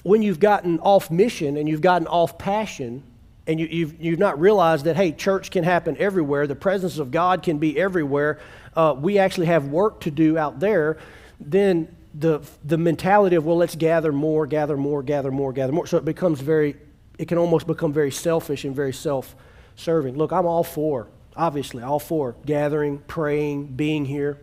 when 0.03 0.21
you've 0.21 0.39
gotten 0.39 0.79
off 0.79 1.11
mission 1.11 1.57
and 1.57 1.67
you've 1.67 1.81
gotten 1.81 2.07
off 2.07 2.37
passion, 2.37 3.03
and 3.49 3.59
you, 3.59 3.65
you've, 3.65 3.99
you've 3.99 4.19
not 4.19 4.39
realized 4.39 4.85
that, 4.85 4.95
hey, 4.95 5.11
church 5.11 5.49
can 5.49 5.63
happen 5.63 5.97
everywhere, 5.97 6.45
the 6.45 6.55
presence 6.55 6.99
of 6.99 7.09
God 7.09 7.41
can 7.41 7.57
be 7.57 7.79
everywhere, 7.79 8.39
uh, 8.75 8.95
we 8.95 9.17
actually 9.17 9.47
have 9.47 9.69
work 9.69 10.01
to 10.01 10.11
do 10.11 10.37
out 10.37 10.59
there, 10.59 10.99
then 11.39 11.93
the, 12.13 12.41
the 12.63 12.77
mentality 12.77 13.35
of, 13.35 13.45
well, 13.45 13.57
let's 13.57 13.75
gather 13.75 14.11
more, 14.11 14.45
gather 14.45 14.77
more, 14.77 15.01
gather 15.01 15.31
more, 15.31 15.51
gather 15.51 15.73
more. 15.73 15.87
So 15.87 15.97
it 15.97 16.05
becomes 16.05 16.39
very, 16.39 16.75
it 17.17 17.27
can 17.27 17.39
almost 17.39 17.65
become 17.65 17.91
very 17.91 18.11
selfish 18.11 18.65
and 18.65 18.75
very 18.75 18.93
self 18.93 19.35
serving. 19.75 20.15
Look, 20.15 20.31
I'm 20.31 20.45
all 20.45 20.63
for, 20.63 21.07
obviously, 21.35 21.81
all 21.81 21.99
for 21.99 22.35
gathering, 22.45 22.99
praying, 23.07 23.65
being 23.67 24.05
here. 24.05 24.37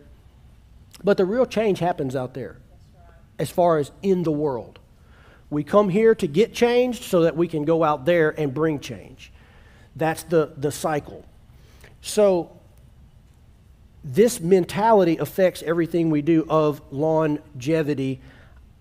But 1.01 1.15
the 1.15 1.25
real 1.25 1.45
change 1.45 1.79
happens 1.79 2.13
out 2.13 2.33
there 2.33 2.57
as 3.39 3.49
far 3.49 3.77
as 3.77 3.89
in 4.03 4.23
the 4.23 4.33
world. 4.33 4.79
We 5.49 5.63
come 5.63 5.89
here 5.89 6.13
to 6.15 6.27
get 6.27 6.53
changed 6.53 7.03
so 7.03 7.21
that 7.21 7.37
we 7.37 7.47
can 7.47 7.63
go 7.63 7.83
out 7.83 8.05
there 8.05 8.37
and 8.37 8.53
bring 8.53 8.79
change. 8.79 9.31
That's 9.95 10.23
the, 10.23 10.53
the 10.57 10.71
cycle. 10.71 11.25
So, 12.01 12.51
this 14.03 14.39
mentality 14.39 15.17
affects 15.17 15.61
everything 15.63 16.09
we 16.09 16.21
do 16.21 16.45
of 16.47 16.81
longevity 16.91 18.21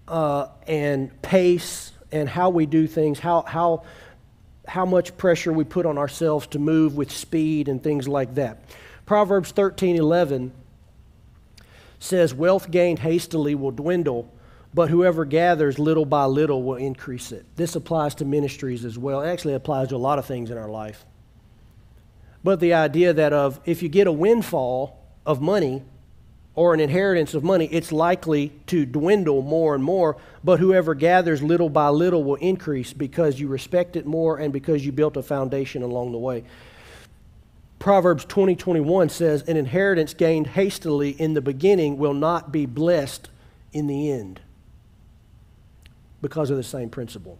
uh, 0.07 0.49
and 0.67 1.21
pace 1.23 1.93
and 2.13 2.29
how 2.29 2.51
we 2.51 2.67
do 2.67 2.87
things, 2.87 3.19
how, 3.19 3.43
how, 3.43 3.85
how 4.69 4.87
much 4.87 5.17
pressure 5.17 5.53
we 5.53 5.65
put 5.65 5.87
on 5.87 5.99
ourselves 5.99 6.47
to 6.49 6.59
move 6.59 6.97
with 6.97 7.11
speed 7.11 7.69
and 7.69 7.83
things 7.83 8.07
like 8.07 8.35
that. 8.37 8.63
Proverbs 9.05 9.51
13 9.51 9.97
11 9.97 10.53
says, 11.99 12.35
Wealth 12.35 12.71
gained 12.71 13.01
hastily 13.01 13.55
will 13.55 13.71
dwindle, 13.71 14.33
but 14.77 14.91
whoever 14.91 15.25
gathers 15.25 15.79
little 15.79 16.05
by 16.05 16.27
little 16.27 16.63
will 16.63 16.77
increase 16.77 17.33
it. 17.33 17.47
This 17.57 17.77
applies 17.77 18.15
to 18.17 18.27
ministries 18.27 18.85
as 18.85 18.99
well. 18.99 19.23
It 19.23 19.31
actually 19.31 19.55
applies 19.55 19.89
to 19.89 19.97
a 19.97 19.97
lot 19.97 20.19
of 20.19 20.27
things 20.27 20.51
in 20.51 20.59
our 20.59 20.69
life. 20.69 21.07
But 22.45 22.61
the 22.61 22.75
idea 22.75 23.15
that 23.15 23.33
of 23.33 23.59
if 23.65 23.83
you 23.83 23.89
get 23.89 24.07
a 24.07 24.13
windfall 24.13 25.03
of 25.25 25.41
money 25.41 25.83
or 26.55 26.75
an 26.75 26.81
inheritance 26.81 27.33
of 27.33 27.43
money, 27.43 27.71
it's 27.73 27.91
likely 27.91 28.53
to 28.67 28.85
dwindle 28.85 29.41
more 29.41 29.75
and 29.75 29.83
more, 29.83 30.19
but 30.45 30.61
whoever 30.61 30.95
gathers 30.95 31.43
little 31.43 31.71
by 31.71 31.89
little 31.89 32.23
will 32.23 32.35
increase 32.35 32.93
because 32.93 33.41
you 33.41 33.49
respect 33.49 33.97
it 33.97 34.05
more 34.05 34.37
and 34.37 34.53
because 34.53 34.85
you 34.85 34.93
built 34.93 35.17
a 35.17 35.23
foundation 35.23 35.83
along 35.83 36.13
the 36.13 36.19
way. 36.19 36.45
Proverbs 37.79 38.27
20 38.27 38.55
21 38.57 39.09
says, 39.09 39.41
An 39.49 39.57
inheritance 39.57 40.13
gained 40.13 40.49
hastily 40.49 41.13
in 41.13 41.33
the 41.33 41.41
beginning 41.41 41.97
will 41.97 42.15
not 42.15 42.53
be 42.53 42.67
blessed 42.67 43.31
in 43.73 43.87
the 43.87 44.11
end 44.11 44.43
because 46.27 46.51
of 46.51 46.57
the 46.57 46.63
same 46.65 46.91
principle. 46.91 47.39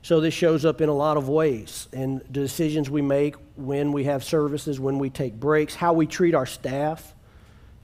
So 0.00 0.18
this 0.18 0.32
shows 0.32 0.64
up 0.64 0.80
in 0.80 0.88
a 0.88 0.94
lot 0.94 1.18
of 1.18 1.28
ways 1.28 1.88
in 1.92 2.20
the 2.20 2.40
decisions 2.40 2.88
we 2.88 3.02
make 3.02 3.34
when 3.56 3.92
we 3.92 4.04
have 4.04 4.24
services, 4.24 4.80
when 4.80 4.98
we 4.98 5.10
take 5.10 5.38
breaks, 5.38 5.74
how 5.74 5.92
we 5.92 6.06
treat 6.06 6.34
our 6.34 6.46
staff, 6.46 7.14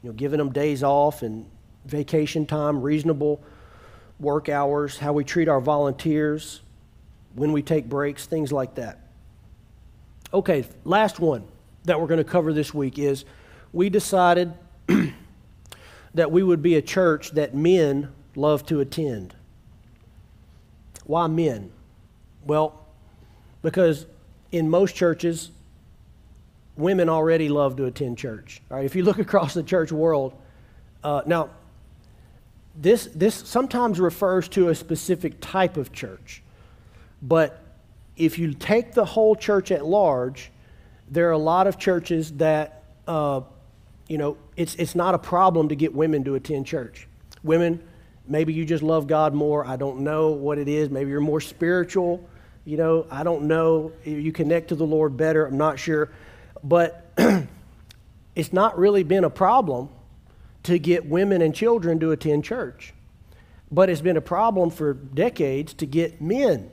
you 0.02 0.08
know, 0.08 0.14
giving 0.14 0.38
them 0.38 0.50
days 0.50 0.82
off 0.82 1.20
and 1.20 1.44
vacation 1.84 2.46
time, 2.46 2.80
reasonable 2.80 3.42
work 4.18 4.48
hours, 4.48 4.96
how 4.96 5.12
we 5.12 5.24
treat 5.24 5.46
our 5.46 5.60
volunteers, 5.60 6.62
when 7.34 7.52
we 7.52 7.60
take 7.60 7.86
breaks, 7.86 8.24
things 8.24 8.50
like 8.50 8.76
that. 8.76 8.98
Okay, 10.32 10.64
last 10.84 11.20
one 11.20 11.44
that 11.84 12.00
we're 12.00 12.06
going 12.06 12.16
to 12.16 12.24
cover 12.24 12.54
this 12.54 12.72
week 12.72 12.98
is 12.98 13.26
we 13.74 13.90
decided 13.90 14.54
that 16.14 16.30
we 16.30 16.42
would 16.42 16.62
be 16.62 16.76
a 16.76 16.82
church 16.82 17.32
that 17.32 17.54
men 17.54 18.12
love 18.34 18.66
to 18.66 18.80
attend. 18.80 19.34
Why 21.04 21.26
men? 21.26 21.70
Well, 22.44 22.86
because 23.62 24.06
in 24.52 24.68
most 24.68 24.94
churches, 24.94 25.50
women 26.76 27.08
already 27.08 27.48
love 27.48 27.76
to 27.76 27.84
attend 27.84 28.18
church. 28.18 28.60
If 28.70 28.96
you 28.96 29.04
look 29.04 29.18
across 29.26 29.54
the 29.54 29.62
church 29.62 29.92
world, 29.92 30.34
uh, 31.02 31.22
now, 31.26 31.50
this, 32.76 33.06
this 33.14 33.34
sometimes 33.34 33.98
refers 34.00 34.48
to 34.50 34.68
a 34.68 34.74
specific 34.74 35.40
type 35.40 35.76
of 35.76 35.92
church, 35.92 36.42
but 37.20 37.62
if 38.16 38.38
you 38.38 38.52
take 38.52 38.92
the 38.92 39.04
whole 39.04 39.34
church 39.34 39.70
at 39.70 39.84
large, 39.84 40.50
there 41.10 41.28
are 41.28 41.32
a 41.32 41.38
lot 41.38 41.66
of 41.66 41.78
churches 41.78 42.32
that 42.32 42.84
uh, 43.06 43.40
you 44.10 44.18
know, 44.18 44.36
it's, 44.60 44.74
it's 44.74 44.94
not 44.94 45.14
a 45.14 45.18
problem 45.18 45.70
to 45.70 45.74
get 45.74 45.94
women 45.94 46.22
to 46.24 46.34
attend 46.34 46.66
church. 46.66 47.08
Women, 47.42 47.82
maybe 48.28 48.52
you 48.52 48.66
just 48.66 48.82
love 48.82 49.06
God 49.06 49.32
more. 49.32 49.64
I 49.66 49.76
don't 49.76 50.00
know 50.00 50.32
what 50.32 50.58
it 50.58 50.68
is. 50.68 50.90
Maybe 50.90 51.08
you're 51.08 51.20
more 51.20 51.40
spiritual. 51.40 52.28
You 52.66 52.76
know, 52.76 53.06
I 53.10 53.22
don't 53.22 53.44
know. 53.44 53.90
You 54.04 54.32
connect 54.32 54.68
to 54.68 54.74
the 54.74 54.84
Lord 54.84 55.16
better. 55.16 55.46
I'm 55.46 55.56
not 55.56 55.78
sure. 55.78 56.10
But 56.62 57.10
it's 58.36 58.52
not 58.52 58.78
really 58.78 59.02
been 59.02 59.24
a 59.24 59.30
problem 59.30 59.88
to 60.64 60.78
get 60.78 61.06
women 61.06 61.40
and 61.40 61.54
children 61.54 61.98
to 62.00 62.10
attend 62.10 62.44
church. 62.44 62.92
But 63.70 63.88
it's 63.88 64.02
been 64.02 64.18
a 64.18 64.20
problem 64.20 64.68
for 64.68 64.92
decades 64.92 65.72
to 65.74 65.86
get 65.86 66.20
men 66.20 66.70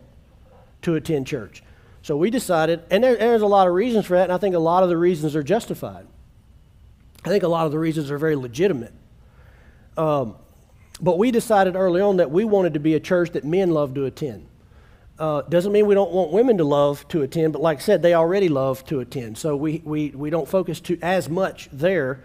to 0.81 0.95
attend 0.95 1.25
church. 1.25 1.63
So 2.01 2.17
we 2.17 2.31
decided, 2.31 2.83
and 2.91 3.01
there, 3.01 3.15
there's 3.15 3.41
a 3.43 3.47
lot 3.47 3.65
of 3.65 3.73
reasons 3.73 4.07
for 4.07 4.17
that, 4.17 4.23
and 4.23 4.33
I 4.33 4.37
think 4.39 4.55
a 4.55 4.59
lot 4.59 4.83
of 4.83 4.89
the 4.89 4.97
reasons 4.97 5.37
are 5.37 5.43
justified. 5.43 6.05
I 7.25 7.29
think 7.29 7.43
a 7.43 7.47
lot 7.47 7.65
of 7.65 7.71
the 7.71 7.79
reasons 7.79 8.11
are 8.11 8.17
very 8.17 8.35
legitimate. 8.35 8.93
Um, 9.97 10.35
but 11.01 11.17
we 11.17 11.31
decided 11.31 11.75
early 11.75 12.01
on 12.01 12.17
that 12.17 12.31
we 12.31 12.45
wanted 12.45 12.73
to 12.75 12.79
be 12.79 12.95
a 12.95 12.99
church 12.99 13.31
that 13.31 13.43
men 13.43 13.71
love 13.71 13.93
to 13.95 14.05
attend. 14.05 14.47
Uh, 15.19 15.41
doesn't 15.43 15.71
mean 15.71 15.87
we 15.87 15.95
don't 15.95 16.11
want 16.11 16.31
women 16.31 16.57
to 16.57 16.63
love 16.63 17.07
to 17.07 17.23
attend, 17.23 17.53
but 17.53 17.61
like 17.61 17.79
I 17.79 17.81
said, 17.81 18.01
they 18.01 18.13
already 18.13 18.49
love 18.49 18.85
to 18.85 18.99
attend. 18.99 19.37
So 19.37 19.55
we, 19.55 19.81
we, 19.83 20.09
we 20.09 20.29
don't 20.29 20.47
focus 20.47 20.79
too, 20.79 20.99
as 21.01 21.27
much 21.27 21.69
there. 21.71 22.23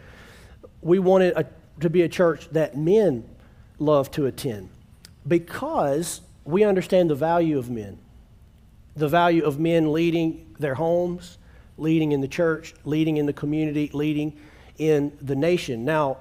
We 0.83 0.99
wanted 0.99 1.35
a, 1.37 1.47
to 1.81 1.89
be 1.89 2.03
a 2.03 2.09
church 2.09 2.49
that 2.51 2.77
men 2.77 3.29
love 3.79 4.11
to 4.13 4.27
attend 4.27 4.69
because 5.27 6.21
we 6.45 6.65
understand 6.65 7.09
the 7.09 7.15
value 7.15 7.59
of 7.59 7.71
men. 7.71 7.99
The 8.95 9.09
value 9.09 9.45
of 9.45 9.59
men 9.59 9.93
leading 9.93 10.55
their 10.59 10.75
homes, 10.75 11.39
leading 11.79 12.13
in 12.13 12.21
the 12.21 12.29
church, 12.29 12.75
leading 12.85 13.17
in 13.17 13.25
the 13.25 13.33
community, 13.33 13.91
leading 13.95 14.39
in 14.79 15.17
the 15.21 15.37
nation. 15.37 15.85
Now, 15.85 16.19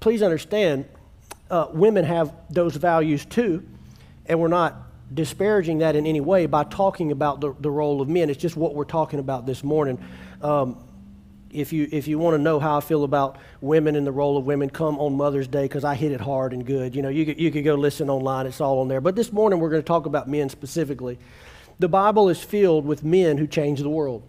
please 0.00 0.22
understand, 0.22 0.86
uh, 1.50 1.68
women 1.72 2.04
have 2.04 2.32
those 2.50 2.76
values 2.76 3.24
too, 3.24 3.66
and 4.26 4.40
we're 4.40 4.48
not 4.48 4.74
disparaging 5.12 5.78
that 5.78 5.96
in 5.96 6.06
any 6.06 6.20
way 6.20 6.46
by 6.46 6.64
talking 6.64 7.12
about 7.12 7.40
the, 7.40 7.54
the 7.60 7.70
role 7.70 8.00
of 8.00 8.08
men. 8.08 8.30
It's 8.30 8.40
just 8.40 8.56
what 8.56 8.74
we're 8.74 8.84
talking 8.84 9.18
about 9.18 9.46
this 9.46 9.64
morning. 9.64 9.98
Um, 10.42 10.76
if 11.50 11.72
you, 11.72 11.88
if 11.90 12.06
you 12.06 12.18
want 12.18 12.34
to 12.34 12.42
know 12.42 12.60
how 12.60 12.76
I 12.76 12.80
feel 12.80 13.04
about 13.04 13.38
women 13.62 13.96
and 13.96 14.06
the 14.06 14.12
role 14.12 14.36
of 14.36 14.44
women, 14.44 14.68
come 14.68 14.98
on 14.98 15.16
Mother's 15.16 15.48
Day 15.48 15.62
because 15.62 15.82
I 15.82 15.94
hit 15.94 16.12
it 16.12 16.20
hard 16.20 16.52
and 16.52 16.64
good. 16.64 16.94
You 16.94 17.00
know, 17.00 17.08
you 17.08 17.24
could, 17.24 17.40
you 17.40 17.50
could 17.50 17.64
go 17.64 17.74
listen 17.74 18.10
online, 18.10 18.46
it's 18.46 18.60
all 18.60 18.80
on 18.80 18.88
there. 18.88 19.00
But 19.00 19.16
this 19.16 19.32
morning 19.32 19.58
we're 19.58 19.70
going 19.70 19.82
to 19.82 19.86
talk 19.86 20.04
about 20.04 20.28
men 20.28 20.50
specifically. 20.50 21.18
The 21.78 21.88
Bible 21.88 22.28
is 22.28 22.42
filled 22.42 22.84
with 22.84 23.02
men 23.02 23.38
who 23.38 23.46
change 23.46 23.80
the 23.80 23.88
world. 23.88 24.22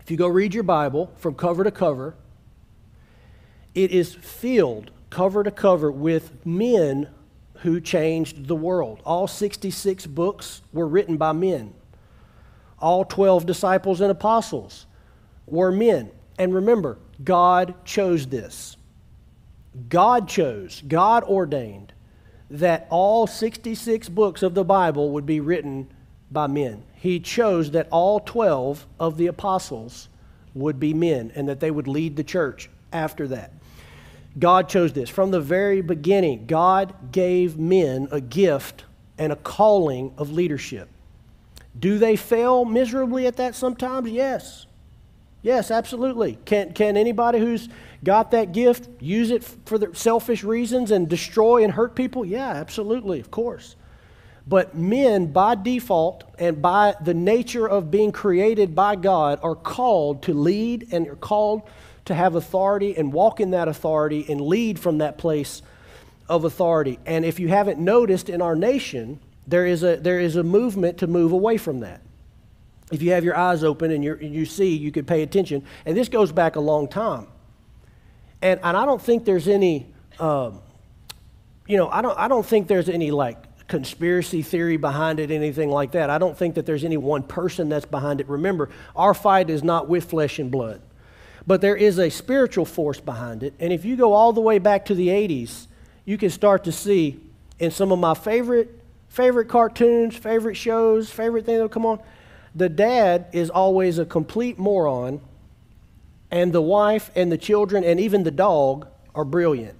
If 0.00 0.10
you 0.10 0.16
go 0.16 0.26
read 0.26 0.52
your 0.52 0.64
Bible 0.64 1.12
from 1.16 1.34
cover 1.34 1.64
to 1.64 1.70
cover, 1.70 2.14
it 3.74 3.90
is 3.90 4.14
filled 4.14 4.90
cover 5.10 5.42
to 5.44 5.50
cover 5.50 5.90
with 5.90 6.44
men 6.46 7.08
who 7.56 7.80
changed 7.80 8.46
the 8.46 8.56
world. 8.56 9.00
All 9.04 9.28
66 9.28 10.06
books 10.06 10.62
were 10.72 10.86
written 10.88 11.16
by 11.16 11.32
men. 11.32 11.74
All 12.78 13.04
12 13.04 13.46
disciples 13.46 14.00
and 14.00 14.10
apostles 14.10 14.86
were 15.46 15.70
men. 15.70 16.10
And 16.38 16.54
remember, 16.54 16.98
God 17.22 17.74
chose 17.84 18.26
this. 18.26 18.76
God 19.88 20.28
chose, 20.28 20.82
God 20.86 21.24
ordained 21.24 21.92
that 22.50 22.86
all 22.90 23.26
66 23.26 24.10
books 24.10 24.42
of 24.42 24.54
the 24.54 24.64
Bible 24.64 25.10
would 25.12 25.24
be 25.24 25.40
written 25.40 25.88
by 26.30 26.46
men. 26.46 26.84
He 26.94 27.18
chose 27.18 27.70
that 27.70 27.88
all 27.90 28.20
12 28.20 28.86
of 29.00 29.16
the 29.16 29.26
apostles 29.26 30.08
would 30.54 30.78
be 30.78 30.92
men 30.92 31.32
and 31.34 31.48
that 31.48 31.60
they 31.60 31.70
would 31.70 31.88
lead 31.88 32.16
the 32.16 32.24
church 32.24 32.68
after 32.92 33.26
that. 33.28 33.52
God 34.38 34.68
chose 34.68 34.92
this. 34.92 35.10
From 35.10 35.30
the 35.30 35.40
very 35.40 35.82
beginning, 35.82 36.46
God 36.46 37.12
gave 37.12 37.58
men 37.58 38.08
a 38.10 38.20
gift 38.20 38.84
and 39.18 39.32
a 39.32 39.36
calling 39.36 40.14
of 40.16 40.30
leadership. 40.30 40.88
Do 41.78 41.98
they 41.98 42.16
fail 42.16 42.64
miserably 42.64 43.26
at 43.26 43.36
that 43.36 43.54
sometimes? 43.54 44.10
Yes. 44.10 44.66
Yes, 45.42 45.70
absolutely. 45.70 46.38
Can, 46.44 46.72
can 46.72 46.96
anybody 46.96 47.40
who's 47.40 47.68
got 48.04 48.30
that 48.30 48.52
gift 48.52 48.88
use 49.00 49.30
it 49.30 49.42
for 49.42 49.94
selfish 49.94 50.44
reasons 50.44 50.90
and 50.90 51.08
destroy 51.08 51.64
and 51.64 51.72
hurt 51.72 51.94
people? 51.94 52.24
Yeah, 52.24 52.50
absolutely, 52.50 53.20
of 53.20 53.30
course. 53.30 53.76
But 54.46 54.76
men, 54.76 55.32
by 55.32 55.54
default 55.54 56.24
and 56.38 56.60
by 56.60 56.94
the 57.02 57.14
nature 57.14 57.68
of 57.68 57.90
being 57.90 58.12
created 58.12 58.74
by 58.74 58.96
God, 58.96 59.40
are 59.42 59.54
called 59.54 60.22
to 60.24 60.34
lead 60.34 60.88
and 60.92 61.06
are 61.08 61.16
called 61.16 61.62
to 62.04 62.14
have 62.14 62.34
authority 62.34 62.96
and 62.96 63.12
walk 63.12 63.40
in 63.40 63.52
that 63.52 63.68
authority 63.68 64.26
and 64.28 64.40
lead 64.40 64.78
from 64.78 64.98
that 64.98 65.18
place 65.18 65.62
of 66.28 66.44
authority. 66.44 66.98
And 67.06 67.24
if 67.24 67.38
you 67.38 67.48
haven't 67.48 67.78
noticed 67.78 68.28
in 68.28 68.42
our 68.42 68.56
nation, 68.56 69.20
there 69.46 69.66
is 69.66 69.82
a, 69.82 69.96
there 69.96 70.20
is 70.20 70.36
a 70.36 70.42
movement 70.42 70.98
to 70.98 71.06
move 71.06 71.32
away 71.32 71.56
from 71.56 71.80
that. 71.80 72.00
If 72.90 73.02
you 73.02 73.12
have 73.12 73.24
your 73.24 73.36
eyes 73.36 73.64
open 73.64 73.90
and, 73.90 74.04
you 74.04 74.16
you 74.16 74.44
see, 74.44 74.76
you 74.76 74.92
could 74.92 75.06
pay 75.06 75.22
attention. 75.22 75.64
And 75.86 75.96
this 75.96 76.08
goes 76.08 76.30
back 76.32 76.56
a 76.56 76.60
long 76.60 76.88
time. 76.88 77.26
And, 78.42 78.60
and 78.62 78.76
I 78.76 78.84
don't 78.84 79.00
think 79.00 79.24
there's 79.24 79.48
any, 79.48 79.86
um, 80.18 80.60
you 81.66 81.76
know, 81.76 81.88
I 81.88 82.02
don't, 82.02 82.18
I 82.18 82.28
don't 82.28 82.44
think 82.44 82.68
there's 82.68 82.88
any 82.88 83.10
like 83.10 83.38
conspiracy 83.68 84.42
theory 84.42 84.76
behind 84.76 85.20
it, 85.20 85.30
anything 85.30 85.70
like 85.70 85.92
that. 85.92 86.10
I 86.10 86.18
don't 86.18 86.36
think 86.36 86.56
that 86.56 86.66
there's 86.66 86.84
any 86.84 86.98
one 86.98 87.22
person 87.22 87.68
that's 87.68 87.86
behind 87.86 88.20
it. 88.20 88.28
Remember, 88.28 88.68
our 88.94 89.14
fight 89.14 89.48
is 89.48 89.62
not 89.62 89.88
with 89.88 90.10
flesh 90.10 90.38
and 90.38 90.50
blood. 90.50 90.82
But 91.46 91.60
there 91.60 91.76
is 91.76 91.98
a 91.98 92.10
spiritual 92.10 92.64
force 92.64 93.00
behind 93.00 93.42
it. 93.42 93.54
And 93.58 93.72
if 93.72 93.84
you 93.84 93.96
go 93.96 94.12
all 94.12 94.32
the 94.32 94.40
way 94.40 94.58
back 94.58 94.84
to 94.86 94.94
the 94.94 95.08
80s, 95.08 95.66
you 96.04 96.16
can 96.16 96.30
start 96.30 96.64
to 96.64 96.72
see 96.72 97.20
in 97.58 97.70
some 97.70 97.92
of 97.92 97.98
my 97.98 98.14
favorite 98.14 98.78
favorite 99.12 99.46
cartoons, 99.46 100.16
favorite 100.16 100.54
shows, 100.54 101.10
favorite 101.10 101.44
things 101.44 101.56
that'll 101.56 101.68
come 101.68 101.84
on, 101.84 102.00
the 102.54 102.68
dad 102.68 103.26
is 103.32 103.50
always 103.50 103.98
a 103.98 104.06
complete 104.06 104.58
moron, 104.58 105.20
and 106.30 106.50
the 106.50 106.62
wife 106.62 107.10
and 107.14 107.30
the 107.30 107.36
children 107.36 107.84
and 107.84 108.00
even 108.00 108.22
the 108.22 108.30
dog 108.30 108.86
are 109.14 109.24
brilliant. 109.24 109.76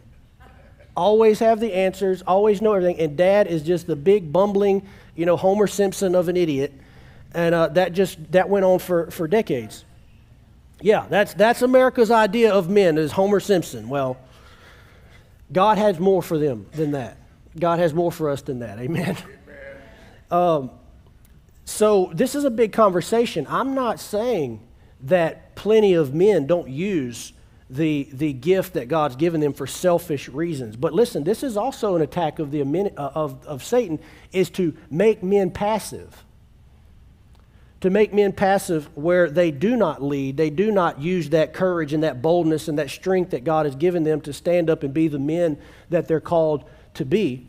Always 0.95 1.39
have 1.39 1.61
the 1.61 1.73
answers, 1.73 2.21
always 2.27 2.61
know 2.61 2.75
everything, 2.75 3.01
and 3.01 3.17
dad 3.17 3.47
is 3.47 3.63
just 3.63 3.87
the 3.87 3.97
big 3.97 4.31
bumbling, 4.31 4.87
you 5.17 5.25
know, 5.25 5.39
Homer 5.39 5.67
Simpson 5.67 6.15
of 6.15 6.29
an 6.29 6.37
idiot. 6.37 6.75
And 7.33 7.55
uh, 7.55 7.69
that 7.69 7.95
just 7.95 8.33
that 8.33 8.51
went 8.51 8.67
on 8.67 8.79
for, 8.79 9.11
for 9.11 9.27
decades. 9.27 9.87
Yeah, 10.83 11.07
that's, 11.09 11.35
that's 11.35 11.63
America's 11.63 12.11
idea 12.11 12.53
of 12.53 12.69
men 12.69 12.99
is 12.99 13.13
Homer 13.13 13.41
Simpson. 13.41 13.89
Well, 13.89 14.19
God 15.53 15.79
has 15.79 15.99
more 15.99 16.23
for 16.23 16.39
them 16.39 16.67
than 16.73 16.93
that. 16.93 17.19
God 17.59 17.79
has 17.79 17.95
more 17.95 18.11
for 18.11 18.31
us 18.31 18.43
than 18.43 18.61
that. 18.61 18.79
Amen. 18.79 19.17
Um, 20.31 20.71
so 21.67 22.11
this 22.15 22.35
is 22.35 22.45
a 22.45 22.51
big 22.51 22.73
conversation. 22.73 23.47
I'm 23.51 23.75
not 23.75 24.01
saying 24.01 24.67
that 25.03 25.55
plenty 25.57 25.93
of 25.93 26.15
men 26.15 26.47
don't 26.47 26.71
use 26.71 27.35
the, 27.69 28.09
the 28.13 28.33
gift 28.33 28.73
that 28.73 28.89
God's 28.89 29.15
given 29.17 29.43
them 29.43 29.53
for 29.53 29.67
selfish 29.67 30.31
reasons. 30.31 30.75
But 30.77 30.95
listen, 30.95 31.23
this 31.23 31.43
is 31.43 31.59
also 31.59 31.97
an 31.97 32.01
attack 32.01 32.39
of, 32.39 32.51
the, 32.51 32.63
uh, 32.63 33.11
of, 33.15 33.47
of 33.47 33.63
Satan, 33.63 34.01
is 34.33 34.49
to 34.51 34.75
make 34.91 35.23
men 35.23 35.51
passive 35.51 36.25
to 37.83 37.91
make 37.91 38.15
men 38.15 38.31
passive 38.33 38.89
where 38.97 39.29
they 39.29 39.51
do 39.51 39.75
not 39.77 40.01
lead, 40.01 40.37
they 40.37 40.51
do 40.51 40.71
not 40.71 41.01
use 41.01 41.31
that 41.31 41.53
courage 41.53 41.93
and 41.93 42.05
that 42.05 42.23
boldness 42.23 42.69
and 42.69 42.79
that 42.79 42.89
strength 42.89 43.33
that 43.33 43.43
God 43.43 43.67
has 43.67 43.75
given 43.75 44.05
them 44.05 44.21
to 44.23 44.33
stand 44.33 44.71
up 44.71 44.85
and 44.85 44.95
be 44.95 45.09
the 45.09 45.19
men 45.19 45.59
that 45.91 46.07
they're 46.07 46.21
called 46.21 46.65
to 46.95 47.05
be. 47.05 47.49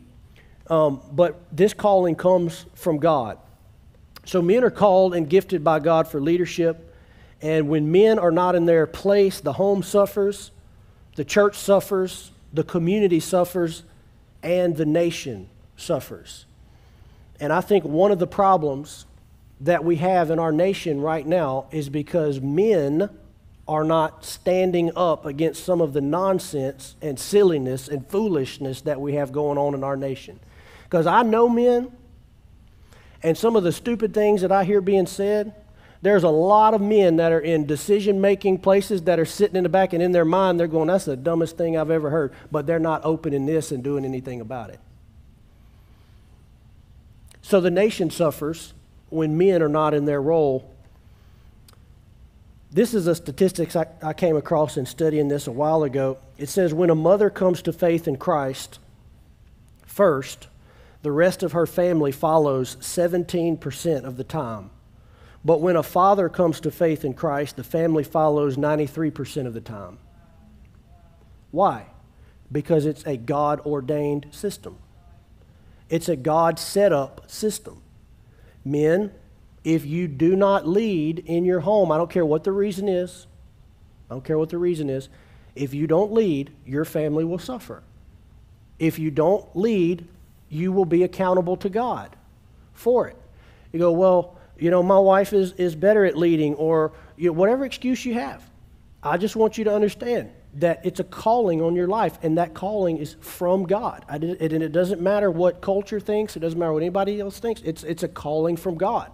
Um, 0.68 1.00
but 1.12 1.40
this 1.52 1.72
calling 1.72 2.16
comes 2.16 2.66
from 2.74 2.98
God. 2.98 3.38
So 4.24 4.42
men 4.42 4.64
are 4.64 4.70
called 4.70 5.14
and 5.14 5.30
gifted 5.30 5.62
by 5.62 5.78
God 5.78 6.08
for 6.08 6.20
leadership. 6.20 6.92
And 7.40 7.68
when 7.68 7.92
men 7.92 8.18
are 8.18 8.32
not 8.32 8.56
in 8.56 8.64
their 8.64 8.88
place, 8.88 9.38
the 9.40 9.52
home 9.52 9.84
suffers, 9.84 10.50
the 11.14 11.24
church 11.24 11.56
suffers, 11.56 12.32
the 12.52 12.64
community 12.64 13.20
suffers, 13.20 13.84
and 14.42 14.76
the 14.76 14.86
nation 14.86 15.48
suffers. 15.76 16.46
And 17.38 17.52
I 17.52 17.60
think 17.60 17.84
one 17.84 18.10
of 18.10 18.18
the 18.18 18.26
problems 18.26 19.06
that 19.60 19.84
we 19.84 19.96
have 19.96 20.30
in 20.30 20.38
our 20.38 20.52
nation 20.52 21.00
right 21.00 21.26
now 21.26 21.66
is 21.70 21.88
because 21.88 22.40
men 22.40 23.08
are 23.66 23.84
not 23.84 24.24
standing 24.24 24.90
up 24.94 25.24
against 25.24 25.64
some 25.64 25.80
of 25.80 25.92
the 25.92 26.00
nonsense 26.00 26.96
and 27.00 27.18
silliness 27.18 27.88
and 27.88 28.06
foolishness 28.08 28.82
that 28.82 29.00
we 29.00 29.14
have 29.14 29.32
going 29.32 29.56
on 29.56 29.74
in 29.74 29.82
our 29.82 29.96
nation. 29.96 30.38
Because 30.84 31.06
I 31.06 31.22
know 31.22 31.48
men, 31.48 31.90
and 33.22 33.38
some 33.38 33.56
of 33.56 33.64
the 33.64 33.72
stupid 33.72 34.12
things 34.12 34.42
that 34.42 34.52
I 34.52 34.64
hear 34.64 34.82
being 34.82 35.06
said, 35.06 35.54
there's 36.02 36.24
a 36.24 36.28
lot 36.28 36.74
of 36.74 36.82
men 36.82 37.16
that 37.16 37.32
are 37.32 37.40
in 37.40 37.64
decision 37.64 38.20
making 38.20 38.58
places 38.58 39.02
that 39.02 39.18
are 39.18 39.24
sitting 39.24 39.56
in 39.56 39.62
the 39.62 39.70
back 39.70 39.94
and 39.94 40.02
in 40.02 40.12
their 40.12 40.26
mind 40.26 40.60
they're 40.60 40.66
going, 40.66 40.88
that's 40.88 41.06
the 41.06 41.16
dumbest 41.16 41.56
thing 41.56 41.78
I've 41.78 41.90
ever 41.90 42.10
heard, 42.10 42.34
but 42.52 42.66
they're 42.66 42.78
not 42.78 43.00
opening 43.04 43.46
this 43.46 43.72
and 43.72 43.82
doing 43.82 44.04
anything 44.04 44.42
about 44.42 44.68
it. 44.68 44.80
So 47.40 47.62
the 47.62 47.70
nation 47.70 48.10
suffers 48.10 48.74
when 49.14 49.38
men 49.38 49.62
are 49.62 49.68
not 49.68 49.94
in 49.94 50.04
their 50.04 50.20
role. 50.20 50.70
This 52.70 52.92
is 52.92 53.06
a 53.06 53.14
statistics 53.14 53.76
I, 53.76 53.86
I 54.02 54.12
came 54.12 54.36
across 54.36 54.76
in 54.76 54.84
studying 54.84 55.28
this 55.28 55.46
a 55.46 55.52
while 55.52 55.84
ago. 55.84 56.18
It 56.36 56.48
says 56.48 56.74
when 56.74 56.90
a 56.90 56.94
mother 56.96 57.30
comes 57.30 57.62
to 57.62 57.72
faith 57.72 58.08
in 58.08 58.16
Christ 58.16 58.80
first, 59.86 60.48
the 61.02 61.12
rest 61.12 61.44
of 61.44 61.52
her 61.52 61.66
family 61.66 62.10
follows 62.10 62.76
17% 62.80 64.04
of 64.04 64.16
the 64.16 64.24
time. 64.24 64.70
But 65.44 65.60
when 65.60 65.76
a 65.76 65.82
father 65.82 66.28
comes 66.28 66.58
to 66.60 66.70
faith 66.72 67.04
in 67.04 67.14
Christ, 67.14 67.56
the 67.56 67.62
family 67.62 68.02
follows 68.02 68.56
93% 68.56 69.46
of 69.46 69.54
the 69.54 69.60
time. 69.60 69.98
Why? 71.52 71.86
Because 72.50 72.86
it's 72.86 73.06
a 73.06 73.16
God 73.16 73.60
ordained 73.60 74.26
system. 74.32 74.78
It's 75.88 76.08
a 76.08 76.16
God 76.16 76.58
set 76.58 76.92
up 76.92 77.30
system. 77.30 77.83
Men, 78.64 79.12
if 79.62 79.84
you 79.84 80.08
do 80.08 80.36
not 80.36 80.66
lead 80.66 81.20
in 81.26 81.44
your 81.44 81.60
home, 81.60 81.90
I 81.92 81.96
don't 81.96 82.10
care 82.10 82.24
what 82.24 82.44
the 82.44 82.52
reason 82.52 82.88
is, 82.88 83.26
I 84.10 84.14
don't 84.14 84.24
care 84.24 84.38
what 84.38 84.50
the 84.50 84.58
reason 84.58 84.90
is, 84.90 85.08
if 85.54 85.72
you 85.72 85.86
don't 85.86 86.12
lead, 86.12 86.52
your 86.66 86.84
family 86.84 87.24
will 87.24 87.38
suffer. 87.38 87.82
If 88.78 88.98
you 88.98 89.10
don't 89.10 89.44
lead, 89.54 90.06
you 90.48 90.72
will 90.72 90.84
be 90.84 91.04
accountable 91.04 91.56
to 91.58 91.68
God 91.68 92.16
for 92.72 93.08
it. 93.08 93.16
You 93.72 93.78
go, 93.78 93.92
well, 93.92 94.36
you 94.58 94.70
know, 94.70 94.82
my 94.82 94.98
wife 94.98 95.32
is, 95.32 95.52
is 95.52 95.74
better 95.74 96.04
at 96.04 96.16
leading, 96.16 96.54
or 96.54 96.92
you 97.16 97.26
know, 97.26 97.32
whatever 97.32 97.64
excuse 97.64 98.04
you 98.04 98.14
have. 98.14 98.42
I 99.02 99.16
just 99.16 99.36
want 99.36 99.58
you 99.58 99.64
to 99.64 99.74
understand 99.74 100.30
that 100.54 100.80
it's 100.84 101.00
a 101.00 101.04
calling 101.04 101.60
on 101.60 101.74
your 101.74 101.88
life, 101.88 102.18
and 102.22 102.38
that 102.38 102.54
calling 102.54 102.98
is 102.98 103.16
from 103.20 103.64
God. 103.64 104.04
and 104.08 104.24
it 104.24 104.72
doesn't 104.72 105.00
matter 105.00 105.30
what 105.30 105.60
culture 105.60 106.00
thinks, 106.00 106.36
it 106.36 106.40
doesn't 106.40 106.58
matter 106.58 106.72
what 106.72 106.82
anybody 106.82 107.20
else 107.20 107.38
thinks, 107.38 107.60
it's, 107.62 107.82
it's 107.82 108.02
a 108.02 108.08
calling 108.08 108.56
from 108.56 108.76
God. 108.76 109.10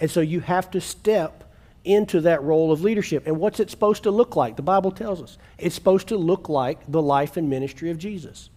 And 0.00 0.10
so 0.10 0.20
you 0.20 0.40
have 0.40 0.70
to 0.72 0.80
step 0.80 1.44
into 1.84 2.20
that 2.22 2.42
role 2.42 2.72
of 2.72 2.82
leadership. 2.82 3.26
And 3.26 3.38
what's 3.38 3.60
it 3.60 3.70
supposed 3.70 4.04
to 4.04 4.10
look 4.10 4.36
like? 4.36 4.56
The 4.56 4.62
Bible 4.62 4.90
tells 4.90 5.22
us 5.22 5.38
it's 5.58 5.74
supposed 5.74 6.08
to 6.08 6.16
look 6.16 6.48
like 6.48 6.80
the 6.90 7.02
life 7.02 7.36
and 7.36 7.48
ministry 7.48 7.90
of 7.90 7.98
Jesus. 7.98 8.50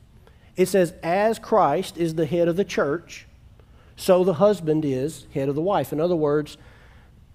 It 0.56 0.68
says, 0.68 0.94
as 1.04 1.38
Christ 1.38 1.98
is 1.98 2.16
the 2.16 2.26
head 2.26 2.48
of 2.48 2.56
the 2.56 2.64
church, 2.64 3.28
so 3.96 4.24
the 4.24 4.36
husband 4.36 4.86
is 4.86 5.28
head 5.34 5.50
of 5.50 5.56
the 5.56 5.62
wife. 5.62 5.92
In 5.92 6.00
other 6.00 6.16
words, 6.16 6.58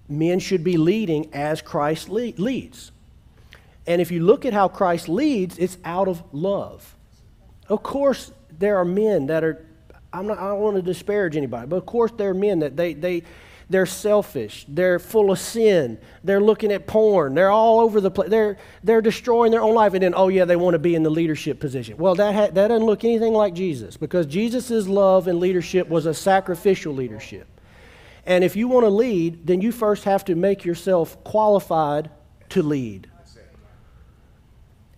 men 0.08 0.38
should 0.38 0.64
be 0.64 0.76
leading 0.76 1.32
as 1.32 1.62
Christ 1.62 2.08
leads. 2.08 2.92
And 3.86 4.00
if 4.00 4.10
you 4.10 4.24
look 4.24 4.44
at 4.44 4.52
how 4.52 4.68
Christ 4.68 5.08
leads, 5.08 5.58
it's 5.58 5.78
out 5.84 6.08
of 6.08 6.22
love. 6.32 6.96
Of 7.68 7.82
course, 7.82 8.32
there 8.58 8.76
are 8.78 8.84
men 8.84 9.26
that 9.26 9.42
are, 9.44 9.66
I'm 10.12 10.26
not, 10.26 10.38
I 10.38 10.48
don't 10.48 10.60
want 10.60 10.76
to 10.76 10.82
disparage 10.82 11.36
anybody, 11.36 11.66
but 11.66 11.76
of 11.76 11.86
course, 11.86 12.12
there 12.16 12.30
are 12.30 12.34
men 12.34 12.60
that 12.60 12.76
they, 12.76 12.94
they, 12.94 13.22
they're 13.70 13.86
selfish. 13.86 14.66
They're 14.68 14.98
full 14.98 15.30
of 15.30 15.38
sin. 15.38 15.98
They're 16.24 16.40
looking 16.40 16.72
at 16.72 16.88
porn. 16.88 17.34
They're 17.34 17.50
all 17.50 17.78
over 17.78 18.00
the 18.00 18.10
place. 18.10 18.28
They're, 18.28 18.58
they're 18.82 19.00
destroying 19.00 19.52
their 19.52 19.62
own 19.62 19.74
life. 19.74 19.94
And 19.94 20.02
then, 20.02 20.12
oh, 20.16 20.28
yeah, 20.28 20.44
they 20.44 20.56
want 20.56 20.74
to 20.74 20.80
be 20.80 20.96
in 20.96 21.04
the 21.04 21.10
leadership 21.10 21.60
position. 21.60 21.96
Well, 21.96 22.16
that, 22.16 22.34
ha- 22.34 22.48
that 22.52 22.68
doesn't 22.68 22.84
look 22.84 23.04
anything 23.04 23.32
like 23.32 23.54
Jesus 23.54 23.96
because 23.96 24.26
Jesus' 24.26 24.88
love 24.88 25.28
and 25.28 25.38
leadership 25.38 25.88
was 25.88 26.06
a 26.06 26.14
sacrificial 26.14 26.92
leadership. 26.92 27.46
And 28.26 28.44
if 28.44 28.56
you 28.56 28.68
want 28.68 28.84
to 28.84 28.90
lead, 28.90 29.46
then 29.46 29.60
you 29.60 29.72
first 29.72 30.04
have 30.04 30.24
to 30.26 30.34
make 30.34 30.64
yourself 30.64 31.22
qualified 31.24 32.10
to 32.50 32.62
lead. 32.62 33.09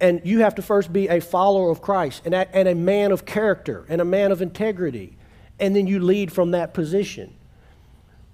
And 0.03 0.21
you 0.25 0.41
have 0.41 0.57
to 0.57 0.63
first 0.63 0.93
be 0.93 1.09
a 1.09 1.21
follower 1.21 1.71
of 1.71 1.81
Christ 1.81 2.23
and 2.25 2.35
a, 2.35 2.55
and 2.55 2.69
a 2.69 2.75
man 2.75 3.13
of 3.13 3.25
character 3.25 3.87
and 3.89 4.01
a 4.01 4.05
man 4.05 4.33
of 4.33 4.43
integrity. 4.43 5.17
And 5.61 5.77
then 5.77 5.87
you 5.87 6.01
lead 6.01 6.33
from 6.33 6.51
that 6.51 6.75
position. 6.75 7.33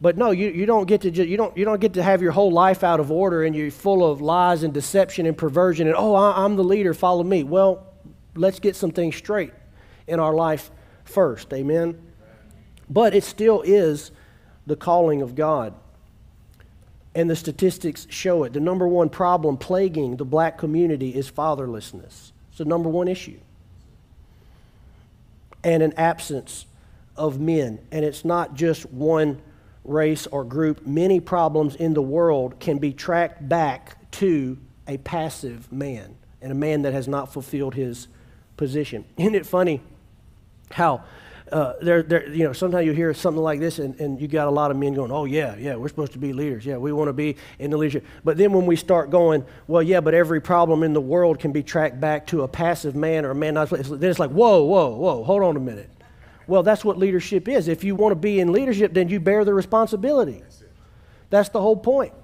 But 0.01 0.17
no, 0.17 0.31
you, 0.31 0.49
you 0.49 0.65
don't 0.65 0.87
get 0.87 1.03
to 1.03 1.11
just, 1.11 1.29
you 1.29 1.37
don't 1.37 1.57
you 1.57 1.67
don't 1.67 1.81
get 1.81 1.93
to 1.95 2.03
have 2.03 2.23
your 2.23 2.33
whole 2.33 2.51
life 2.51 2.83
out 2.83 3.01
of 3.01 3.11
order 3.11 3.45
and 3.45 3.55
you're 3.55 3.71
full 3.71 4.11
of 4.11 4.21
lies 4.23 4.63
and 4.63 4.73
deception 4.73 5.27
and 5.27 5.37
perversion 5.37 5.89
and 5.89 5.97
oh 5.97 6.15
I, 6.15 6.45
I'm 6.45 6.57
the 6.57 6.65
leader, 6.65 6.95
follow 6.95 7.23
me. 7.23 7.43
Well, 7.43 7.87
let's 8.35 8.61
get 8.61 8.75
some 8.75 8.93
things 8.93 9.17
straight 9.17 9.53
in 10.07 10.21
our 10.21 10.33
life 10.33 10.71
first, 11.05 11.53
amen. 11.53 12.01
But 12.89 13.15
it 13.15 13.25
still 13.25 13.61
is 13.63 14.11
the 14.67 14.77
calling 14.77 15.21
of 15.21 15.35
God. 15.35 15.75
And 17.15 17.29
the 17.29 17.37
statistics 17.37 18.07
show 18.11 18.45
it. 18.45 18.53
The 18.53 18.61
number 18.61 18.87
one 18.87 19.09
problem 19.09 19.57
plaguing 19.57 20.17
the 20.17 20.25
black 20.25 20.59
community 20.59 21.11
is 21.11 21.31
fatherlessness. 21.31 22.33
It's 22.51 22.59
the 22.59 22.65
number 22.65 22.89
one 22.89 23.09
issue. 23.09 23.39
And 25.65 25.83
an 25.83 25.95
absence 25.95 26.67
of 27.17 27.41
men. 27.41 27.81
And 27.91 28.05
it's 28.05 28.25
not 28.25 28.55
just 28.55 28.87
one 28.91 29.41
race, 29.85 30.27
or 30.27 30.45
group, 30.45 30.87
many 30.87 31.19
problems 31.19 31.75
in 31.75 31.95
the 31.95 32.03
world 32.03 32.61
can 32.61 32.79
be 32.79 32.93
tracked 32.93 33.49
back 33.49 34.11
to 34.13 34.59
a 34.87 34.99
passive 34.99 35.71
man 35.73 36.15
and 36.41 36.53
a 36.53 36.55
man 36.55 36.83
that 36.83 36.93
has 36.93 37.09
not 37.09 37.33
fulfilled 37.33 37.75
his 37.75 38.07
position. 38.57 39.05
Isn't 39.17 39.35
it 39.35 39.47
funny 39.47 39.81
how 40.71 41.05
uh, 41.53 41.75
there, 41.81 42.03
there, 42.03 42.29
you 42.29 42.45
know, 42.45 42.53
sometimes 42.53 42.87
you 42.87 42.93
hear 42.93 43.13
something 43.15 43.43
like 43.43 43.61
this, 43.61 43.79
and, 43.79 43.99
and 44.01 44.21
you 44.21 44.29
got 44.29 44.49
a 44.49 44.51
lot 44.51 44.71
of 44.71 44.77
men 44.77 44.95
going, 44.95 45.11
"Oh 45.11 45.25
yeah, 45.25 45.57
yeah, 45.57 45.77
we're 45.77 45.89
supposed 45.89 46.13
to 46.13 46.19
be 46.19 46.33
leaders. 46.33 46.65
Yeah, 46.65 46.77
we 46.77 46.93
want 46.93 47.09
to 47.09 47.13
be 47.13 47.37
in 47.59 47.71
the 47.71 47.77
leadership." 47.77 48.05
But 48.25 48.37
then 48.37 48.53
when 48.53 48.67
we 48.67 48.77
start 48.77 49.11
going, 49.11 49.45
"Well, 49.67 49.83
yeah, 49.83 50.01
but 50.01 50.15
every 50.15 50.41
problem 50.41 50.83
in 50.83 50.93
the 50.93 51.01
world 51.01 51.39
can 51.39 51.53
be 51.53 51.63
tracked 51.63 52.01
back 52.01 52.27
to 52.29 52.43
a 52.43 52.49
passive 52.49 52.95
man 52.95 53.25
or 53.25 53.31
a 53.31 53.35
man 53.35 53.55
not," 53.55 53.71
then 53.71 54.11
it's 54.11 54.19
like, 54.19 54.31
"Whoa, 54.31 54.65
whoa, 54.65 54.91
whoa, 54.97 55.25
hold 55.25 55.43
on 55.43 55.57
a 55.57 55.61
minute." 55.61 55.91
Well, 56.47 56.63
that's 56.63 56.85
what 56.85 56.99
leadership 56.99 57.47
is. 57.47 57.69
If 57.69 57.85
you 57.85 57.95
want 57.95 58.13
to 58.13 58.17
be 58.17 58.41
in 58.41 58.53
leadership, 58.53 58.95
then 58.95 59.09
you 59.09 59.21
bear 59.21 59.45
the 59.45 59.53
responsibility. 59.53 60.43
That's 61.31 61.51
the 61.51 61.61
whole 61.61 61.77
point. 61.77 62.15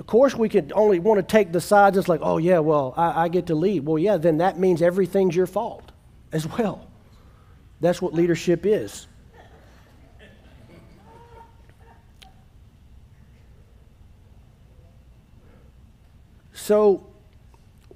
Of 0.00 0.06
course, 0.08 0.34
we 0.34 0.48
could 0.48 0.72
only 0.74 0.98
want 0.98 1.18
to 1.18 1.22
take 1.22 1.52
the 1.52 1.60
sides. 1.60 1.96
It's 1.96 2.08
like, 2.08 2.18
oh, 2.22 2.38
yeah, 2.38 2.58
well, 2.58 2.94
I, 2.96 3.24
I 3.24 3.28
get 3.28 3.46
to 3.46 3.54
lead. 3.54 3.86
Well, 3.86 3.98
yeah, 3.98 4.16
then 4.16 4.38
that 4.38 4.58
means 4.58 4.82
everything's 4.82 5.36
your 5.36 5.46
fault 5.46 5.92
as 6.32 6.46
well. 6.58 6.88
That's 7.82 8.00
what 8.00 8.14
leadership 8.14 8.64
is. 8.64 9.08
So, 16.54 17.04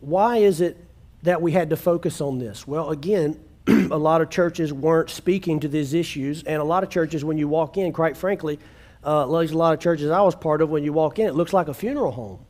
why 0.00 0.38
is 0.38 0.60
it 0.60 0.76
that 1.22 1.40
we 1.40 1.52
had 1.52 1.70
to 1.70 1.76
focus 1.76 2.20
on 2.20 2.40
this? 2.40 2.66
Well, 2.66 2.90
again, 2.90 3.38
a 3.68 3.96
lot 3.96 4.20
of 4.20 4.28
churches 4.28 4.72
weren't 4.72 5.08
speaking 5.08 5.60
to 5.60 5.68
these 5.68 5.94
issues, 5.94 6.42
and 6.42 6.60
a 6.60 6.64
lot 6.64 6.82
of 6.82 6.90
churches, 6.90 7.24
when 7.24 7.38
you 7.38 7.46
walk 7.46 7.76
in, 7.76 7.92
quite 7.92 8.16
frankly, 8.16 8.58
uh, 9.04 9.10
a 9.10 9.26
lot 9.26 9.72
of 9.72 9.78
churches 9.78 10.10
I 10.10 10.20
was 10.20 10.34
part 10.34 10.62
of, 10.62 10.68
when 10.68 10.82
you 10.82 10.92
walk 10.92 11.20
in, 11.20 11.28
it 11.28 11.36
looks 11.36 11.52
like 11.52 11.68
a 11.68 11.74
funeral 11.74 12.10
home. 12.10 12.40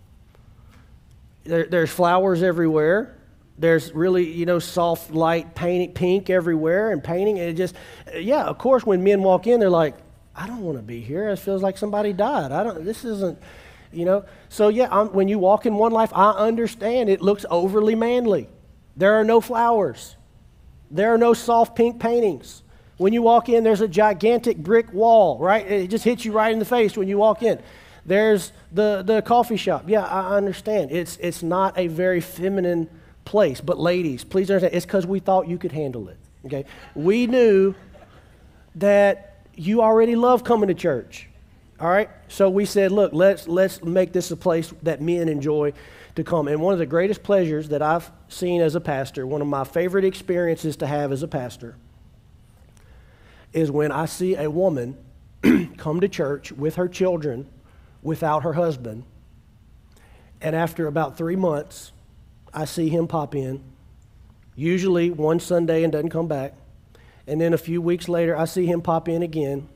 There, 1.44 1.66
there's 1.66 1.90
flowers 1.90 2.42
everywhere. 2.42 3.15
There's 3.58 3.92
really, 3.92 4.30
you 4.30 4.44
know, 4.44 4.58
soft 4.58 5.10
light 5.10 5.54
painting, 5.54 5.92
pink 5.92 6.28
everywhere, 6.28 6.92
and 6.92 7.02
painting. 7.02 7.38
And 7.38 7.48
it 7.48 7.54
just, 7.54 7.74
yeah, 8.14 8.44
of 8.44 8.58
course, 8.58 8.84
when 8.84 9.02
men 9.02 9.22
walk 9.22 9.46
in, 9.46 9.60
they're 9.60 9.70
like, 9.70 9.96
I 10.34 10.46
don't 10.46 10.60
want 10.60 10.76
to 10.76 10.82
be 10.82 11.00
here. 11.00 11.30
It 11.30 11.38
feels 11.38 11.62
like 11.62 11.78
somebody 11.78 12.12
died. 12.12 12.52
I 12.52 12.62
don't. 12.62 12.84
This 12.84 13.04
isn't, 13.04 13.38
you 13.92 14.04
know. 14.04 14.24
So 14.50 14.68
yeah, 14.68 14.88
I'm, 14.90 15.08
when 15.12 15.28
you 15.28 15.38
walk 15.38 15.64
in 15.64 15.74
one 15.76 15.92
life, 15.92 16.10
I 16.14 16.32
understand 16.32 17.08
it 17.08 17.22
looks 17.22 17.46
overly 17.48 17.94
manly. 17.94 18.48
There 18.96 19.14
are 19.14 19.24
no 19.24 19.40
flowers. 19.40 20.16
There 20.90 21.14
are 21.14 21.18
no 21.18 21.32
soft 21.32 21.74
pink 21.74 21.98
paintings. 21.98 22.62
When 22.98 23.12
you 23.12 23.22
walk 23.22 23.48
in, 23.48 23.64
there's 23.64 23.80
a 23.80 23.88
gigantic 23.88 24.58
brick 24.58 24.92
wall, 24.92 25.38
right? 25.38 25.66
It 25.66 25.88
just 25.88 26.04
hits 26.04 26.24
you 26.24 26.32
right 26.32 26.52
in 26.52 26.58
the 26.58 26.64
face 26.64 26.96
when 26.96 27.08
you 27.08 27.18
walk 27.18 27.42
in. 27.42 27.60
There's 28.04 28.52
the, 28.72 29.02
the 29.02 29.20
coffee 29.22 29.56
shop. 29.56 29.84
Yeah, 29.86 30.04
I 30.04 30.36
understand. 30.36 30.92
It's, 30.92 31.16
it's 31.16 31.42
not 31.42 31.76
a 31.78 31.88
very 31.88 32.20
feminine 32.20 32.88
place. 33.26 33.60
But 33.60 33.78
ladies, 33.78 34.24
please 34.24 34.50
understand, 34.50 34.74
it's 34.74 34.86
because 34.86 35.06
we 35.06 35.18
thought 35.18 35.46
you 35.48 35.58
could 35.58 35.72
handle 35.72 36.08
it. 36.08 36.16
Okay? 36.46 36.64
We 36.94 37.26
knew 37.26 37.74
that 38.76 39.36
you 39.54 39.82
already 39.82 40.16
love 40.16 40.44
coming 40.44 40.68
to 40.68 40.74
church. 40.74 41.28
All 41.78 41.88
right? 41.88 42.08
So 42.28 42.48
we 42.48 42.64
said, 42.64 42.92
look, 42.92 43.12
let's, 43.12 43.46
let's 43.46 43.82
make 43.82 44.12
this 44.12 44.30
a 44.30 44.36
place 44.36 44.72
that 44.82 45.02
men 45.02 45.28
enjoy 45.28 45.74
to 46.14 46.24
come. 46.24 46.48
And 46.48 46.60
one 46.60 46.72
of 46.72 46.78
the 46.78 46.86
greatest 46.86 47.22
pleasures 47.22 47.68
that 47.68 47.82
I've 47.82 48.10
seen 48.28 48.62
as 48.62 48.74
a 48.74 48.80
pastor, 48.80 49.26
one 49.26 49.42
of 49.42 49.48
my 49.48 49.64
favorite 49.64 50.04
experiences 50.04 50.76
to 50.76 50.86
have 50.86 51.12
as 51.12 51.22
a 51.22 51.28
pastor, 51.28 51.76
is 53.52 53.70
when 53.70 53.92
I 53.92 54.06
see 54.06 54.36
a 54.36 54.50
woman 54.50 54.96
come 55.76 56.00
to 56.00 56.08
church 56.08 56.52
with 56.52 56.76
her 56.76 56.88
children 56.88 57.46
without 58.02 58.42
her 58.42 58.54
husband. 58.54 59.04
And 60.40 60.54
after 60.54 60.86
about 60.86 61.18
three 61.18 61.36
months, 61.36 61.92
I 62.56 62.64
see 62.64 62.88
him 62.88 63.06
pop 63.06 63.34
in, 63.34 63.62
usually 64.56 65.10
one 65.10 65.38
Sunday 65.38 65.84
and 65.84 65.92
doesn't 65.92 66.08
come 66.08 66.26
back. 66.26 66.54
And 67.26 67.38
then 67.38 67.52
a 67.52 67.58
few 67.58 67.82
weeks 67.82 68.08
later, 68.08 68.34
I 68.36 68.46
see 68.46 68.64
him 68.64 68.80
pop 68.80 69.08
in 69.08 69.22
again. 69.22 69.68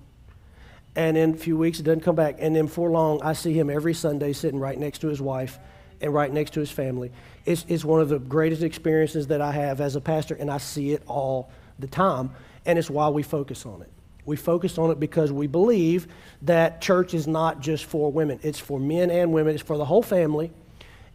And 0.96 1.16
in 1.18 1.34
a 1.34 1.36
few 1.36 1.58
weeks, 1.58 1.78
it 1.78 1.82
doesn't 1.82 2.00
come 2.00 2.16
back. 2.16 2.36
And 2.38 2.56
then 2.56 2.66
for 2.66 2.90
long, 2.90 3.22
I 3.22 3.34
see 3.34 3.52
him 3.52 3.68
every 3.68 3.92
Sunday 3.92 4.32
sitting 4.32 4.58
right 4.58 4.78
next 4.78 5.00
to 5.00 5.08
his 5.08 5.20
wife 5.20 5.58
and 6.00 6.14
right 6.14 6.32
next 6.32 6.54
to 6.54 6.60
his 6.60 6.70
family. 6.70 7.12
It's, 7.44 7.66
it's 7.68 7.84
one 7.84 8.00
of 8.00 8.08
the 8.08 8.18
greatest 8.18 8.62
experiences 8.62 9.26
that 9.26 9.42
I 9.42 9.52
have 9.52 9.82
as 9.82 9.94
a 9.94 10.00
pastor, 10.00 10.34
and 10.34 10.50
I 10.50 10.58
see 10.58 10.92
it 10.92 11.02
all 11.06 11.50
the 11.78 11.86
time, 11.86 12.30
and 12.64 12.78
it's 12.78 12.88
why 12.88 13.08
we 13.10 13.22
focus 13.22 13.66
on 13.66 13.82
it. 13.82 13.90
We 14.24 14.36
focus 14.36 14.78
on 14.78 14.90
it 14.90 14.98
because 14.98 15.30
we 15.32 15.46
believe 15.46 16.08
that 16.42 16.80
church 16.80 17.12
is 17.12 17.26
not 17.26 17.60
just 17.60 17.84
for 17.84 18.10
women, 18.10 18.40
it's 18.42 18.58
for 18.58 18.80
men 18.80 19.10
and 19.10 19.32
women, 19.32 19.54
it's 19.54 19.62
for 19.62 19.76
the 19.76 19.84
whole 19.84 20.02
family, 20.02 20.50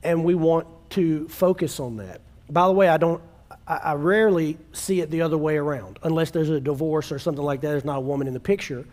and 0.04 0.24
we 0.24 0.36
want 0.36 0.68
to 0.96 1.28
focus 1.30 1.80
on 1.80 1.98
that. 1.98 2.22
By 2.50 2.68
the 2.68 2.74
way, 2.74 2.88
I 2.88 2.98
don't, 2.98 3.22
I, 3.68 3.76
I 3.78 3.94
rarely 3.94 4.58
see 4.74 5.02
it 5.02 5.12
the 5.12 5.22
other 5.22 5.38
way 5.38 5.58
around, 5.58 6.00
unless 6.04 6.32
there's 6.32 6.50
a 6.50 6.60
divorce 6.60 7.12
or 7.12 7.20
something 7.20 7.44
like 7.44 7.62
that. 7.62 7.70
There's 7.70 7.86
not 7.86 7.98
a 7.98 8.02
woman 8.02 8.28
in 8.28 8.34
the 8.34 8.40
picture 8.40 8.86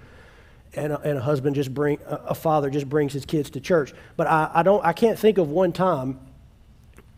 and 0.75 0.93
a, 0.93 1.01
and 1.01 1.19
a 1.19 1.21
husband 1.21 1.55
just 1.55 1.73
bring 1.75 1.99
a 2.07 2.35
father 2.35 2.71
just 2.71 2.89
brings 2.89 3.13
his 3.13 3.27
kids 3.27 3.51
to 3.51 3.61
church. 3.61 3.93
But 4.17 4.27
I, 4.27 4.51
I 4.55 4.63
don't 4.63 4.85
I 4.85 4.93
can't 4.93 5.19
think 5.19 5.39
of 5.39 5.51
one 5.51 5.73
time, 5.73 6.19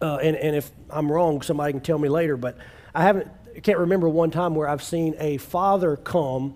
uh, 0.01 0.16
and 0.16 0.37
and 0.37 0.57
if 0.57 0.70
I'm 0.91 1.11
wrong, 1.11 1.41
somebody 1.43 1.72
can 1.72 1.80
tell 1.80 1.99
me 1.99 2.09
later. 2.09 2.37
But 2.37 2.57
I 2.95 3.03
haven't 3.03 3.28
can't 3.62 3.78
remember 3.78 4.09
one 4.09 4.30
time 4.30 4.55
where 4.55 4.68
I've 4.68 4.82
seen 4.82 5.14
a 5.18 5.37
father 5.37 5.97
come 5.97 6.55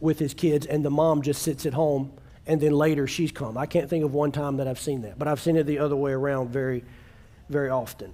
with 0.00 0.18
his 0.18 0.34
kids 0.34 0.66
and 0.66 0.84
the 0.84 0.90
mom 0.90 1.22
just 1.22 1.42
sits 1.42 1.64
at 1.64 1.72
home 1.72 2.12
and 2.46 2.60
then 2.60 2.72
later 2.72 3.06
she's 3.06 3.32
come. 3.32 3.56
I 3.56 3.66
can't 3.66 3.88
think 3.88 4.04
of 4.04 4.12
one 4.12 4.32
time 4.32 4.56
that 4.56 4.66
I've 4.66 4.80
seen 4.80 5.02
that, 5.02 5.18
but 5.18 5.28
I've 5.28 5.40
seen 5.40 5.56
it 5.56 5.64
the 5.64 5.78
other 5.78 5.96
way 5.96 6.12
around 6.12 6.50
very, 6.50 6.84
very 7.48 7.70
often. 7.70 8.12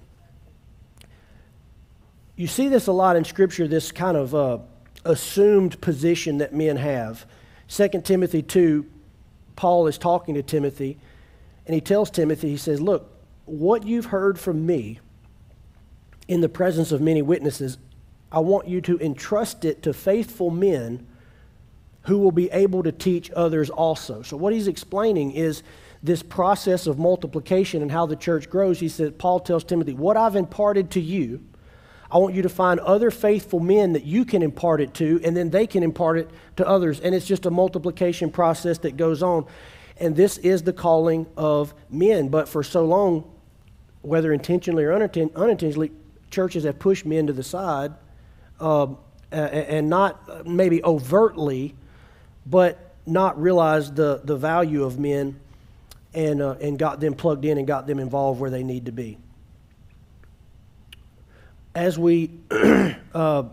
You 2.35 2.47
see 2.47 2.69
this 2.69 2.87
a 2.87 2.91
lot 2.91 3.15
in 3.15 3.25
Scripture, 3.25 3.67
this 3.67 3.91
kind 3.91 4.15
of 4.15 4.33
uh, 4.33 4.59
assumed 5.03 5.79
position 5.81 6.37
that 6.37 6.53
men 6.53 6.77
have 6.77 7.25
2 7.69 8.01
Timothy 8.03 8.41
2, 8.41 8.85
Paul 9.55 9.87
is 9.87 9.97
talking 9.97 10.35
to 10.35 10.43
Timothy, 10.43 10.97
and 11.65 11.75
he 11.75 11.81
tells 11.81 12.09
Timothy, 12.09 12.49
he 12.49 12.57
says, 12.57 12.81
Look, 12.81 13.11
what 13.45 13.85
you've 13.85 14.07
heard 14.07 14.39
from 14.39 14.65
me 14.65 14.99
in 16.27 16.41
the 16.41 16.49
presence 16.49 16.91
of 16.91 17.01
many 17.01 17.21
witnesses, 17.21 17.77
I 18.31 18.39
want 18.39 18.67
you 18.67 18.81
to 18.81 18.99
entrust 18.99 19.65
it 19.65 19.83
to 19.83 19.93
faithful 19.93 20.49
men 20.49 21.05
who 22.03 22.17
will 22.17 22.31
be 22.31 22.49
able 22.51 22.81
to 22.83 22.91
teach 22.91 23.29
others 23.31 23.69
also. 23.69 24.23
So, 24.23 24.35
what 24.35 24.53
he's 24.53 24.67
explaining 24.67 25.31
is 25.31 25.61
this 26.01 26.23
process 26.23 26.87
of 26.87 26.97
multiplication 26.97 27.81
and 27.81 27.91
how 27.91 28.05
the 28.05 28.15
church 28.15 28.49
grows. 28.49 28.79
He 28.79 28.89
said, 28.89 29.17
Paul 29.17 29.39
tells 29.39 29.63
Timothy, 29.63 29.93
What 29.93 30.17
I've 30.17 30.35
imparted 30.35 30.91
to 30.91 31.01
you, 31.01 31.43
I 32.11 32.17
want 32.17 32.33
you 32.33 32.41
to 32.41 32.49
find 32.49 32.79
other 32.79 33.11
faithful 33.11 33.59
men 33.59 33.93
that 33.93 34.03
you 34.03 34.25
can 34.25 34.41
impart 34.41 34.81
it 34.81 34.93
to, 34.95 35.21
and 35.23 35.35
then 35.35 35.49
they 35.51 35.67
can 35.67 35.83
impart 35.83 36.17
it 36.17 36.29
to 36.55 36.67
others. 36.67 36.99
And 36.99 37.13
it's 37.13 37.27
just 37.27 37.45
a 37.45 37.51
multiplication 37.51 38.31
process 38.31 38.79
that 38.79 38.97
goes 38.97 39.21
on. 39.21 39.45
And 39.97 40.15
this 40.15 40.37
is 40.37 40.63
the 40.63 40.73
calling 40.73 41.27
of 41.37 41.73
men. 41.89 42.29
But 42.29 42.47
for 42.47 42.63
so 42.63 42.85
long, 42.85 43.29
whether 44.01 44.33
intentionally 44.33 44.85
or 44.85 44.93
unintentionally, 44.93 45.91
churches 46.31 46.63
have 46.63 46.79
pushed 46.79 47.05
men 47.05 47.27
to 47.27 47.33
the 47.33 47.43
side 47.43 47.93
uh, 48.59 48.87
and 49.31 49.89
not 49.89 50.47
maybe 50.47 50.83
overtly, 50.83 51.75
but 52.45 52.95
not 53.05 53.39
realized 53.39 53.95
the, 53.95 54.21
the 54.23 54.35
value 54.35 54.83
of 54.83 54.97
men 54.97 55.39
and, 56.13 56.41
uh, 56.41 56.55
and 56.61 56.79
got 56.79 56.99
them 56.99 57.13
plugged 57.13 57.45
in 57.45 57.57
and 57.57 57.67
got 57.67 57.87
them 57.87 57.99
involved 57.99 58.39
where 58.39 58.49
they 58.49 58.63
need 58.63 58.85
to 58.85 58.91
be 58.91 59.17
as 61.75 61.97
we, 61.97 62.31
uh, 62.51 63.43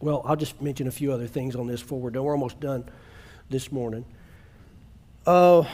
well, 0.00 0.22
I'll 0.24 0.36
just 0.36 0.60
mention 0.60 0.86
a 0.86 0.90
few 0.90 1.12
other 1.12 1.26
things 1.26 1.56
on 1.56 1.66
this 1.66 1.80
done. 2.10 2.22
We're 2.22 2.32
almost 2.32 2.60
done 2.60 2.84
this 3.48 3.70
morning. 3.72 4.04
Uh, 5.26 5.64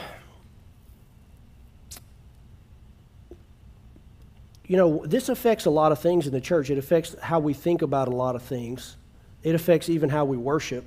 you 4.65 4.77
know, 4.77 5.03
this 5.05 5.27
affects 5.27 5.65
a 5.65 5.69
lot 5.69 5.91
of 5.91 5.99
things 5.99 6.27
in 6.27 6.31
the 6.31 6.39
church. 6.39 6.69
It 6.69 6.77
affects 6.77 7.15
how 7.21 7.39
we 7.39 7.53
think 7.53 7.81
about 7.81 8.07
a 8.07 8.11
lot 8.11 8.35
of 8.35 8.43
things. 8.43 8.95
It 9.43 9.55
affects 9.55 9.89
even 9.89 10.09
how 10.09 10.23
we 10.23 10.37
worship. 10.37 10.85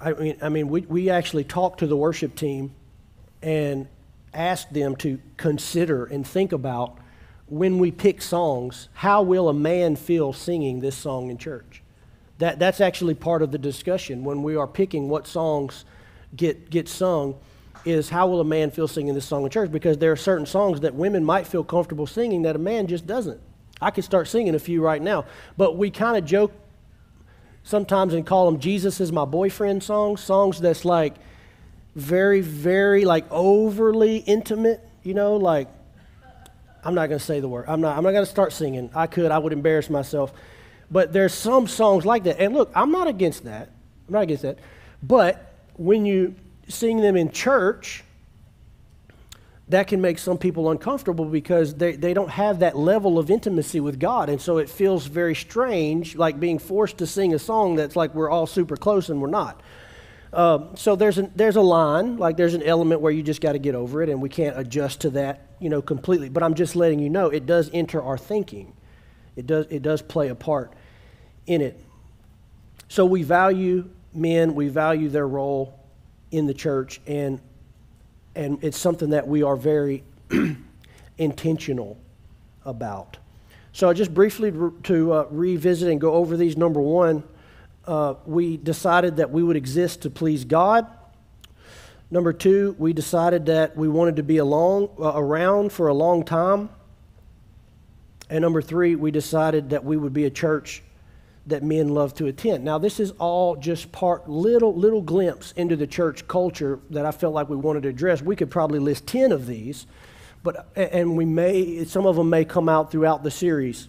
I 0.00 0.12
mean, 0.12 0.36
I 0.42 0.48
mean, 0.48 0.68
we, 0.68 0.82
we 0.82 1.10
actually 1.10 1.44
talked 1.44 1.80
to 1.80 1.86
the 1.86 1.96
worship 1.96 2.34
team 2.34 2.74
and 3.42 3.88
asked 4.32 4.72
them 4.72 4.96
to 4.96 5.20
consider 5.36 6.04
and 6.06 6.26
think 6.26 6.52
about 6.52 6.98
when 7.46 7.78
we 7.78 7.90
pick 7.90 8.22
songs, 8.22 8.88
how 8.94 9.22
will 9.22 9.48
a 9.48 9.54
man 9.54 9.96
feel 9.96 10.32
singing 10.32 10.80
this 10.80 10.96
song 10.96 11.30
in 11.30 11.38
church? 11.38 11.82
That, 12.38 12.58
that's 12.58 12.80
actually 12.80 13.14
part 13.14 13.42
of 13.42 13.52
the 13.52 13.58
discussion 13.58 14.24
when 14.24 14.42
we 14.42 14.56
are 14.56 14.66
picking 14.66 15.08
what 15.08 15.26
songs 15.26 15.84
get, 16.34 16.70
get 16.70 16.88
sung 16.88 17.36
is 17.84 18.08
how 18.08 18.26
will 18.26 18.40
a 18.40 18.44
man 18.44 18.70
feel 18.70 18.88
singing 18.88 19.14
this 19.14 19.26
song 19.26 19.44
in 19.44 19.50
church? 19.50 19.70
Because 19.70 19.98
there 19.98 20.10
are 20.10 20.16
certain 20.16 20.46
songs 20.46 20.80
that 20.80 20.94
women 20.94 21.24
might 21.24 21.46
feel 21.46 21.62
comfortable 21.62 22.06
singing 22.06 22.42
that 22.42 22.56
a 22.56 22.58
man 22.58 22.86
just 22.86 23.06
doesn't. 23.06 23.40
I 23.80 23.90
could 23.90 24.04
start 24.04 24.28
singing 24.28 24.54
a 24.54 24.58
few 24.58 24.82
right 24.82 25.02
now, 25.02 25.26
but 25.56 25.76
we 25.76 25.90
kind 25.90 26.16
of 26.16 26.24
joke 26.24 26.52
sometimes 27.64 28.14
and 28.14 28.24
call 28.24 28.50
them 28.50 28.60
Jesus 28.60 29.00
is 29.00 29.10
my 29.10 29.24
boyfriend 29.24 29.82
songs, 29.82 30.20
songs 30.22 30.60
that's 30.60 30.84
like 30.84 31.14
very, 31.96 32.40
very 32.40 33.04
like 33.04 33.24
overly 33.30 34.18
intimate, 34.18 34.86
you 35.02 35.14
know, 35.14 35.36
like 35.36 35.68
I'm 36.84 36.94
not 36.94 37.08
to 37.18 37.24
say 37.24 37.40
the 37.40 37.48
word. 37.48 37.64
I'm 37.66 37.80
not, 37.80 37.96
I'm 37.96 38.04
not 38.04 38.12
to 38.24 38.30
start 38.30 38.52
singing. 38.52 38.90
I 38.94 39.06
could, 39.06 39.30
I 39.30 39.38
would 39.38 39.52
embarrass 39.52 39.88
myself. 39.88 40.32
But 40.90 41.12
there's 41.12 41.32
some 41.32 41.66
songs 41.66 42.04
like 42.04 42.24
that. 42.24 42.38
And 42.38 42.54
look, 42.54 42.70
I'm 42.74 42.92
not 42.92 43.08
against 43.08 43.44
that. 43.44 43.70
I'm 44.06 44.12
not 44.12 44.22
against 44.22 44.42
that. 44.42 44.58
But 45.02 45.52
when 45.76 46.04
you 46.04 46.34
sing 46.68 47.00
them 47.00 47.16
in 47.16 47.30
church, 47.30 48.03
that 49.68 49.86
can 49.86 50.00
make 50.00 50.18
some 50.18 50.36
people 50.36 50.70
uncomfortable 50.70 51.24
because 51.24 51.74
they, 51.74 51.96
they 51.96 52.12
don't 52.12 52.30
have 52.30 52.58
that 52.58 52.76
level 52.76 53.18
of 53.18 53.30
intimacy 53.30 53.80
with 53.80 53.98
God. 53.98 54.28
And 54.28 54.40
so 54.40 54.58
it 54.58 54.68
feels 54.68 55.06
very 55.06 55.34
strange, 55.34 56.16
like 56.16 56.38
being 56.38 56.58
forced 56.58 56.98
to 56.98 57.06
sing 57.06 57.32
a 57.32 57.38
song 57.38 57.76
that's 57.76 57.96
like 57.96 58.14
we're 58.14 58.28
all 58.28 58.46
super 58.46 58.76
close 58.76 59.08
and 59.08 59.22
we're 59.22 59.28
not. 59.28 59.62
Um, 60.34 60.76
so 60.76 60.96
there's, 60.96 61.16
a 61.16 61.30
there's 61.34 61.56
a 61.56 61.62
line, 61.62 62.16
like 62.18 62.36
there's 62.36 62.54
an 62.54 62.62
element 62.62 63.00
where 63.00 63.12
you 63.12 63.22
just 63.22 63.40
got 63.40 63.52
to 63.52 63.58
get 63.58 63.74
over 63.76 64.02
it, 64.02 64.08
and 64.08 64.20
we 64.20 64.28
can't 64.28 64.58
adjust 64.58 65.02
to 65.02 65.10
that, 65.10 65.46
you 65.60 65.70
know, 65.70 65.80
completely. 65.80 66.28
But 66.28 66.42
I'm 66.42 66.54
just 66.54 66.74
letting 66.74 66.98
you 66.98 67.08
know 67.08 67.28
it 67.28 67.46
does 67.46 67.70
enter 67.72 68.02
our 68.02 68.18
thinking. 68.18 68.72
It 69.36 69.46
does, 69.46 69.66
it 69.70 69.82
does 69.82 70.02
play 70.02 70.28
a 70.28 70.34
part 70.34 70.72
in 71.46 71.60
it. 71.60 71.80
So 72.88 73.06
we 73.06 73.22
value 73.22 73.88
men, 74.12 74.54
we 74.54 74.68
value 74.68 75.08
their 75.08 75.26
role 75.26 75.78
in 76.32 76.46
the 76.46 76.54
church, 76.54 77.00
and, 77.06 77.40
and 78.34 78.62
it's 78.62 78.78
something 78.78 79.10
that 79.10 79.26
we 79.26 79.42
are 79.42 79.56
very 79.56 80.02
intentional 81.18 81.98
about. 82.64 83.18
So 83.72 83.92
just 83.92 84.14
briefly 84.14 84.52
to 84.84 85.12
uh, 85.12 85.26
revisit 85.30 85.90
and 85.90 86.00
go 86.00 86.14
over 86.14 86.36
these. 86.36 86.56
Number 86.56 86.80
one, 86.80 87.24
uh, 87.86 88.14
we 88.24 88.56
decided 88.56 89.16
that 89.16 89.30
we 89.30 89.42
would 89.42 89.56
exist 89.56 90.02
to 90.02 90.10
please 90.10 90.44
God. 90.44 90.86
Number 92.10 92.32
two, 92.32 92.76
we 92.78 92.92
decided 92.92 93.46
that 93.46 93.76
we 93.76 93.88
wanted 93.88 94.16
to 94.16 94.22
be 94.22 94.38
along, 94.38 94.90
uh, 95.00 95.12
around 95.14 95.72
for 95.72 95.88
a 95.88 95.94
long 95.94 96.24
time. 96.24 96.70
And 98.30 98.42
number 98.42 98.62
three, 98.62 98.94
we 98.94 99.10
decided 99.10 99.70
that 99.70 99.84
we 99.84 99.96
would 99.96 100.12
be 100.12 100.24
a 100.24 100.30
church 100.30 100.82
that 101.46 101.62
men 101.62 101.88
love 101.88 102.14
to 102.14 102.26
attend. 102.26 102.64
Now, 102.64 102.78
this 102.78 102.98
is 102.98 103.10
all 103.12 103.56
just 103.56 103.92
part, 103.92 104.28
little, 104.28 104.74
little 104.74 105.02
glimpse 105.02 105.52
into 105.52 105.76
the 105.76 105.86
church 105.86 106.26
culture 106.26 106.80
that 106.90 107.04
I 107.04 107.10
felt 107.10 107.34
like 107.34 107.48
we 107.48 107.56
wanted 107.56 107.82
to 107.82 107.90
address. 107.90 108.22
We 108.22 108.34
could 108.34 108.50
probably 108.50 108.78
list 108.78 109.06
10 109.06 109.30
of 109.30 109.46
these, 109.46 109.86
but, 110.42 110.68
and 110.74 111.16
we 111.16 111.26
may, 111.26 111.84
some 111.84 112.06
of 112.06 112.16
them 112.16 112.30
may 112.30 112.44
come 112.44 112.68
out 112.68 112.90
throughout 112.90 113.22
the 113.22 113.30
series. 113.30 113.88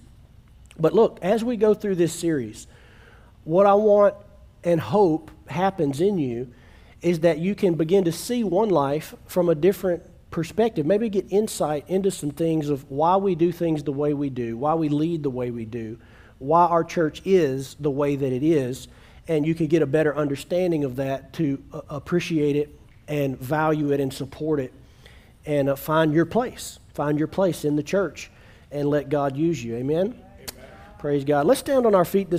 But 0.78 0.94
look, 0.94 1.20
as 1.22 1.44
we 1.44 1.56
go 1.56 1.74
through 1.74 1.96
this 1.96 2.14
series, 2.14 2.68
what 3.46 3.66
I 3.66 3.74
want 3.76 4.16
and 4.64 4.82
hope 4.82 5.32
happens 5.48 6.02
in 6.02 6.18
you 6.18 6.52
is 7.02 7.22
that 7.22 7.38
you 7.38 7.56
can 7.56 7.76
begin 7.76 8.04
to 8.06 8.12
see 8.12 8.44
one 8.44 8.70
life 8.70 9.14
from 9.28 9.48
a 9.48 9.56
different 9.56 10.04
perspective. 10.32 10.86
Maybe 10.86 11.08
get 11.08 11.32
insight 11.32 11.86
into 11.88 12.12
some 12.12 12.32
things 12.32 12.68
of 12.68 12.90
why 12.92 13.16
we 13.16 13.36
do 13.36 13.52
things 13.52 13.84
the 13.84 13.94
way 13.94 14.14
we 14.14 14.30
do, 14.30 14.58
why 14.58 14.74
we 14.74 14.90
lead 14.90 15.24
the 15.24 15.30
way 15.30 15.52
we 15.52 15.64
do, 15.64 16.00
why 16.46 16.66
our 16.66 16.84
church 16.84 17.22
is 17.26 17.76
the 17.80 17.92
way 17.92 18.16
that 18.16 18.32
it 18.32 18.44
is. 18.44 18.88
And 19.28 19.46
you 19.46 19.56
can 19.56 19.68
get 19.68 19.82
a 19.82 19.88
better 19.88 20.16
understanding 20.16 20.84
of 20.84 20.98
that 20.98 21.34
to 21.34 21.62
uh, 21.74 21.82
appreciate 21.90 22.56
it 22.56 22.78
and 23.08 23.38
value 23.40 23.92
it 23.92 24.00
and 24.00 24.14
support 24.14 24.60
it 24.60 24.74
and 25.46 25.70
uh, 25.70 25.76
find 25.76 26.14
your 26.14 26.26
place. 26.26 26.80
Find 26.94 27.18
your 27.18 27.28
place 27.28 27.66
in 27.66 27.76
the 27.76 27.84
church 27.84 28.32
and 28.72 28.90
let 28.90 29.10
God 29.10 29.36
use 29.38 29.64
you. 29.64 29.76
Amen? 29.76 30.08
Amen. 30.08 30.24
Praise 31.00 31.24
God. 31.24 31.46
Let's 31.46 31.60
stand 31.60 31.86
on 31.86 31.94
our 31.96 32.06
feet 32.06 32.30
this 32.30 32.34